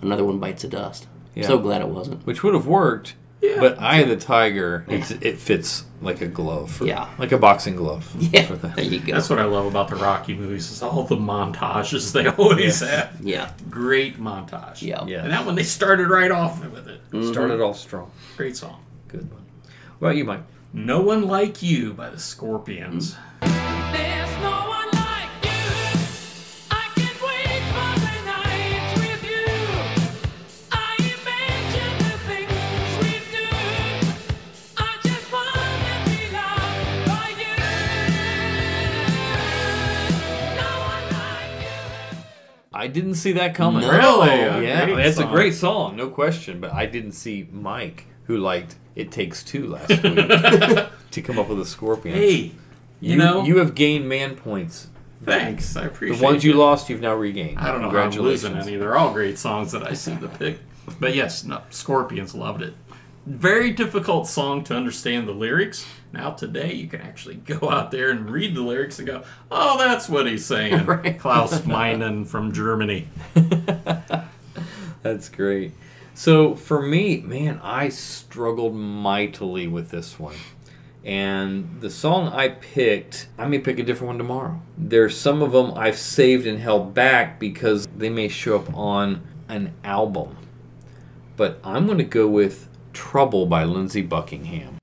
Another 0.01 0.23
One 0.23 0.39
Bites 0.39 0.61
the 0.61 0.69
Dust. 0.69 1.07
Yeah. 1.35 1.45
So 1.45 1.57
glad 1.57 1.81
it 1.81 1.89
wasn't. 1.89 2.25
Which 2.25 2.41
would 2.41 2.53
have 2.53 2.67
worked, 2.67 3.15
but 3.41 3.79
Eye 3.79 3.99
of 3.99 4.09
the 4.09 4.15
Tiger, 4.17 4.85
it's, 4.87 5.11
it 5.11 5.37
fits 5.37 5.85
like 6.01 6.21
a 6.21 6.27
glove. 6.27 6.71
For, 6.71 6.85
Yeah. 6.85 7.09
Like 7.17 7.31
a 7.31 7.37
boxing 7.37 7.75
glove. 7.75 8.09
Yeah, 8.19 8.45
for 8.45 8.55
that. 8.57 8.75
there 8.75 8.85
you 8.85 8.99
go. 8.99 9.13
That's 9.13 9.29
what 9.29 9.39
I 9.39 9.45
love 9.45 9.65
about 9.65 9.87
the 9.89 9.95
Rocky 9.95 10.35
movies 10.35 10.71
is 10.71 10.81
all 10.83 11.03
the 11.03 11.15
montages 11.15 12.11
they 12.13 12.27
always 12.27 12.81
Yeah. 12.81 12.87
have. 12.87 13.17
Yeah. 13.21 13.51
Great 13.69 14.19
montage. 14.19 14.81
Yeah. 14.81 15.05
Yeah. 15.05 15.23
And 15.23 15.31
that 15.31 15.45
one 15.45 15.55
they 15.55 15.63
started 15.63 16.07
right 16.07 16.31
off 16.31 16.61
with 16.71 16.87
it. 16.87 17.01
Mm-hmm. 17.11 17.31
Started 17.31 17.61
off 17.61 17.77
strong. 17.77 18.11
Great 18.37 18.55
song. 18.57 18.83
Good 19.07 19.29
one. 19.31 19.41
What 19.99 20.09
about 20.09 20.17
you, 20.17 20.25
Mike? 20.25 20.43
No 20.71 21.01
One 21.01 21.27
Like 21.27 21.63
You 21.63 21.93
by 21.93 22.09
the 22.09 22.19
Scorpions. 22.19 23.15
I 42.79 42.87
didn't 42.87 43.15
see 43.15 43.33
that 43.33 43.55
coming. 43.55 43.81
No. 43.81 43.91
Really? 43.91 44.29
A 44.41 44.61
Yeah, 44.61 44.85
great 44.85 45.05
it's 45.05 45.19
a 45.19 45.25
great 45.25 45.53
song, 45.53 45.97
no 45.97 46.09
question. 46.09 46.61
But 46.61 46.71
I 46.73 46.85
didn't 46.85 47.11
see 47.11 47.45
Mike, 47.51 48.05
who 48.23 48.37
liked 48.37 48.77
"It 48.95 49.11
Takes 49.11 49.43
Two 49.43 49.67
last 49.67 49.89
week, 49.89 49.99
to 51.11 51.21
come 51.21 51.37
up 51.37 51.49
with 51.49 51.59
a 51.59 51.65
Scorpion. 51.65 52.15
Hey, 52.15 52.51
you 53.01 53.17
know- 53.17 53.43
you 53.43 53.57
have 53.57 53.75
gained 53.75 54.07
man 54.07 54.35
points. 54.35 54.87
Thanks, 55.25 55.75
I 55.75 55.83
appreciate 55.83 56.19
the 56.19 56.23
ones 56.23 56.45
it. 56.45 56.47
you 56.47 56.53
lost. 56.53 56.89
You've 56.89 57.01
now 57.01 57.13
regained. 57.13 57.59
I 57.59 57.73
don't 57.73 57.81
know 57.81 57.89
how 57.89 57.97
I'm 58.03 58.11
losing 58.11 58.55
any. 58.55 58.77
They're 58.77 58.95
all 58.97 59.11
great 59.11 59.37
songs 59.37 59.73
that 59.73 59.85
I 59.85 59.93
see 59.93 60.13
the 60.15 60.29
pick. 60.29 60.59
But 61.01 61.13
yes, 61.13 61.43
no, 61.43 61.61
Scorpions 61.69 62.33
loved 62.33 62.61
it. 62.61 62.73
Very 63.25 63.71
difficult 63.71 64.27
song 64.27 64.63
to 64.65 64.75
understand 64.75 65.27
the 65.27 65.33
lyrics. 65.33 65.85
Now 66.11 66.31
today 66.31 66.73
you 66.73 66.87
can 66.87 67.01
actually 67.01 67.35
go 67.35 67.69
out 67.69 67.91
there 67.91 68.09
and 68.09 68.29
read 68.29 68.55
the 68.55 68.61
lyrics 68.61 68.99
and 68.99 69.07
go, 69.07 69.23
"Oh, 69.51 69.77
that's 69.77 70.09
what 70.09 70.25
he's 70.25 70.45
saying." 70.45 70.85
Klaus 71.19 71.61
Meinen 71.61 72.25
from 72.25 72.51
Germany. 72.51 73.07
That's 75.01 75.29
great. 75.29 75.73
So 76.13 76.55
for 76.55 76.81
me, 76.81 77.21
man, 77.21 77.59
I 77.63 77.89
struggled 77.89 78.75
mightily 78.75 79.67
with 79.67 79.89
this 79.89 80.19
one. 80.19 80.35
And 81.05 81.79
the 81.79 81.89
song 81.89 82.27
I 82.27 82.49
picked, 82.49 83.29
I 83.37 83.47
may 83.47 83.59
pick 83.59 83.79
a 83.79 83.83
different 83.83 84.07
one 84.09 84.17
tomorrow. 84.17 84.61
There's 84.77 85.17
some 85.17 85.41
of 85.41 85.53
them 85.53 85.71
I've 85.77 85.97
saved 85.97 86.45
and 86.45 86.59
held 86.59 86.93
back 86.93 87.39
because 87.39 87.87
they 87.95 88.09
may 88.09 88.27
show 88.27 88.57
up 88.57 88.73
on 88.75 89.21
an 89.47 89.73
album. 89.85 90.35
But 91.37 91.59
I'm 91.63 91.85
going 91.85 91.99
to 91.99 92.03
go 92.03 92.27
with 92.27 92.68
Trouble 92.93 93.45
by 93.45 93.63
Lindsey 93.63 94.01
Buckingham. 94.01 94.78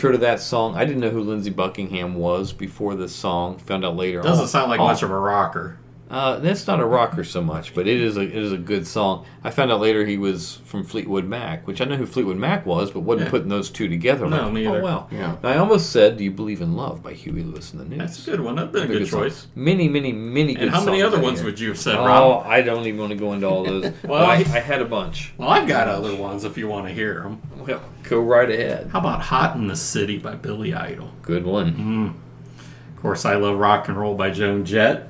Intro 0.00 0.12
to 0.12 0.18
that 0.18 0.40
song, 0.40 0.76
I 0.76 0.86
didn't 0.86 1.00
know 1.00 1.10
who 1.10 1.20
Lindsey 1.20 1.50
Buckingham 1.50 2.14
was 2.14 2.54
before 2.54 2.94
this 2.94 3.14
song. 3.14 3.58
Found 3.58 3.84
out 3.84 3.96
later. 3.96 4.22
Doesn't 4.22 4.44
Oh, 4.44 4.46
sound 4.46 4.70
like 4.70 4.80
oh, 4.80 4.84
much 4.86 5.02
of 5.02 5.10
a 5.10 5.18
rocker. 5.18 5.76
Uh, 6.10 6.40
that's 6.40 6.66
not 6.66 6.80
a 6.80 6.84
rocker 6.84 7.22
so 7.22 7.40
much, 7.40 7.72
but 7.72 7.86
it 7.86 8.00
is 8.00 8.16
a 8.16 8.22
it 8.22 8.34
is 8.34 8.50
a 8.50 8.58
good 8.58 8.84
song. 8.84 9.24
I 9.44 9.50
found 9.50 9.70
out 9.70 9.78
later 9.78 10.04
he 10.04 10.18
was 10.18 10.56
from 10.64 10.82
Fleetwood 10.82 11.24
Mac, 11.24 11.68
which 11.68 11.80
I 11.80 11.84
know 11.84 11.94
who 11.94 12.04
Fleetwood 12.04 12.36
Mac 12.36 12.66
was, 12.66 12.90
but 12.90 13.00
wasn't 13.00 13.26
Yeah. 13.26 13.30
putting 13.30 13.48
those 13.48 13.70
two 13.70 13.86
together. 13.86 14.24
I'm 14.24 14.30
No, 14.32 14.42
like, 14.42 14.52
me 14.52 14.66
oh 14.66 14.72
either. 14.72 14.82
wow. 14.82 15.06
Yeah. 15.12 15.36
I 15.44 15.56
almost 15.56 15.90
said, 15.90 16.16
"Do 16.16 16.24
you 16.24 16.32
believe 16.32 16.60
in 16.62 16.74
love?" 16.74 17.00
by 17.00 17.12
Huey 17.12 17.44
Lewis 17.44 17.70
and 17.72 17.80
the 17.80 17.84
News. 17.84 17.98
That's 18.00 18.26
a 18.26 18.30
good 18.32 18.40
one. 18.40 18.56
That'd 18.56 18.72
been 18.72 18.80
a 18.82 18.84
Another 18.86 18.98
good 18.98 19.08
song. 19.08 19.22
choice. 19.22 19.46
Many, 19.54 19.88
many, 19.88 20.12
many. 20.12 20.54
Good 20.54 20.62
songs. 20.62 20.62
And 20.62 20.70
good 20.70 20.74
how 20.74 20.84
many 20.84 21.00
songs 21.00 21.14
other 21.14 21.22
ones 21.22 21.38
here. 21.38 21.46
would 21.46 21.60
you 21.60 21.68
have 21.68 21.78
said, 21.78 21.94
Oh, 21.94 22.04
Rob? 22.06 22.44
I 22.46 22.62
don't 22.62 22.86
even 22.88 22.98
want 22.98 23.12
to 23.12 23.16
go 23.16 23.32
into 23.32 23.46
all 23.46 23.62
those. 23.62 23.84
Well, 24.02 24.20
well, 24.20 24.24
I, 24.24 24.34
I- 24.34 24.38
I 24.38 24.60
had 24.60 24.82
a 24.82 24.86
bunch. 24.86 25.32
Well, 25.38 25.48
I've 25.48 25.68
got 25.68 25.86
other 25.86 26.16
ones 26.16 26.42
if 26.42 26.58
you 26.58 26.66
want 26.66 26.88
to 26.88 26.92
hear 26.92 27.20
them. 27.20 27.40
Well, 27.56 27.80
go 28.02 28.18
right 28.18 28.50
ahead. 28.50 28.88
How 28.92 28.98
about 28.98 29.20
"Hot 29.20 29.54
in 29.54 29.68
the 29.68 29.76
City" 29.76 30.18
by 30.18 30.34
Billy 30.34 30.74
Idol? 30.74 31.12
Good 31.22 31.46
one. 31.46 31.72
Mm. 31.74 32.96
Of 32.96 33.00
course, 33.02 33.24
I 33.24 33.36
love 33.36 33.58
"Rock 33.58 33.86
and 33.88 33.96
Roll" 33.96 34.14
by 34.16 34.30
Joan 34.30 34.64
Jett. 34.64 35.08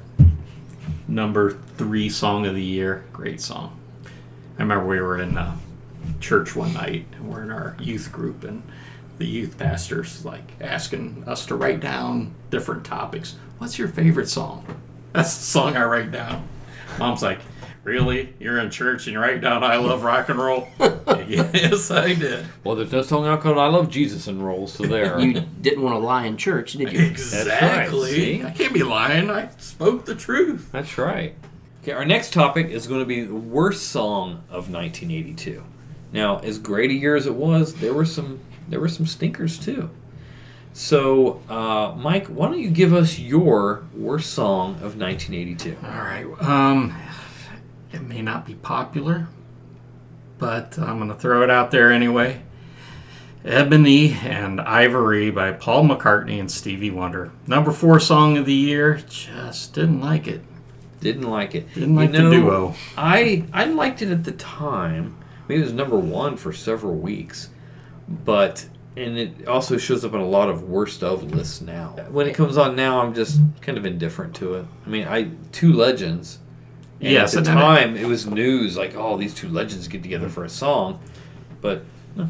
Number 1.10 1.58
three 1.76 2.08
song 2.08 2.46
of 2.46 2.54
the 2.54 2.62
year. 2.62 3.04
Great 3.12 3.40
song. 3.40 3.76
I 4.04 4.62
remember 4.62 4.86
we 4.86 5.00
were 5.00 5.20
in 5.20 5.36
uh, 5.36 5.56
church 6.20 6.54
one 6.54 6.72
night 6.72 7.04
and 7.14 7.28
we're 7.28 7.42
in 7.42 7.50
our 7.50 7.76
youth 7.80 8.12
group 8.12 8.44
and 8.44 8.62
the 9.18 9.26
youth 9.26 9.58
pastor's 9.58 10.24
like 10.24 10.52
asking 10.60 11.24
us 11.26 11.46
to 11.46 11.56
write 11.56 11.80
down 11.80 12.32
different 12.50 12.84
topics. 12.84 13.34
What's 13.58 13.76
your 13.76 13.88
favorite 13.88 14.28
song? 14.28 14.64
That's 15.12 15.36
the 15.36 15.42
song 15.42 15.76
I 15.76 15.82
write 15.82 16.12
down. 16.12 16.46
Mom's 16.96 17.24
like, 17.24 17.40
Really? 17.82 18.32
You're 18.38 18.58
in 18.60 18.70
church 18.70 19.08
and 19.08 19.14
you 19.14 19.20
write 19.20 19.40
down 19.40 19.64
I 19.64 19.78
love 19.78 20.04
rock 20.04 20.28
and 20.28 20.38
roll? 20.38 20.68
yes, 21.54 21.90
I 21.90 22.14
did. 22.14 22.46
Well, 22.64 22.76
there's 22.76 22.92
no 22.92 23.02
song 23.02 23.26
out 23.26 23.40
called 23.40 23.58
"I 23.58 23.68
Love 23.68 23.88
Jesus" 23.90 24.26
and 24.26 24.44
rolls, 24.44 24.72
so 24.72 24.84
there. 24.84 25.18
You 25.20 25.40
didn't 25.40 25.82
want 25.82 25.94
to 25.94 25.98
lie 25.98 26.26
in 26.26 26.36
church, 26.36 26.72
did 26.72 26.92
you? 26.92 27.00
Exactly. 27.00 28.10
see? 28.10 28.44
I 28.44 28.50
can't 28.50 28.74
be 28.74 28.82
lying. 28.82 29.30
I 29.30 29.50
spoke 29.58 30.04
the 30.04 30.14
truth. 30.14 30.70
That's 30.72 30.98
right. 30.98 31.34
Okay, 31.82 31.92
our 31.92 32.04
next 32.04 32.32
topic 32.32 32.68
is 32.68 32.86
going 32.86 33.00
to 33.00 33.06
be 33.06 33.22
the 33.22 33.34
worst 33.34 33.88
song 33.88 34.42
of 34.50 34.70
1982. 34.70 35.62
Now, 36.12 36.38
as 36.40 36.58
great 36.58 36.90
a 36.90 36.94
year 36.94 37.16
as 37.16 37.26
it 37.26 37.34
was, 37.34 37.74
there 37.74 37.94
were 37.94 38.04
some 38.04 38.40
there 38.68 38.80
were 38.80 38.88
some 38.88 39.06
stinkers 39.06 39.58
too. 39.58 39.90
So, 40.72 41.42
uh, 41.48 41.94
Mike, 41.96 42.26
why 42.26 42.48
don't 42.48 42.60
you 42.60 42.70
give 42.70 42.92
us 42.94 43.18
your 43.18 43.84
worst 43.94 44.32
song 44.32 44.74
of 44.76 44.96
1982? 44.96 45.76
All 45.82 45.90
right. 45.90 46.26
Um, 46.40 46.96
it 47.92 48.02
may 48.02 48.22
not 48.22 48.46
be 48.46 48.54
popular, 48.54 49.26
but 50.40 50.78
I'm 50.78 50.96
going 50.96 51.10
to 51.10 51.14
throw 51.14 51.42
it 51.42 51.50
out 51.50 51.70
there 51.70 51.92
anyway. 51.92 52.42
Ebony 53.44 54.12
and 54.12 54.60
Ivory 54.60 55.30
by 55.30 55.52
Paul 55.52 55.84
McCartney 55.84 56.40
and 56.40 56.50
Stevie 56.50 56.90
Wonder. 56.90 57.30
Number 57.46 57.70
four 57.72 58.00
song 58.00 58.36
of 58.36 58.46
the 58.46 58.54
year. 58.54 59.00
Just 59.08 59.74
didn't 59.74 60.00
like 60.00 60.26
it. 60.26 60.42
Didn't 61.00 61.30
like 61.30 61.54
it. 61.54 61.72
Didn't 61.72 61.94
like 61.94 62.10
You 62.10 62.16
the 62.16 62.22
know, 62.24 62.30
duo. 62.30 62.74
I 62.96 63.44
I 63.52 63.64
liked 63.64 64.02
it 64.02 64.10
at 64.10 64.24
the 64.24 64.32
time. 64.32 65.16
I 65.44 65.52
mean, 65.52 65.60
it 65.60 65.64
was 65.64 65.72
number 65.72 65.98
one 65.98 66.36
for 66.36 66.52
several 66.52 66.94
weeks, 66.94 67.48
but 68.06 68.66
and 68.96 69.16
it 69.16 69.48
also 69.48 69.78
shows 69.78 70.04
up 70.04 70.12
on 70.12 70.20
a 70.20 70.28
lot 70.28 70.50
of 70.50 70.64
worst 70.64 71.02
of 71.02 71.22
lists 71.34 71.62
now. 71.62 71.96
When 72.10 72.26
it 72.26 72.34
comes 72.34 72.58
on 72.58 72.76
now, 72.76 73.00
I'm 73.00 73.14
just 73.14 73.40
kind 73.62 73.78
of 73.78 73.86
indifferent 73.86 74.34
to 74.36 74.54
it. 74.54 74.66
I 74.84 74.88
mean, 74.90 75.08
I 75.08 75.30
two 75.52 75.72
legends. 75.72 76.39
And 77.00 77.10
Yes, 77.10 77.34
at 77.36 77.44
the 77.44 77.50
and 77.50 77.58
it- 77.58 77.62
time 77.62 77.96
it 77.96 78.06
was 78.06 78.26
news 78.26 78.76
like, 78.76 78.94
oh, 78.96 79.16
these 79.16 79.34
two 79.34 79.48
legends 79.48 79.88
get 79.88 80.02
together 80.02 80.28
for 80.28 80.44
a 80.44 80.48
song, 80.50 81.00
but 81.60 81.82
no, 82.16 82.28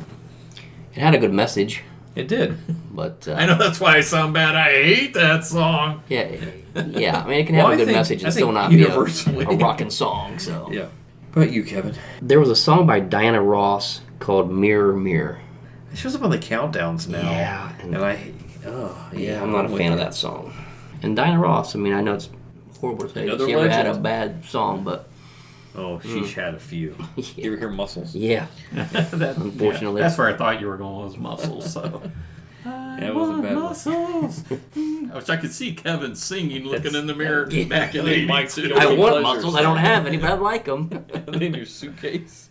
It 0.94 1.00
had 1.00 1.14
a 1.14 1.18
good 1.18 1.32
message, 1.32 1.82
it 2.14 2.28
did. 2.28 2.56
but 2.94 3.26
uh, 3.28 3.34
I 3.34 3.46
know 3.46 3.56
that's 3.58 3.80
why 3.80 3.96
I 3.96 4.00
sound 4.00 4.32
bad. 4.34 4.54
I 4.54 4.70
hate 4.84 5.14
that 5.14 5.44
song. 5.44 6.02
yeah, 6.08 6.28
yeah. 6.86 7.22
I 7.24 7.28
mean, 7.28 7.40
it 7.40 7.46
can 7.46 7.54
have 7.56 7.64
Well, 7.64 7.72
a 7.72 7.74
I 7.74 7.76
good 7.78 7.86
think- 7.86 7.96
message 7.96 8.22
I 8.22 8.26
and 8.28 8.32
still 8.34 8.52
not 8.52 8.70
be 8.70 8.76
a, 8.76 8.78
universally- 8.86 9.44
a 9.44 9.48
rocking 9.56 9.90
song. 9.90 10.38
So 10.38 10.68
Yeah. 10.72 10.86
How 11.34 11.42
about 11.42 11.52
you, 11.52 11.62
Kevin? 11.64 11.94
there 12.22 12.40
was 12.40 12.48
a 12.50 12.56
song 12.56 12.86
by 12.86 12.98
Diana 13.00 13.40
Ross 13.42 14.00
called 14.18 14.50
"Mirror 14.52 14.94
Mirror." 14.96 15.40
It 15.92 15.98
shows 15.98 16.14
up 16.14 16.22
on 16.22 16.30
the 16.30 16.38
countdowns 16.38 17.08
now. 17.08 17.22
Yeah, 17.22 17.72
and, 17.80 17.96
I, 17.96 18.32
oh 18.66 18.96
Yeah, 19.12 19.42
I'm 19.42 19.50
not 19.52 19.64
a 19.66 19.76
fan 19.76 19.92
of 19.92 19.98
that 19.98 20.14
song. 20.14 20.52
And 21.02 21.16
Diana 21.16 21.38
Ross, 21.40 21.74
I 21.74 21.78
mean, 21.78 21.92
I 21.92 22.00
know 22.00 22.14
it's 22.14 22.28
horrible 22.80 23.06
to 23.08 23.14
say 23.14 23.24
Another 23.24 23.46
she 23.46 23.52
ever 23.54 23.68
had 23.68 23.86
a 23.86 23.98
bad 23.98 24.44
song, 24.44 24.84
but 24.84 25.08
Oh, 25.76 26.00
she's 26.00 26.32
hmm. 26.34 26.40
had 26.40 26.54
a 26.54 26.58
few. 26.58 26.96
You 27.16 27.52
ever 27.52 27.56
hear 27.56 27.68
muscles? 27.70 28.14
yeah, 28.14 28.46
That- 28.72 29.36
Unfortunately. 29.36 30.00
yeah, 30.00 30.08
that's 30.08 30.18
where 30.18 30.28
I 30.28 30.36
thought 30.36 30.60
you 30.60 30.66
were 30.66 30.76
going 30.76 31.06
with 31.06 31.18
muscles. 31.18 31.72
So. 31.72 32.02
Yeah, 32.62 33.06
it 33.06 33.14
wasn't 33.14 33.42
bad. 33.42 33.54
muscles. 33.54 34.44
I 34.50 35.14
wish 35.14 35.28
I 35.30 35.36
could 35.38 35.50
see 35.52 35.72
Kevin 35.72 36.14
singing, 36.14 36.64
looking 36.64 36.94
in 36.94 37.06
the 37.06 37.14
mirror 37.14 37.48
Yeah. 37.50 37.64
back 37.64 37.94
in 37.94 38.02
I 38.02 38.04
think 38.04 38.28
Mike's 38.28 38.58
'82. 38.58 38.74
I 38.74 38.84
want 38.86 38.98
pleasures. 38.98 39.22
muscles. 39.22 39.54
I 39.56 39.62
don't 39.62 39.78
have 39.78 40.06
any, 40.06 40.18
but 40.18 40.30
I 40.30 40.34
like 40.34 40.66
them. 40.66 41.06
in 41.32 41.54
your 41.54 41.64
suitcase. 41.64 42.50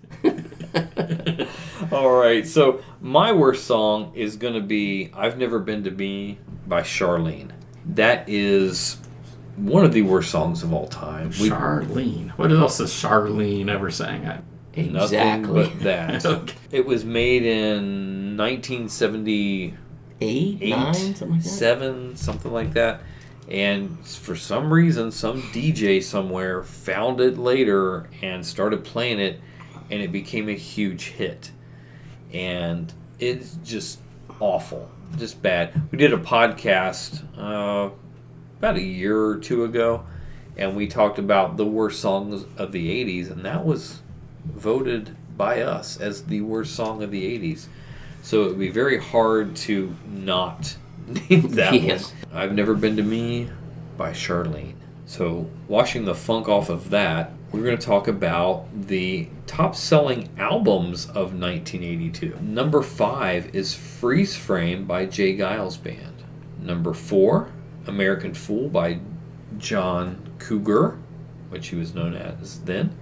All 1.92 2.12
right, 2.12 2.48
so 2.48 2.82
my 3.02 3.32
worst 3.32 3.66
song 3.66 4.12
is 4.16 4.36
going 4.38 4.56
to 4.56 4.62
be 4.62 5.12
"I've 5.16 5.38
Never 5.38 5.60
Been 5.60 5.84
to 5.84 5.92
Me" 5.92 6.40
by 6.68 6.82
Charlene. 6.82 7.52
That 7.86 8.28
is 8.28 8.98
one 9.60 9.84
of 9.86 9.94
the 9.94 10.02
worst 10.04 10.32
songs 10.32 10.64
of 10.64 10.74
all 10.74 10.88
time. 10.88 11.30
We- 11.42 11.50
Charlene. 11.50 12.30
What 12.32 12.52
else 12.52 12.78
has 12.80 12.92
Charlene 12.92 13.70
ever 13.70 13.92
sang? 13.92 14.28
I, 14.28 14.40
Nothing 14.78 14.96
Exactly. 14.96 15.64
but 15.64 15.80
that. 15.82 16.26
Okay. 16.26 16.56
It 16.72 16.86
was 16.86 17.04
made 17.04 17.44
in 17.44 18.38
1978, 18.38 19.74
Eight, 20.22 20.70
nine, 20.70 20.94
something 20.94 21.30
like 21.32 21.44
that. 21.44 21.50
seven, 21.50 22.16
something 22.16 22.52
like 22.52 22.74
that. 22.74 23.02
And 23.50 24.06
for 24.06 24.36
some 24.36 24.72
reason, 24.72 25.12
some 25.12 25.42
DJ 25.42 26.04
somewhere 26.04 26.62
found 26.64 27.20
it 27.20 27.38
later 27.38 28.10
and 28.22 28.46
started 28.46 28.84
playing 28.84 29.20
it, 29.20 29.42
and 29.90 30.02
it 30.02 30.12
became 30.12 30.50
a 30.50 30.54
huge 30.54 31.06
hit. 31.10 31.52
And 32.32 32.94
it's 33.18 33.56
just 33.64 34.00
awful, 34.40 34.90
just 35.18 35.42
bad. 35.42 35.90
We 35.92 35.98
did 35.98 36.14
a 36.14 36.18
podcast 36.18 37.24
uh, 37.38 37.90
about 38.60 38.76
a 38.76 38.82
year 38.84 39.20
or 39.26 39.38
two 39.38 39.64
ago, 39.64 40.04
and 40.58 40.76
we 40.76 40.88
talked 40.88 41.18
about 41.18 41.58
the 41.58 41.66
worst 41.66 42.00
songs 42.02 42.46
of 42.58 42.72
the 42.72 42.90
80s, 43.06 43.32
and 43.32 43.44
that 43.46 43.66
was 43.66 44.02
voted 44.46 45.16
by 45.38 45.62
us 45.62 45.98
as 46.00 46.24
the 46.26 46.42
worst 46.42 46.76
song 46.76 47.02
of 47.02 47.12
the 47.12 47.24
80s. 47.40 47.68
So 48.22 48.44
it 48.44 48.48
would 48.50 48.60
be 48.60 48.70
very 48.70 48.98
hard 49.00 49.56
to 49.58 49.96
not 50.08 50.76
name 51.08 51.48
that 51.52 51.74
Yes. 51.82 52.12
one. 52.30 52.42
I've 52.42 52.54
Never 52.54 52.76
Been 52.76 52.98
to 52.98 53.04
Me 53.04 53.50
by 53.98 54.12
Charlene. 54.12 54.74
So, 55.06 55.50
washing 55.68 56.06
the 56.06 56.14
funk 56.14 56.48
off 56.48 56.70
of 56.70 56.92
that, 56.92 57.32
we're 57.52 57.64
going 57.64 57.78
to 57.78 57.84
talk 57.86 58.08
about 58.08 58.66
the 58.88 59.28
top 59.48 59.76
selling 59.76 60.30
albums 60.38 61.06
of 61.08 61.34
1982. 61.34 62.38
Number 62.42 62.84
five 62.84 63.56
is 63.56 63.74
Freeze 63.74 64.36
Frame 64.36 64.86
by 64.86 65.06
J. 65.08 65.36
Geils 65.36 65.82
Band. 65.82 66.24
Number 66.62 66.94
four, 66.94 67.50
American 67.88 68.34
Fool 68.34 68.70
by 68.70 69.00
John 69.58 70.30
Cougar, 70.40 70.98
which 71.50 71.68
he 71.70 71.76
was 71.76 71.94
known 71.94 72.16
as 72.16 72.60
then. 72.62 72.96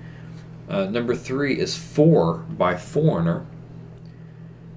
Uh, 0.69 0.85
number 0.85 1.15
three 1.15 1.57
is 1.59 1.77
Four 1.77 2.37
by 2.37 2.75
Foreigner. 2.75 3.45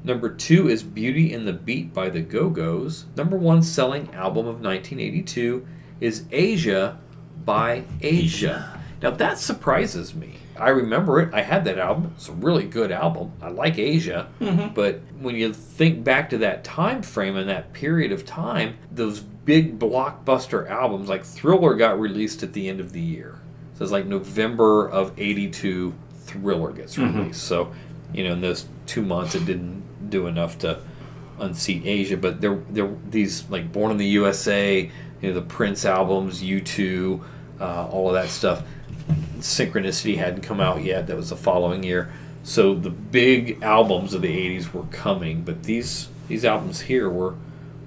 Number 0.03 0.31
two 0.35 0.69
is 0.69 0.83
Beauty 0.83 1.33
and 1.35 1.47
the 1.47 1.53
Beat 1.53 1.93
by 1.93 2.09
the 2.09 2.21
Go 2.23 2.49
Go's. 2.49 3.05
Number 3.17 3.37
one 3.37 3.63
selling 3.63 4.09
album 4.15 4.47
of 4.47 4.61
1982 4.61 5.67
is 6.01 6.25
Asia 6.31 6.99
by 7.45 7.85
Asia. 8.01 8.81
Now 9.03 9.11
that 9.11 9.39
surprises 9.39 10.15
me. 10.15 10.37
I 10.59 10.69
remember 10.71 11.21
it. 11.21 11.33
I 11.35 11.41
had 11.43 11.65
that 11.65 11.79
album. 11.79 12.13
It's 12.17 12.29
a 12.29 12.33
really 12.33 12.65
good 12.65 12.93
album. 12.93 13.33
I 13.41 13.49
like 13.49 13.79
Asia, 13.79 14.29
Mhm. 14.41 14.75
but 14.75 15.01
when 15.19 15.35
you 15.37 15.53
think 15.55 16.05
back 16.05 16.29
to 16.31 16.39
that 16.39 16.65
time 16.65 17.03
frame 17.03 17.37
and 17.37 17.49
that 17.49 17.73
period 17.73 18.13
of 18.13 18.27
time, 18.27 18.75
those 18.93 19.21
big 19.51 19.81
blockbuster 19.81 20.71
albums 20.71 21.09
like 21.09 21.25
Thriller 21.25 21.75
got 21.75 21.99
released 21.99 22.45
at 22.45 22.53
the 22.53 22.69
end 22.69 22.79
of 22.79 22.93
the 22.93 23.01
year. 23.01 23.41
So 23.75 23.83
it's 23.83 23.91
like 23.91 24.07
November 24.07 24.89
of 24.89 25.13
82 25.19 25.93
Thriller 26.25 26.71
gets 26.71 26.95
Mhm. 26.97 27.17
released. 27.17 27.43
So, 27.43 27.73
you 28.15 28.23
know, 28.23 28.35
in 28.35 28.43
those 28.43 28.67
2 28.87 29.03
months 29.03 29.35
it 29.35 29.45
didn't 29.47 29.83
do 30.09 30.29
enough 30.29 30.57
to 30.61 30.79
unseat 31.41 31.83
Asia, 31.85 32.17
but 32.17 32.41
there 32.41 32.59
there 32.71 32.91
these 33.11 33.43
like 33.51 33.73
Born 33.73 33.91
in 33.91 33.97
the 33.97 34.07
USA, 34.21 34.89
you 35.21 35.29
know, 35.29 35.35
the 35.35 35.43
Prince 35.43 35.85
albums, 35.85 36.45
U2, 36.45 37.21
uh, 37.61 37.89
all 37.91 38.07
of 38.07 38.15
that 38.15 38.29
stuff. 38.29 38.63
Synchronicity 39.41 40.17
hadn't 40.17 40.43
come 40.43 40.61
out 40.61 40.85
yet. 40.85 41.09
That 41.09 41.17
was 41.17 41.31
the 41.31 41.37
following 41.37 41.83
year. 41.83 42.09
So 42.45 42.75
the 42.75 42.91
big 42.91 43.59
albums 43.63 44.15
of 44.15 44.23
the 44.23 44.29
80s 44.29 44.73
were 44.73 44.85
coming, 44.93 45.43
but 45.43 45.65
these 45.65 46.07
these 46.29 46.45
albums 46.45 46.83
here 46.83 47.11
were 47.11 47.35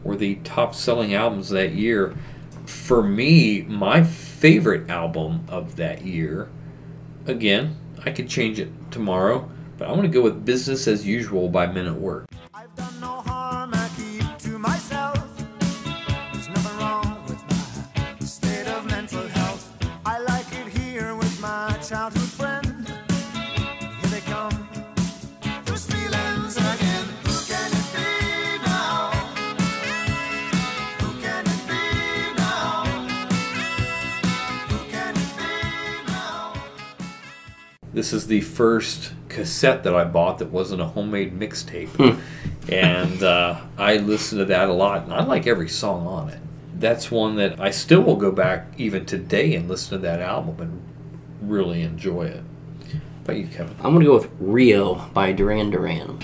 were 0.03 0.15
the 0.15 0.35
top 0.43 0.75
selling 0.75 1.13
albums 1.13 1.49
that 1.49 1.73
year. 1.73 2.15
For 2.65 3.03
me, 3.03 3.63
my 3.63 4.03
favorite 4.03 4.89
album 4.89 5.45
of 5.47 5.75
that 5.77 6.05
year, 6.05 6.49
again, 7.25 7.77
I 8.05 8.11
could 8.11 8.29
change 8.29 8.59
it 8.59 8.69
tomorrow, 8.91 9.49
but 9.77 9.87
I 9.87 9.91
want 9.91 10.03
to 10.03 10.07
go 10.09 10.21
with 10.21 10.45
Business 10.45 10.87
as 10.87 11.05
Usual 11.05 11.49
by 11.49 11.67
Men 11.67 11.87
at 11.87 11.95
Work. 11.95 12.25
This 38.03 38.11
is 38.11 38.27
the 38.27 38.41
first 38.41 39.13
cassette 39.29 39.83
that 39.85 39.95
I 39.95 40.03
bought 40.03 40.39
that 40.39 40.49
wasn't 40.49 40.81
a 40.81 40.87
homemade 40.87 41.39
mixtape. 41.39 41.87
Hmm. 41.87 42.19
and 42.69 43.23
uh, 43.23 43.61
I 43.77 43.95
listened 43.95 44.39
to 44.39 44.45
that 44.47 44.67
a 44.67 44.73
lot, 44.73 45.03
and 45.03 45.13
I 45.13 45.23
like 45.23 45.47
every 45.47 45.69
song 45.69 46.05
on 46.05 46.27
it. 46.27 46.41
That's 46.77 47.09
one 47.09 47.37
that 47.37 47.61
I 47.61 47.71
still 47.71 48.01
will 48.01 48.17
go 48.17 48.29
back 48.29 48.73
even 48.77 49.05
today 49.05 49.55
and 49.55 49.69
listen 49.69 49.91
to 49.91 49.99
that 49.99 50.19
album 50.19 50.59
and 50.59 51.49
really 51.49 51.81
enjoy 51.81 52.23
it. 52.23 52.43
How 52.91 52.99
about 53.23 53.37
you, 53.37 53.47
Kevin? 53.47 53.73
I'm 53.77 53.93
gonna 53.93 54.03
go 54.03 54.15
with 54.15 54.29
Rio 54.37 54.95
by 55.13 55.31
Duran 55.31 55.69
Duran. 55.69 56.19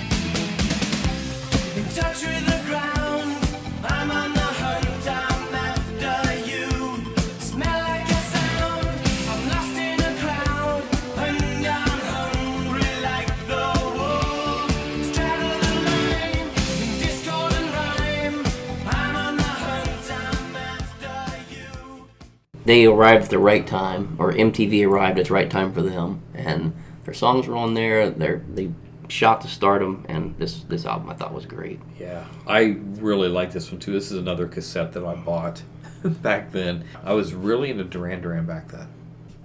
They 22.70 22.86
arrived 22.86 23.24
at 23.24 23.30
the 23.32 23.40
right 23.40 23.66
time, 23.66 24.16
or 24.20 24.32
MTV 24.32 24.88
arrived 24.88 25.18
at 25.18 25.26
the 25.26 25.34
right 25.34 25.50
time 25.50 25.74
for 25.74 25.82
them, 25.82 26.22
and 26.36 26.76
their 27.04 27.16
songs 27.16 27.48
were 27.48 27.56
on 27.56 27.74
there. 27.74 28.12
They 28.12 28.36
they 28.54 28.72
shot 29.08 29.42
to 29.42 29.48
stardom, 29.48 30.06
and 30.08 30.38
this 30.38 30.62
this 30.66 30.86
album 30.86 31.10
I 31.10 31.16
thought 31.16 31.34
was 31.34 31.48
great. 31.48 31.80
Yeah, 32.00 32.26
I 32.46 32.78
really 33.00 33.28
like 33.28 33.52
this 33.52 33.72
one 33.72 33.80
too. 33.80 33.92
This 33.92 34.12
is 34.12 34.20
another 34.20 34.48
cassette 34.48 34.92
that 34.92 35.04
I 35.04 35.16
bought 35.16 35.64
back 36.22 36.52
then. 36.52 36.86
I 37.04 37.14
was 37.14 37.34
really 37.34 37.72
into 37.72 37.86
Duran 37.86 38.22
Duran 38.22 38.46
back 38.46 38.68
then. 38.68 38.88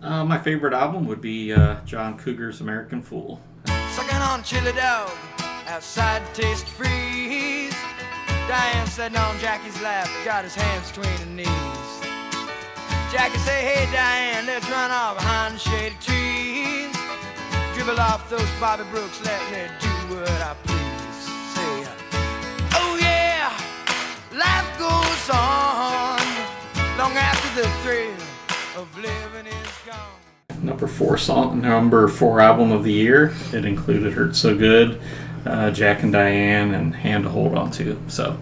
Uh, 0.03 0.22
my 0.27 0.37
favorite 0.37 0.75
album 0.75 1.07
would 1.07 1.22
be 1.22 1.51
uh, 1.51 1.77
John 1.87 2.18
Cougar's 2.18 2.61
American 2.61 3.01
Fool. 3.01 3.41
Sucking 3.64 4.16
on 4.18 4.43
chili 4.43 4.72
dog, 4.72 5.11
outside 5.66 6.20
Tastee 6.35 6.68
Freez. 6.77 7.75
Diane 8.49 8.87
sitting 8.87 9.16
on 9.16 9.39
Jackie's 9.39 9.81
lap, 9.81 10.11
got 10.27 10.45
his 10.45 10.55
hands 10.55 10.93
between 10.93 11.16
her 11.16 11.35
knees. 11.35 11.93
Jackie 13.15 13.39
say, 13.39 13.62
hey 13.62 13.93
Diane, 13.93 14.45
let's 14.45 14.69
run 14.69 14.91
off 14.91 15.17
behind 15.17 15.55
the 15.55 15.59
shady 15.61 15.95
trees. 16.01 16.93
Dribble 17.73 18.01
off 18.01 18.29
those 18.29 18.45
Bobby 18.59 18.83
Brooks, 18.91 19.25
let 19.25 19.41
me 19.53 19.69
do 19.79 20.17
what 20.17 20.29
I 20.29 20.57
please. 20.65 21.21
Say, 21.55 21.87
oh 22.75 22.99
yeah, 23.01 23.55
life 24.37 24.67
goes 24.81 25.31
on 25.31 26.19
long 26.99 27.17
after 27.17 27.62
the 27.62 27.69
thrill 27.85 28.83
of 28.83 28.93
living 28.97 29.47
is 29.47 29.79
gone. 29.87 30.67
Number 30.67 30.89
four 30.89 31.17
song, 31.17 31.61
number 31.61 32.09
four 32.09 32.41
album 32.41 32.73
of 32.73 32.83
the 32.83 32.93
year. 32.93 33.33
It 33.53 33.65
included 33.65 34.12
"Hurt 34.12 34.35
So 34.35 34.59
Good," 34.59 35.01
uh, 35.47 35.71
Jack 35.71 36.03
and 36.03 36.12
Diane, 36.12 36.75
and 36.75 36.93
"Hand 36.93 37.23
to 37.23 37.31
Hold 37.31 37.57
On 37.57 37.71
To." 37.71 37.97
So, 38.09 38.37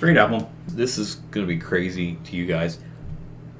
great 0.00 0.16
album. 0.16 0.46
This 0.68 0.96
is 0.96 1.16
going 1.30 1.46
to 1.46 1.52
be 1.52 1.58
crazy 1.58 2.16
to 2.24 2.36
you 2.36 2.46
guys. 2.46 2.78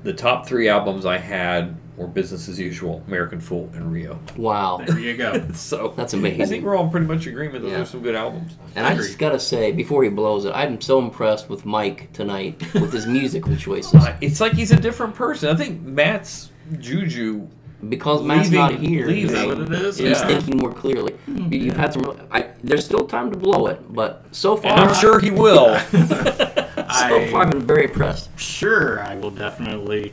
The 0.04 0.12
top 0.12 0.46
three 0.46 0.68
albums 0.68 1.04
I 1.06 1.18
had 1.18 1.74
were 1.96 2.06
Business 2.06 2.48
as 2.48 2.58
Usual, 2.58 3.02
American 3.06 3.40
Fool, 3.40 3.70
and 3.74 3.90
Rio. 3.92 4.18
Wow, 4.36 4.82
There 4.86 4.98
you 4.98 5.16
go. 5.16 5.46
so 5.54 5.94
That's 5.96 6.12
amazing. 6.12 6.42
I 6.42 6.46
think 6.46 6.64
we're 6.64 6.76
all 6.76 6.84
in 6.84 6.90
pretty 6.90 7.06
much 7.06 7.26
agreement. 7.26 7.62
Those 7.62 7.72
Yeah. 7.72 7.80
are 7.82 7.84
some 7.86 8.02
good 8.02 8.14
albums. 8.14 8.56
And 8.76 8.84
I 8.86 8.94
just 8.94 9.18
gotta 9.18 9.38
say, 9.38 9.72
before 9.72 10.02
he 10.04 10.10
blows 10.10 10.44
it, 10.44 10.52
I'm 10.54 10.80
so 10.80 10.98
impressed 10.98 11.48
with 11.48 11.64
Mike 11.64 12.12
tonight 12.12 12.60
with 12.74 12.92
his 12.92 13.06
musical 13.06 13.56
choices. 13.56 13.94
Uh, 13.94 14.16
it's 14.20 14.40
like 14.40 14.52
he's 14.52 14.72
a 14.72 14.76
different 14.80 15.14
person. 15.14 15.48
I 15.48 15.56
think 15.56 15.80
Matt's 15.82 16.50
juju 16.80 17.46
because 17.88 18.22
Matt's 18.22 18.50
leaving- 18.50 18.58
not 18.58 18.74
here. 18.74 19.06
leaving- 19.06 19.26
Is 19.26 19.32
that 19.32 19.46
what 19.46 19.58
it 19.60 19.72
is? 19.72 19.98
He's 19.98 20.18
Yeah. 20.20 20.26
thinking 20.26 20.56
more 20.58 20.72
clearly. 20.72 21.14
You've 21.28 21.76
had 21.76 21.92
some. 21.92 22.18
I, 22.30 22.46
there's 22.62 22.84
still 22.84 23.06
time 23.06 23.30
to 23.30 23.38
blow 23.38 23.66
it, 23.68 23.80
but 23.94 24.24
so 24.32 24.56
far, 24.56 24.72
And 24.72 24.80
I'm 24.80 24.94
sure 24.96 25.20
he 25.20 25.30
will. 25.30 25.78
so 26.94 27.26
far, 27.28 27.42
I've 27.42 27.50
been 27.50 27.66
very 27.66 27.84
impressed. 27.84 28.38
Sure, 28.38 29.00
I 29.00 29.14
will 29.16 29.30
definitely 29.30 30.12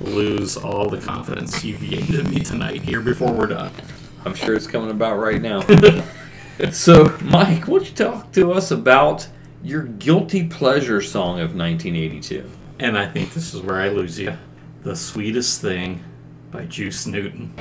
lose 0.00 0.56
all 0.56 0.88
the 0.88 0.98
confidence 0.98 1.62
you've 1.64 1.80
gained 1.80 2.14
in 2.14 2.30
me 2.30 2.40
tonight 2.40 2.82
here 2.82 3.00
before 3.00 3.32
we're 3.32 3.46
done. 3.46 3.72
I'm 4.24 4.34
sure 4.34 4.54
it's 4.54 4.66
coming 4.66 4.90
about 4.90 5.18
right 5.18 5.40
now. 5.40 5.60
so, 6.72 7.16
Mike, 7.22 7.66
why 7.66 7.78
don't 7.78 7.88
you 7.88 7.94
talk 7.94 8.32
to 8.32 8.52
us 8.52 8.70
about 8.70 9.28
your 9.62 9.82
guilty 9.82 10.46
pleasure 10.46 11.00
song 11.00 11.40
of 11.40 11.54
1982? 11.54 12.50
And 12.78 12.96
I 12.96 13.06
think 13.06 13.34
this 13.34 13.54
is 13.54 13.60
where 13.62 13.76
I 13.76 13.88
lose 13.88 14.18
you. 14.18 14.36
The 14.82 14.96
Sweetest 14.96 15.60
Thing 15.60 16.02
by 16.50 16.64
Juice 16.64 17.06
Newton. 17.06 17.54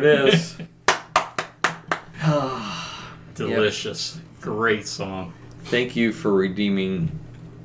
There 0.00 0.26
it 0.26 0.34
is. 0.34 0.58
Delicious. 3.34 4.20
Great 4.42 4.86
song. 4.86 5.32
Thank 5.64 5.96
you 5.96 6.12
for 6.12 6.34
redeeming 6.34 7.18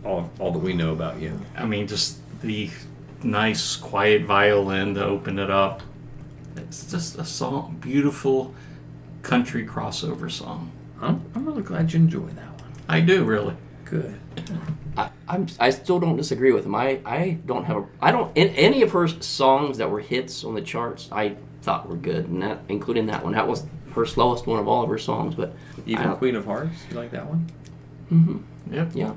all, 0.05 0.31
all 0.39 0.53
that 0.53 0.59
we 0.59 0.71
know 0.71 0.93
about 0.93 1.19
you. 1.19 1.37
I 1.57 1.65
mean, 1.65 1.87
just 1.87 2.19
the 2.41 2.69
nice, 3.21 3.75
quiet 3.75 4.23
violin 4.23 4.95
to 4.95 5.03
open 5.03 5.39
it 5.39 5.51
up. 5.51 5.81
It's 6.55 6.89
just 6.89 7.17
a 7.17 7.25
song, 7.25 7.77
beautiful 7.81 8.55
country 9.23 9.67
crossover 9.67 10.31
song. 10.31 10.71
I'm, 11.01 11.29
I'm 11.35 11.45
really 11.45 11.63
glad 11.63 11.91
you 11.91 11.99
enjoy 11.99 12.27
that 12.27 12.61
one. 12.61 12.71
I 12.87 13.01
do 13.01 13.25
really. 13.25 13.57
Good. 13.83 14.17
I, 14.97 15.09
I'm 15.27 15.47
I 15.59 15.69
still 15.69 15.99
don't 15.99 16.15
disagree 16.15 16.53
with 16.53 16.65
him. 16.65 16.75
I, 16.75 17.01
I 17.05 17.39
don't 17.45 17.65
have 17.65 17.77
a 17.77 17.85
I 18.01 18.11
don't 18.11 18.35
in, 18.37 18.49
any 18.49 18.83
of 18.83 18.91
her 18.91 19.09
songs 19.09 19.79
that 19.79 19.91
were 19.91 19.99
hits 19.99 20.45
on 20.45 20.55
the 20.55 20.61
charts. 20.61 21.09
I 21.11 21.35
thought 21.61 21.87
were 21.89 21.95
good, 21.95 22.27
and 22.27 22.41
that 22.41 22.59
including 22.69 23.05
that 23.07 23.23
one. 23.23 23.33
That 23.33 23.47
was 23.47 23.65
her 23.93 24.05
slowest 24.05 24.47
one 24.47 24.59
of 24.59 24.67
all 24.67 24.83
of 24.83 24.89
her 24.89 24.97
songs. 24.97 25.35
But 25.35 25.53
Even 25.85 26.07
I, 26.07 26.13
Queen 26.15 26.35
of 26.35 26.45
Hearts, 26.45 26.73
you 26.89 26.95
like 26.97 27.11
that 27.11 27.25
one? 27.27 27.47
Mm-hmm. 28.11 28.73
Yep. 28.73 28.91
Yeah. 28.93 29.13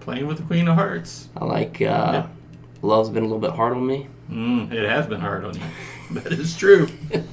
Playing 0.00 0.26
with 0.26 0.38
the 0.38 0.44
Queen 0.44 0.68
of 0.68 0.76
Hearts. 0.76 1.28
I 1.36 1.44
like 1.44 1.80
uh, 1.82 2.26
Love's 2.82 3.10
been 3.10 3.22
a 3.22 3.26
little 3.26 3.40
bit 3.40 3.52
hard 3.52 3.72
on 3.74 3.86
me. 3.86 4.06
Mm, 4.30 4.72
it 4.72 4.88
has 4.88 5.06
been 5.06 5.20
hard 5.20 5.44
on 5.44 5.54
you. 5.54 5.60
that 6.20 6.32
is 6.32 6.56
true. 6.56 6.88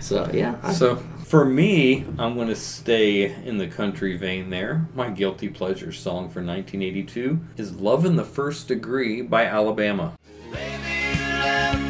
So 0.00 0.30
yeah. 0.32 0.56
I- 0.62 0.72
So 0.72 0.96
for 1.26 1.44
me, 1.44 2.06
I'm 2.18 2.34
going 2.34 2.48
to 2.48 2.56
stay 2.56 3.30
in 3.44 3.58
the 3.58 3.66
country 3.66 4.16
vein 4.16 4.48
there. 4.48 4.86
My 4.94 5.10
guilty 5.10 5.48
pleasure 5.48 5.92
song 5.92 6.30
for 6.30 6.42
1982 6.42 7.38
is 7.58 7.74
"Love 7.76 8.04
in 8.06 8.16
the 8.16 8.24
First 8.24 8.68
Degree" 8.68 9.20
by 9.20 9.44
Alabama. 9.44 10.14
I've 10.54 11.89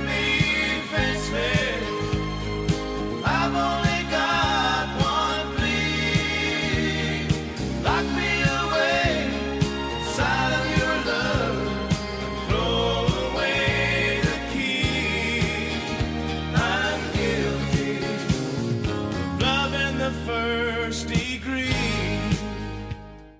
first 20.34 21.08
degree. 21.08 21.66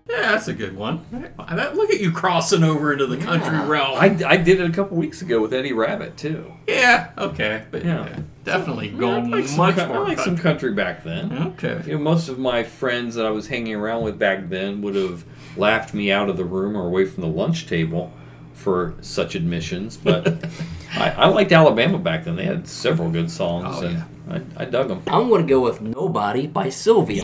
Yeah, 0.08 0.32
that's 0.32 0.48
a 0.48 0.54
good 0.54 0.76
one. 0.76 1.04
That- 1.12 1.76
Look 1.76 1.90
at 1.90 2.00
you 2.00 2.10
crossing 2.12 2.62
over 2.64 2.92
into 2.92 3.06
the 3.06 3.16
country 3.16 3.58
realm. 3.68 3.96
I, 3.98 4.16
I 4.26 4.36
did 4.36 4.60
it 4.60 4.68
a 4.68 4.72
couple 4.72 4.96
weeks 4.96 5.22
ago 5.22 5.40
with 5.40 5.52
Eddie 5.54 5.72
Rabbitt 5.72 6.16
too. 6.16 6.52
yeah, 6.66 7.10
okay, 7.18 7.64
but 7.70 7.84
Yeah. 7.84 8.06
yeah, 8.06 8.18
definitely 8.44 8.88
Yeah, 8.90 8.98
go 8.98 9.10
I 9.12 9.20
like 9.22 9.46
some 9.48 9.56
much 9.58 9.76
coun- 9.76 9.88
more. 9.88 9.98
I 9.98 10.00
like 10.08 10.18
some 10.18 10.36
country. 10.36 10.42
country 10.42 10.72
back 10.74 11.04
then. 11.04 11.32
Okay. 11.58 11.80
You 11.86 11.94
know, 11.94 12.00
most 12.00 12.28
of 12.28 12.38
my 12.38 12.62
friends 12.62 13.14
that 13.16 13.26
I 13.26 13.30
was 13.30 13.48
hanging 13.48 13.74
around 13.74 14.02
with 14.04 14.18
back 14.18 14.48
then 14.48 14.82
would 14.82 14.94
have 14.94 15.24
laughed 15.56 15.94
me 15.94 16.10
out 16.12 16.28
of 16.28 16.36
the 16.36 16.44
room 16.44 16.76
or 16.76 16.86
away 16.86 17.04
from 17.06 17.22
the 17.22 17.28
lunch 17.28 17.66
table 17.66 18.12
for 18.52 18.94
such 19.00 19.34
admissions. 19.34 19.96
But 19.96 20.44
I, 20.94 21.10
I 21.10 21.26
liked 21.28 21.52
Alabama 21.52 21.98
back 21.98 22.24
then. 22.24 22.36
They 22.36 22.44
had 22.44 22.66
several 22.68 23.10
good 23.10 23.30
songs, 23.30 23.76
Oh, 23.78 23.86
and 23.86 24.04
I, 24.30 24.40
I 24.62 24.64
dug 24.64 24.88
them. 24.88 25.02
I'm 25.08 25.28
to 25.28 25.46
go 25.46 25.60
with 25.60 25.80
"Nobody" 25.80 26.46
by 26.46 26.68
Sylvia. 26.70 27.22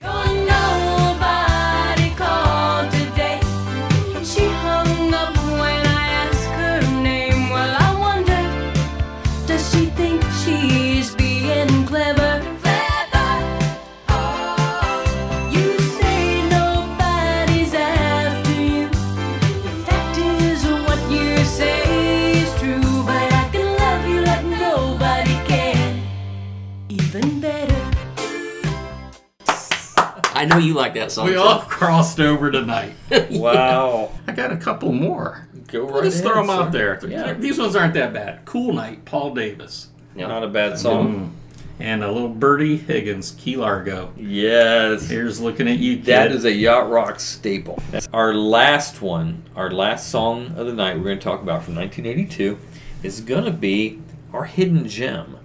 Know 30.49 30.59
you 30.59 30.75
like 30.75 30.95
that 30.95 31.13
song. 31.13 31.27
We 31.27 31.33
too. 31.33 31.39
all 31.41 31.61
crossed 31.61 32.21
over 32.21 32.51
tonight. 32.51 32.95
Wow. 33.31 34.13
I 34.27 34.33
got 34.33 34.53
a 34.53 34.57
couple 34.57 34.93
more. 34.93 35.47
Go 35.69 35.85
We'll 35.85 35.95
right 35.97 36.05
just 36.05 36.23
throw 36.23 36.33
ahead, 36.33 36.45
them 36.45 36.51
out 36.51 36.73
there. 36.73 36.99
Yeah. 37.07 37.33
These 37.35 37.59
ones 37.59 37.75
aren't 37.77 37.95
that 37.95 38.13
bad. 38.13 38.45
Cool 38.45 38.73
Night, 38.73 39.05
Paul 39.05 39.35
Davis. 39.35 39.89
Not 40.15 40.43
a 40.43 40.49
bad 40.49 40.79
song. 40.79 41.35
And 41.79 42.03
a 42.03 42.11
little 42.11 42.31
Bertie 42.31 42.79
Higgins, 42.79 43.33
Key 43.39 43.57
Largo. 43.57 44.13
Yes. 44.17 45.09
Here's 45.09 45.41
looking 45.41 45.69
at 45.69 45.79
you, 45.79 45.97
kid. 45.97 46.07
That 46.07 46.33
is 46.33 46.45
a 46.47 46.53
yacht 46.53 46.89
rock 46.89 47.21
staple. 47.21 47.83
Our 48.15 48.33
last 48.35 49.03
one, 49.03 49.43
our 49.55 49.71
last 49.71 50.09
song 50.09 50.55
of 50.57 50.67
the 50.67 50.73
night, 50.73 50.97
we're 50.97 51.05
going 51.05 51.19
to 51.19 51.25
talk 51.25 51.43
about 51.43 51.65
from 51.65 51.75
1982, 51.75 52.59
is 53.03 53.21
going 53.21 53.45
to 53.45 53.51
be 53.51 54.01
our 54.33 54.45
hidden 54.45 54.89
gem. 54.89 55.39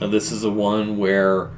Now, 0.00 0.06
this 0.06 0.32
is 0.32 0.42
the 0.42 0.50
one 0.50 0.96
where 0.96 1.50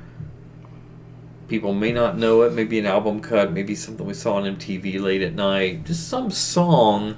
people 1.50 1.74
may 1.74 1.90
not 1.90 2.16
know 2.16 2.42
it, 2.42 2.52
maybe 2.52 2.78
an 2.78 2.86
album 2.86 3.20
cut, 3.20 3.52
maybe 3.52 3.74
something 3.74 4.06
we 4.06 4.14
saw 4.14 4.34
on 4.34 4.44
MTV 4.56 5.00
late 5.00 5.20
at 5.20 5.34
night, 5.34 5.84
just 5.84 6.08
some 6.08 6.30
song 6.30 7.16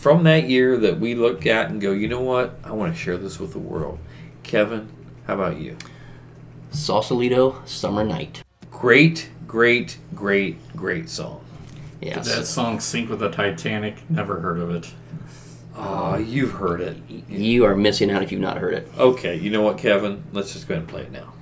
from 0.00 0.24
that 0.24 0.48
year 0.48 0.76
that 0.76 0.98
we 0.98 1.14
look 1.14 1.46
at 1.46 1.70
and 1.70 1.80
go, 1.80 1.92
you 1.92 2.08
know 2.08 2.20
what? 2.20 2.58
I 2.64 2.72
want 2.72 2.92
to 2.92 3.00
share 3.00 3.16
this 3.16 3.38
with 3.38 3.52
the 3.52 3.60
world. 3.60 4.00
Kevin, 4.42 4.88
how 5.28 5.34
about 5.34 5.58
you? 5.58 5.76
Sausalito, 6.72 7.62
Summer 7.64 8.02
Night. 8.02 8.42
Great, 8.72 9.30
great, 9.46 9.98
great, 10.16 10.56
great 10.74 11.08
song. 11.08 11.44
Did 12.00 12.24
that 12.24 12.46
song 12.46 12.80
sink 12.80 13.08
with 13.08 13.20
the 13.20 13.30
Titanic? 13.30 14.10
Never 14.10 14.40
heard 14.40 14.58
of 14.58 14.70
it. 14.70 14.92
Ah, 15.76 16.16
you've 16.16 16.52
heard 16.52 16.80
it. 16.80 16.96
You 17.28 17.64
are 17.66 17.76
missing 17.76 18.10
out 18.10 18.22
if 18.22 18.32
you've 18.32 18.40
not 18.40 18.58
heard 18.58 18.74
it. 18.74 18.88
Okay, 18.98 19.36
you 19.36 19.50
know 19.50 19.62
what, 19.62 19.78
Kevin? 19.78 20.24
Let's 20.32 20.54
just 20.54 20.66
go 20.66 20.74
ahead 20.74 20.82
and 20.82 20.90
play 20.90 21.02
it 21.02 21.12
now. 21.12 21.34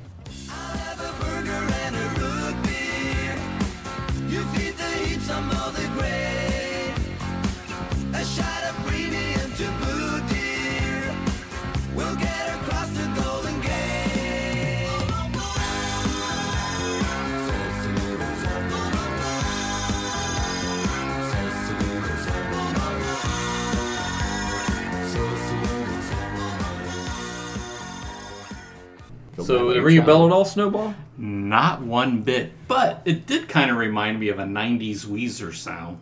So, 29.48 29.70
it 29.70 29.78
ring 29.78 29.96
a 29.96 30.02
bell 30.02 30.26
at 30.26 30.30
all, 30.30 30.44
Snowball? 30.44 30.94
Not 31.16 31.80
one 31.80 32.20
bit, 32.20 32.52
but 32.68 33.00
it 33.06 33.24
did 33.24 33.48
kind 33.48 33.70
of 33.70 33.78
remind 33.78 34.20
me 34.20 34.28
of 34.28 34.38
a 34.38 34.44
'90s 34.44 35.06
Weezer 35.06 35.54
sound. 35.54 36.00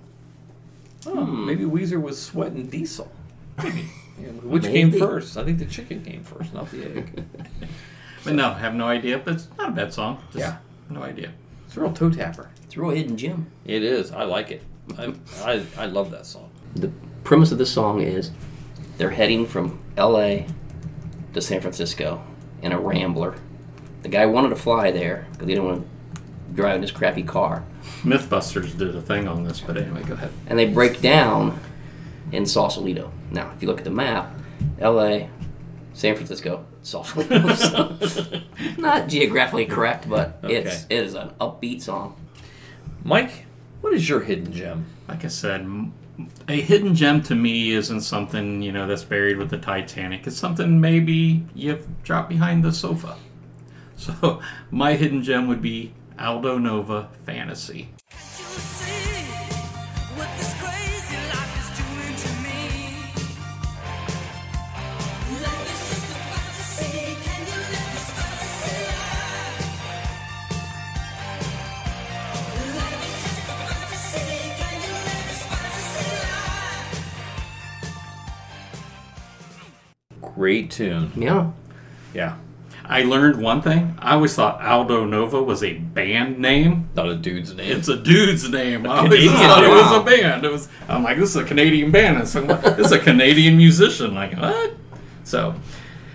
Oh, 1.07 1.25
hmm. 1.25 1.47
maybe 1.47 1.63
Weezer 1.63 2.03
was 2.03 2.21
sweating 2.21 2.67
diesel. 2.67 3.13
Yeah, 3.63 3.71
Which 4.43 4.65
came 4.65 4.91
first? 4.91 5.37
I 5.37 5.45
think 5.45 5.61
the 5.61 5.65
chicken 5.67 6.03
came 6.03 6.25
first, 6.25 6.55
not 6.55 6.73
the 6.73 6.87
egg. 6.87 7.25
But 8.25 8.35
no, 8.35 8.53
have 8.53 8.75
no 8.75 8.89
idea. 8.89 9.19
But 9.19 9.35
it's 9.35 9.49
not 9.57 9.69
a 9.69 9.73
bad 9.73 9.95
song. 9.95 10.21
Just 10.33 10.39
Yeah. 10.39 10.57
no 10.91 11.05
idea. 11.05 11.31
It's 11.69 11.77
a 11.77 11.81
real 11.81 11.93
toe 11.93 12.11
tapper. 12.11 12.51
It's 12.65 12.77
a 12.77 12.81
real 12.81 12.91
hidden 12.91 13.17
gem. 13.17 13.47
It 13.65 13.85
is. 13.85 14.11
I 14.11 14.25
like 14.25 14.51
it. 14.51 14.63
I, 14.99 15.15
I, 15.45 15.63
I 15.79 15.87
love 15.87 16.11
that 16.11 16.27
song. 16.27 16.51
The 16.75 16.91
premise 17.23 17.53
of 17.53 17.59
this 17.59 17.71
song 17.71 18.01
is 18.01 18.33
they're 18.99 19.11
heading 19.11 19.47
from 19.47 19.79
L.A. 19.97 20.49
to 21.35 21.41
San 21.41 21.61
Francisco 21.61 22.25
in 22.67 22.73
a 22.73 22.79
Rambler. 22.79 23.35
The 24.03 24.09
guy 24.09 24.27
wanted 24.27 24.51
to 24.51 24.57
fly 24.57 24.91
there 24.91 25.27
because 25.33 25.49
he 25.49 25.55
didn't 25.55 25.69
want 25.69 25.87
to 26.17 26.53
drive 26.53 26.77
in 26.77 26.83
his 26.83 26.91
crappy 26.93 27.23
car. 27.23 27.65
MythBusters 28.03 28.77
did 28.77 28.95
a 28.95 29.01
thing 29.01 29.27
on 29.29 29.45
this, 29.45 29.61
but 29.61 29.77
anyway, 29.77 30.03
go 30.03 30.15
ahead. 30.15 30.33
And 30.49 30.59
they 30.59 30.67
break 30.67 31.01
down 31.01 31.59
in 32.33 32.45
Sausalito. 32.45 33.11
Now, 33.31 33.51
if 33.55 33.63
you 33.63 33.69
look 33.69 33.79
at 33.79 33.85
the 33.85 33.91
map, 33.91 34.35
L.A., 34.81 35.31
San 35.95 36.15
Francisco, 36.15 36.67
Sausalito. 36.83 37.55
So, 37.57 38.43
not 38.79 39.09
geographically 39.09 39.67
correct, 39.67 40.09
but 40.09 40.39
it's 40.43 40.85
Okay. 40.85 40.95
it 40.97 41.05
is 41.05 41.15
an 41.15 41.31
upbeat 41.41 41.83
song. 41.83 42.21
Mike, 43.03 43.47
what 43.81 43.95
is 43.95 44.09
your 44.09 44.21
hidden 44.21 44.53
gem? 44.53 44.87
Like 45.09 45.25
I 45.25 45.29
said, 45.29 45.61
m- 45.63 45.93
a 46.49 46.61
hidden 46.61 46.95
gem 46.95 47.23
to 47.25 47.35
me 47.35 47.71
isn't 47.73 48.01
something 48.01 48.63
you 48.63 48.73
know 48.73 48.87
that's 48.87 49.05
buried 49.05 49.37
with 49.37 49.51
the 49.51 49.59
Titanic. 49.59 50.27
It's 50.27 50.37
something 50.37 50.81
maybe 50.81 51.45
you've 51.55 51.87
dropped 52.03 52.29
behind 52.29 52.65
the 52.65 52.73
sofa. 52.73 53.17
So 53.99 54.43
my 54.71 54.93
hidden 54.93 55.23
gem 55.23 55.49
would 55.49 55.63
be 55.63 55.95
Aldo 56.19 56.59
Nova 56.59 57.09
Fantasy. 57.25 57.89
Great 80.47 80.71
tune. 80.71 81.11
Yeah. 81.17 81.51
Yeah. 82.15 82.37
I 82.85 83.03
learned 83.03 83.43
one 83.43 83.63
thing. 83.63 83.97
I 83.99 84.15
always 84.15 84.33
thought 84.37 84.63
Aldo 84.63 85.05
Nova 85.07 85.43
was 85.43 85.65
a 85.65 85.73
band 85.75 86.39
name. 86.39 86.89
Not 86.95 87.09
a 87.09 87.17
dude's 87.17 87.53
name. 87.53 87.77
It's 87.77 87.89
a 87.89 87.97
dude's 87.97 88.49
name. 88.49 88.87
A 88.87 88.91
I 88.91 88.97
always 88.99 89.11
Canadian 89.11 89.33
thought 89.49 89.65
it 89.65 89.69
was 89.71 89.83
band. 89.91 89.97
a 89.97 90.05
band. 90.23 90.45
It 90.45 90.53
was. 90.53 90.69
I'm 90.89 91.03
like, 91.03 91.19
this 91.19 91.31
is 91.31 91.37
a 91.37 91.43
Canadian 91.43 91.91
band. 91.91 92.19
And 92.19 92.29
so 92.29 92.43
this 92.43 92.87
is 92.87 92.93
a 92.93 93.01
Canadian 93.01 93.57
musician. 93.57 94.15
Like 94.15 94.37
what? 94.39 94.75
So, 95.25 95.57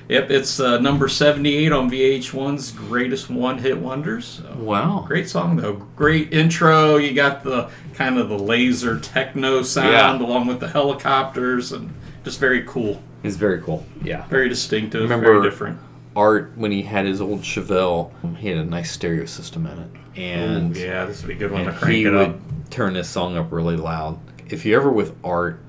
yep, 0.08 0.32
it's 0.32 0.62
uh, 0.62 0.80
number 0.80 1.10
78 1.10 1.74
on 1.74 1.92
VH1's 1.92 2.72
Greatest 2.72 3.30
One 3.30 3.58
Hit 3.58 3.78
Wonders. 3.78 4.26
So, 4.26 4.56
Wow. 4.58 5.04
Great 5.06 5.28
song 5.28 5.58
though. 5.58 5.74
Great 5.98 6.32
intro. 6.32 6.96
You 6.96 7.14
got 7.14 7.44
the 7.44 7.70
kind 7.96 8.18
of 8.18 8.30
the 8.30 8.40
laser 8.40 8.98
techno 8.98 9.62
sound 9.62 10.22
Yeah. 10.22 10.26
along 10.26 10.48
with 10.48 10.62
the 10.62 10.70
helicopters 10.70 11.74
and 11.74 11.94
just 12.24 12.40
very 12.40 12.64
cool. 12.64 13.02
It's 13.24 13.36
very 13.36 13.62
cool. 13.62 13.86
Yeah. 14.04 14.28
Very 14.28 14.50
distinctive. 14.50 15.02
Remember 15.02 15.34
very 15.34 15.50
different. 15.50 15.80
Art 16.16 16.52
when 16.56 16.72
he 16.72 16.82
had 16.82 17.06
his 17.06 17.22
old 17.22 17.42
Chevelle, 17.42 18.12
he 18.38 18.50
had 18.50 18.58
a 18.58 18.66
nice 18.66 18.92
stereo 18.92 19.26
system 19.26 19.66
in 19.66 19.80
it. 19.80 20.20
And 20.20 20.76
Ooh, 20.76 20.80
yeah, 20.80 21.06
this 21.06 21.22
would 21.22 21.30
be 21.30 21.36
a 21.36 21.38
good 21.38 21.52
one 21.52 21.64
to 21.64 21.70
and 21.70 21.78
crank 21.78 21.96
he 21.96 22.04
it 22.06 22.12
would 22.12 22.42
turn 22.70 22.94
this 22.94 23.10
song 23.10 23.38
up 23.38 23.52
really 23.52 23.78
loud. 23.78 24.20
If 24.50 24.66
you're 24.66 24.80
ever 24.80 24.92
with 24.92 25.16
Art, 25.24 25.60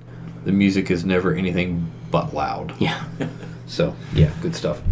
the 0.45 0.53
music 0.53 0.91
is 0.91 1.05
never 1.05 1.33
anything 1.33 1.91
but 2.11 2.35
loud. 2.35 2.75
Yeah. 2.81 3.05
so, 3.67 3.95
yeah, 4.15 4.33
good 4.41 4.57
stuff. 4.57 4.83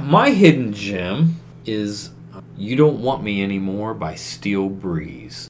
My 0.00 0.30
hidden 0.30 0.72
gem 0.72 1.36
is 1.66 2.10
uh, 2.32 2.40
You 2.56 2.76
Don't 2.76 3.02
Want 3.02 3.24
Me 3.24 3.42
Anymore 3.42 3.92
by 3.94 4.14
Steel 4.14 4.68
Breeze. 4.68 5.49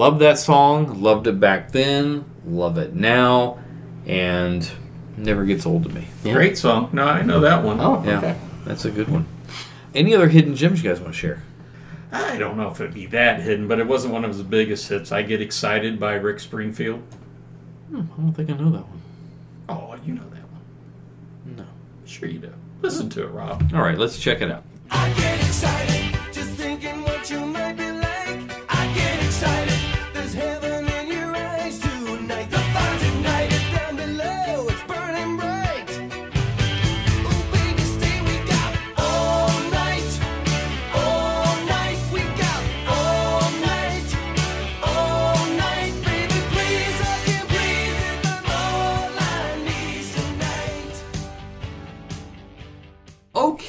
Love 0.00 0.18
that 0.20 0.38
song, 0.38 1.02
loved 1.02 1.26
it 1.26 1.38
back 1.38 1.72
then, 1.72 2.24
love 2.46 2.78
it 2.78 2.94
now, 2.94 3.58
and 4.06 4.66
never 5.18 5.44
gets 5.44 5.66
old 5.66 5.82
to 5.82 5.90
me. 5.90 6.08
Great 6.22 6.56
song. 6.56 6.88
No, 6.94 7.04
I 7.04 7.20
know 7.20 7.40
that 7.40 7.62
one. 7.62 7.78
Oh, 7.80 8.02
Yeah, 8.02 8.16
okay. 8.16 8.36
that's 8.64 8.86
a 8.86 8.90
good 8.90 9.10
one. 9.10 9.26
Any 9.94 10.14
other 10.14 10.28
hidden 10.28 10.56
gems 10.56 10.82
you 10.82 10.88
guys 10.88 11.02
want 11.02 11.12
to 11.12 11.18
share? 11.20 11.42
I 12.10 12.38
don't 12.38 12.56
know 12.56 12.70
if 12.70 12.80
it'd 12.80 12.94
be 12.94 13.04
that 13.08 13.42
hidden, 13.42 13.68
but 13.68 13.78
it 13.78 13.86
wasn't 13.86 14.14
one 14.14 14.24
of 14.24 14.30
his 14.32 14.42
biggest 14.42 14.88
hits. 14.88 15.12
I 15.12 15.20
Get 15.20 15.42
Excited 15.42 16.00
by 16.00 16.14
Rick 16.14 16.40
Springfield. 16.40 17.00
Hmm, 17.90 18.00
I 18.16 18.22
don't 18.22 18.32
think 18.32 18.48
I 18.48 18.54
know 18.54 18.70
that 18.70 18.88
one. 18.88 19.02
Oh, 19.68 19.94
you 20.02 20.14
know 20.14 20.22
that 20.30 20.44
one. 20.50 21.56
No. 21.58 21.64
Sure 22.06 22.26
you 22.26 22.38
do. 22.38 22.54
Listen 22.80 23.10
to 23.10 23.24
it, 23.24 23.28
Rob. 23.32 23.70
All 23.74 23.82
right, 23.82 23.98
let's 23.98 24.18
check 24.18 24.40
it 24.40 24.50
out. 24.50 24.64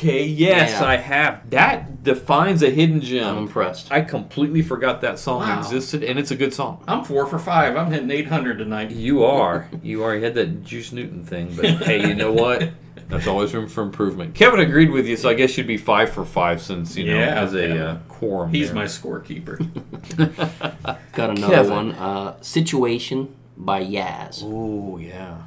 Okay, 0.02 0.26
yes, 0.26 0.72
Yeah. 0.82 0.88
I 0.88 0.96
have. 0.98 1.48
That 1.52 2.04
defines 2.04 2.64
a 2.64 2.72
hidden 2.72 3.02
gem. 3.02 3.24
I'm 3.24 3.38
impressed. 3.44 3.92
I 3.92 4.02
completely 4.02 4.64
forgot 4.64 5.02
that 5.02 5.20
song 5.20 5.42
Wow. 5.42 5.60
existed, 5.60 6.04
and 6.04 6.18
it's 6.18 6.32
a 6.32 6.36
good 6.36 6.56
song. 6.56 6.84
I'm 6.88 7.04
four 7.04 7.28
for 7.28 7.38
five. 7.38 7.78
I'm 7.78 7.92
hitting 7.92 8.10
800 8.10 8.58
tonight. 8.58 8.90
You 8.90 9.24
are. 9.24 9.68
You 9.84 10.04
are. 10.04 10.16
You 10.16 10.24
had 10.24 10.34
that 10.34 10.64
Juice 10.64 10.92
Newton 10.92 11.24
thing, 11.24 11.54
but 11.56 11.66
hey, 11.84 12.08
you 12.08 12.16
know 12.16 12.32
what? 12.32 12.72
There's 13.10 13.28
always 13.28 13.54
room 13.54 13.68
for 13.68 13.84
improvement. 13.84 14.34
Kevin 14.34 14.60
agreed 14.60 14.90
with 14.90 15.06
you, 15.06 15.18
so 15.18 15.30
I 15.30 15.36
guess 15.36 15.56
you'd 15.56 15.68
be 15.68 15.78
five 15.78 16.10
for 16.10 16.26
five 16.26 16.64
since, 16.64 16.98
you 16.98 17.06
know, 17.06 17.20
Yeah, 17.20 17.40
as 17.40 17.54
a 17.54 17.62
Kevin. 17.68 17.78
uh, 17.78 18.00
quorum. 18.08 18.50
He's 18.52 18.68
there. 18.70 18.76
my 18.76 18.86
scorekeeper. 18.86 19.60
Got 21.14 21.30
another 21.38 21.54
Kevin. 21.54 21.72
one. 21.72 21.92
Uh, 21.92 22.42
Situation 22.42 23.36
by 23.56 23.84
Yaz. 23.84 24.42
Oh, 24.44 24.98
yeah. 24.98 25.38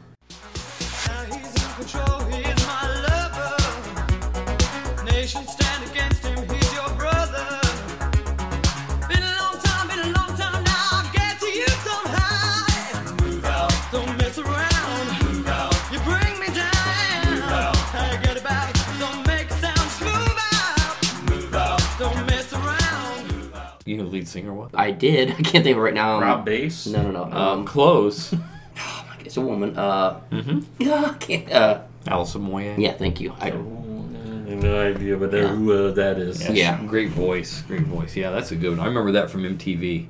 You 23.84 23.98
know, 23.98 24.04
lead 24.04 24.26
singer 24.26 24.52
what? 24.54 24.70
I 24.74 24.90
did. 24.90 25.30
I 25.38 25.42
can't 25.42 25.64
think 25.64 25.76
of 25.76 25.78
it 25.78 25.80
right 25.80 25.94
now. 25.94 26.20
Rob 26.20 26.44
Bass? 26.44 26.86
No, 26.86 27.02
no, 27.02 27.10
no. 27.10 27.24
Um, 27.24 27.32
Um, 27.32 27.64
close. 27.64 28.34
it's 29.20 29.36
a 29.36 29.40
woman. 29.40 29.76
Uh, 29.76 30.20
mm-hmm. 30.30 30.60
yeah, 30.78 31.10
I 31.12 31.14
can't. 31.14 31.50
Uh, 31.52 31.82
Alison 32.06 32.42
Moyet. 32.48 32.78
yeah, 32.78 32.92
thank 32.92 33.20
you. 33.20 33.34
I, 33.40 33.50
have 33.50 34.62
no 34.62 34.80
idea, 34.80 35.16
but 35.16 35.34
uh, 35.34 35.48
who 35.48 35.72
uh, 35.72 35.90
that 35.92 36.18
is. 36.18 36.42
Yeah, 36.42 36.52
Yeah. 36.52 36.86
Great 36.86 37.10
voice. 37.10 37.62
Great 37.62 37.82
voice. 37.82 38.16
Yeah, 38.16 38.30
that's 38.30 38.52
a 38.52 38.56
good 38.56 38.70
one. 38.70 38.80
I 38.80 38.86
remember 38.86 39.12
that 39.12 39.30
from 39.30 39.42
MTV. 39.42 40.06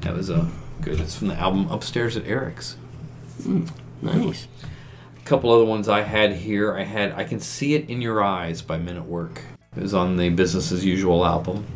That 0.00 0.14
was 0.14 0.30
a 0.30 0.50
good. 0.80 1.00
It's 1.00 1.16
from 1.16 1.28
the 1.28 1.34
album 1.34 1.70
Upstairs 1.70 2.16
at 2.16 2.26
Eric's. 2.26 2.76
nice. 4.02 4.48
A 5.16 5.26
couple 5.26 5.50
other 5.50 5.64
ones 5.64 5.88
I 5.88 6.02
had 6.02 6.32
here. 6.32 6.74
I 6.74 6.82
had 6.82 7.12
I 7.12 7.24
Can 7.24 7.40
See 7.40 7.74
It 7.74 7.88
in 7.88 8.02
Your 8.02 8.22
Eyes 8.22 8.60
by 8.60 8.78
Men 8.78 8.96
at 8.96 9.06
Work. 9.06 9.42
It 9.76 9.82
was 9.82 9.94
on 9.94 10.16
the 10.16 10.28
Business 10.28 10.70
as 10.72 10.84
Usual 10.84 11.24
album. 11.24 11.66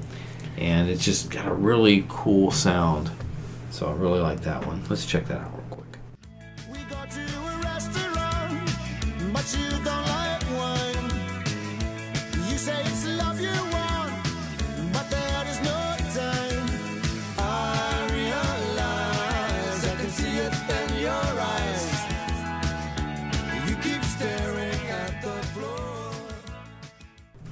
And 0.58 0.90
it's 0.90 1.04
just 1.04 1.30
got 1.30 1.46
a 1.46 1.54
really 1.54 2.04
cool 2.08 2.50
sound. 2.50 3.10
So 3.70 3.88
I 3.88 3.92
really 3.92 4.18
like 4.18 4.40
that 4.40 4.66
one. 4.66 4.82
Let's 4.88 5.06
check 5.06 5.26
that 5.28 5.40
out 5.40 5.52
real 5.52 5.62
quick. 5.70 5.98
But 9.32 9.56
you 9.56 9.70
don't 9.84 10.08
like 10.08 10.42
wine. 10.58 11.10
You 12.50 12.58
say 12.58 12.80
it's 12.80 13.06
love 13.06 13.40
you 13.40 13.54
want, 13.70 14.12
but 14.92 15.08
there 15.10 15.46
is 15.46 15.60
no 15.62 15.96
time. 16.12 16.66
I 17.38 18.08
realize 18.12 19.84
I 19.84 19.94
can 19.94 20.10
see 20.10 20.38
it 20.38 20.52
in 20.76 20.98
your 21.00 21.40
eyes. 21.54 21.84
You 23.68 23.76
keep 23.76 24.02
staring 24.02 24.88
at 24.90 25.22
the 25.22 25.40
floor. 25.54 26.12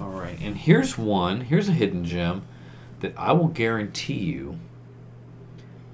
All 0.00 0.11
right. 0.11 0.40
And 0.40 0.57
here's 0.57 0.98
one. 0.98 1.42
Here's 1.42 1.68
a 1.68 1.72
hidden 1.72 2.04
gem 2.04 2.42
that 3.07 3.14
I 3.16 3.32
will 3.32 3.48
guarantee 3.48 4.18
you 4.18 4.59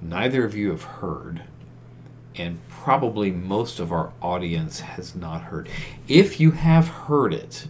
neither 0.01 0.43
of 0.43 0.55
you 0.55 0.71
have 0.71 0.83
heard. 0.83 1.43
And 2.35 2.59
probably 2.67 3.29
most 3.29 3.79
of 3.79 3.91
our 3.91 4.11
audience 4.19 4.79
has 4.79 5.15
not 5.15 5.43
heard. 5.43 5.69
If 6.07 6.39
you 6.39 6.51
have 6.51 6.87
heard 6.87 7.31
it, 7.31 7.67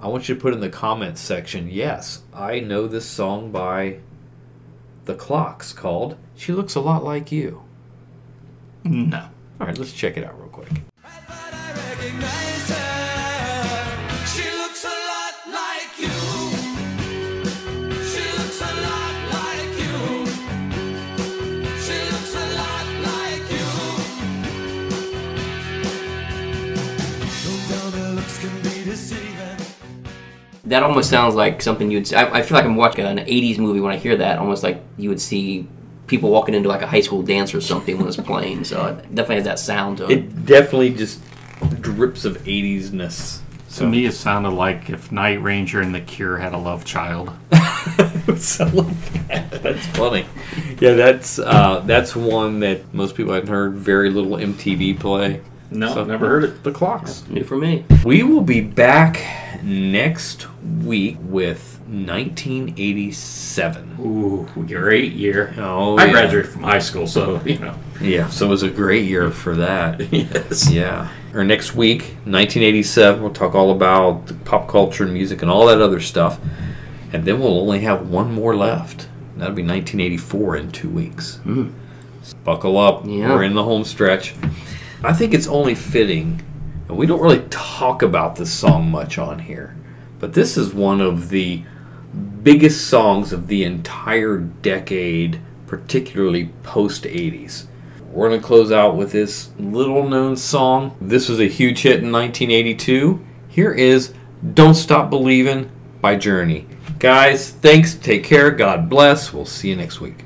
I 0.00 0.06
want 0.06 0.28
you 0.28 0.36
to 0.36 0.40
put 0.40 0.54
in 0.54 0.60
the 0.60 0.70
comments 0.70 1.20
section, 1.20 1.68
yes, 1.68 2.22
I 2.32 2.60
know 2.60 2.86
this 2.86 3.06
song 3.06 3.50
by 3.50 3.98
The 5.06 5.16
Clocks 5.16 5.72
called 5.72 6.16
She 6.36 6.52
Looks 6.52 6.76
a 6.76 6.80
Lot 6.80 7.02
Like 7.02 7.32
You. 7.32 7.64
No. 8.84 9.28
All 9.60 9.66
right, 9.66 9.76
let's 9.76 9.92
check 9.92 10.16
it 10.16 10.22
out 10.22 10.38
real 10.38 10.50
quick. 10.50 10.70
That 30.66 30.82
almost 30.82 31.10
sounds 31.10 31.34
like 31.34 31.60
something 31.60 31.90
you'd. 31.90 32.06
See. 32.06 32.16
I, 32.16 32.38
I 32.38 32.42
feel 32.42 32.56
like 32.56 32.64
I'm 32.64 32.76
watching 32.76 33.04
an 33.04 33.18
'80s 33.18 33.58
movie 33.58 33.80
when 33.80 33.92
I 33.92 33.96
hear 33.96 34.16
that. 34.16 34.38
Almost 34.38 34.62
like 34.62 34.82
you 34.96 35.08
would 35.08 35.20
see 35.20 35.68
people 36.06 36.30
walking 36.30 36.54
into 36.54 36.68
like 36.68 36.82
a 36.82 36.86
high 36.86 37.00
school 37.00 37.22
dance 37.22 37.54
or 37.54 37.60
something 37.60 37.98
when 37.98 38.06
it's 38.06 38.16
playing. 38.16 38.64
So 38.64 38.86
it 38.86 39.14
definitely 39.14 39.36
has 39.36 39.44
that 39.44 39.58
sound 39.58 39.98
to 39.98 40.04
it. 40.04 40.10
It 40.10 40.46
definitely 40.46 40.94
just 40.94 41.20
drips 41.80 42.24
of 42.24 42.38
80s 42.38 42.92
ness. 42.92 43.40
To 43.76 43.86
me, 43.86 44.06
it 44.06 44.12
sounded 44.12 44.50
like 44.50 44.88
if 44.88 45.10
Night 45.10 45.42
Ranger 45.42 45.80
and 45.80 45.92
The 45.92 46.00
Cure 46.00 46.36
had 46.36 46.52
a 46.52 46.58
love 46.58 46.84
child. 46.84 47.32
That's 47.50 48.56
funny. 49.88 50.26
Yeah, 50.80 50.94
that's 50.94 51.38
uh, 51.38 51.82
that's 51.84 52.14
one 52.14 52.60
that 52.60 52.92
most 52.92 53.14
people 53.14 53.32
haven't 53.32 53.48
heard. 53.48 53.74
Very 53.74 54.10
little 54.10 54.32
MTV 54.32 54.98
play. 54.98 55.40
No, 55.70 56.00
I've 56.00 56.08
never 56.08 56.28
heard 56.28 56.44
it. 56.44 56.62
The 56.62 56.72
Clocks. 56.72 57.26
New 57.28 57.44
for 57.44 57.56
me. 57.56 57.84
We 58.04 58.22
will 58.22 58.42
be 58.42 58.60
back 58.60 59.16
next 59.64 60.46
week 60.82 61.16
with 61.22 61.78
1987. 61.86 63.96
Ooh, 64.00 64.46
great 64.66 65.12
year. 65.12 65.54
Oh, 65.58 65.96
I 65.96 66.06
yeah. 66.06 66.12
graduated 66.12 66.50
from 66.50 66.64
high 66.64 66.78
school, 66.78 67.06
so 67.06 67.40
you 67.44 67.58
know. 67.58 67.74
Yeah, 68.00 68.28
so 68.28 68.46
it 68.46 68.50
was 68.50 68.62
a 68.62 68.70
great 68.70 69.06
year 69.06 69.30
for 69.30 69.54
that. 69.56 70.00
yes. 70.12 70.70
Yeah. 70.70 71.08
Or 71.32 71.44
next 71.44 71.74
week, 71.74 72.02
1987, 72.24 73.22
we'll 73.22 73.32
talk 73.32 73.54
all 73.54 73.70
about 73.70 74.32
pop 74.44 74.68
culture 74.68 75.04
and 75.04 75.12
music 75.12 75.42
and 75.42 75.50
all 75.50 75.66
that 75.66 75.80
other 75.80 76.00
stuff. 76.00 76.38
And 77.12 77.24
then 77.24 77.40
we'll 77.40 77.60
only 77.60 77.80
have 77.80 78.08
one 78.08 78.32
more 78.32 78.56
left. 78.56 79.08
That'll 79.36 79.54
be 79.54 79.62
1984 79.62 80.56
in 80.56 80.70
two 80.70 80.88
weeks. 80.88 81.40
So 81.44 81.70
buckle 82.44 82.78
up. 82.78 83.04
Yeah. 83.06 83.30
We're 83.30 83.44
in 83.44 83.54
the 83.54 83.64
home 83.64 83.84
stretch. 83.84 84.34
I 85.02 85.12
think 85.12 85.34
it's 85.34 85.46
only 85.46 85.74
fitting, 85.74 86.42
and 86.88 86.96
we 86.96 87.06
don't 87.06 87.20
really 87.20 87.46
talk 87.50 88.02
about 88.02 88.36
this 88.36 88.52
song 88.52 88.90
much 88.90 89.18
on 89.18 89.38
here, 89.38 89.76
but 90.18 90.34
this 90.34 90.56
is 90.56 90.74
one 90.74 91.00
of 91.00 91.30
the 91.30 91.64
biggest 92.42 92.88
songs 92.88 93.32
of 93.32 93.46
the 93.46 93.64
entire 93.64 94.38
decade, 94.38 95.40
particularly 95.66 96.50
post 96.62 97.04
80s. 97.04 97.66
We're 98.12 98.28
going 98.28 98.40
to 98.40 98.46
close 98.46 98.70
out 98.70 98.96
with 98.96 99.10
this 99.10 99.50
little 99.58 100.08
known 100.08 100.36
song. 100.36 100.96
This 101.00 101.28
was 101.28 101.40
a 101.40 101.48
huge 101.48 101.80
hit 101.80 102.02
in 102.02 102.12
1982. 102.12 103.24
Here 103.48 103.72
is 103.72 104.14
Don't 104.52 104.74
Stop 104.74 105.10
Believin' 105.10 105.70
by 106.00 106.14
Journey. 106.14 106.66
Guys, 107.00 107.50
thanks. 107.50 107.94
Take 107.94 108.22
care. 108.22 108.50
God 108.50 108.88
bless. 108.88 109.32
We'll 109.32 109.46
see 109.46 109.70
you 109.70 109.76
next 109.76 110.00
week. 110.00 110.24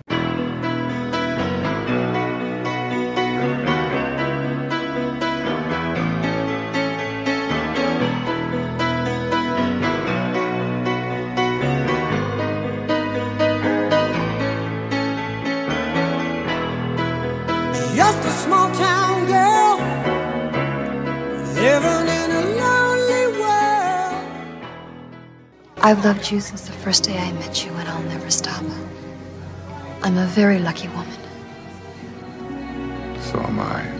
I've 25.89 26.05
loved 26.05 26.30
you 26.30 26.39
since 26.39 26.66
the 26.66 26.72
first 26.72 27.05
day 27.05 27.16
I 27.16 27.32
met 27.32 27.64
you, 27.64 27.72
and 27.72 27.89
I'll 27.89 28.03
never 28.03 28.28
stop. 28.28 28.62
I'm 30.03 30.18
a 30.18 30.26
very 30.26 30.59
lucky 30.59 30.86
woman. 30.89 31.18
So 33.22 33.41
am 33.41 33.59
I. 33.59 33.98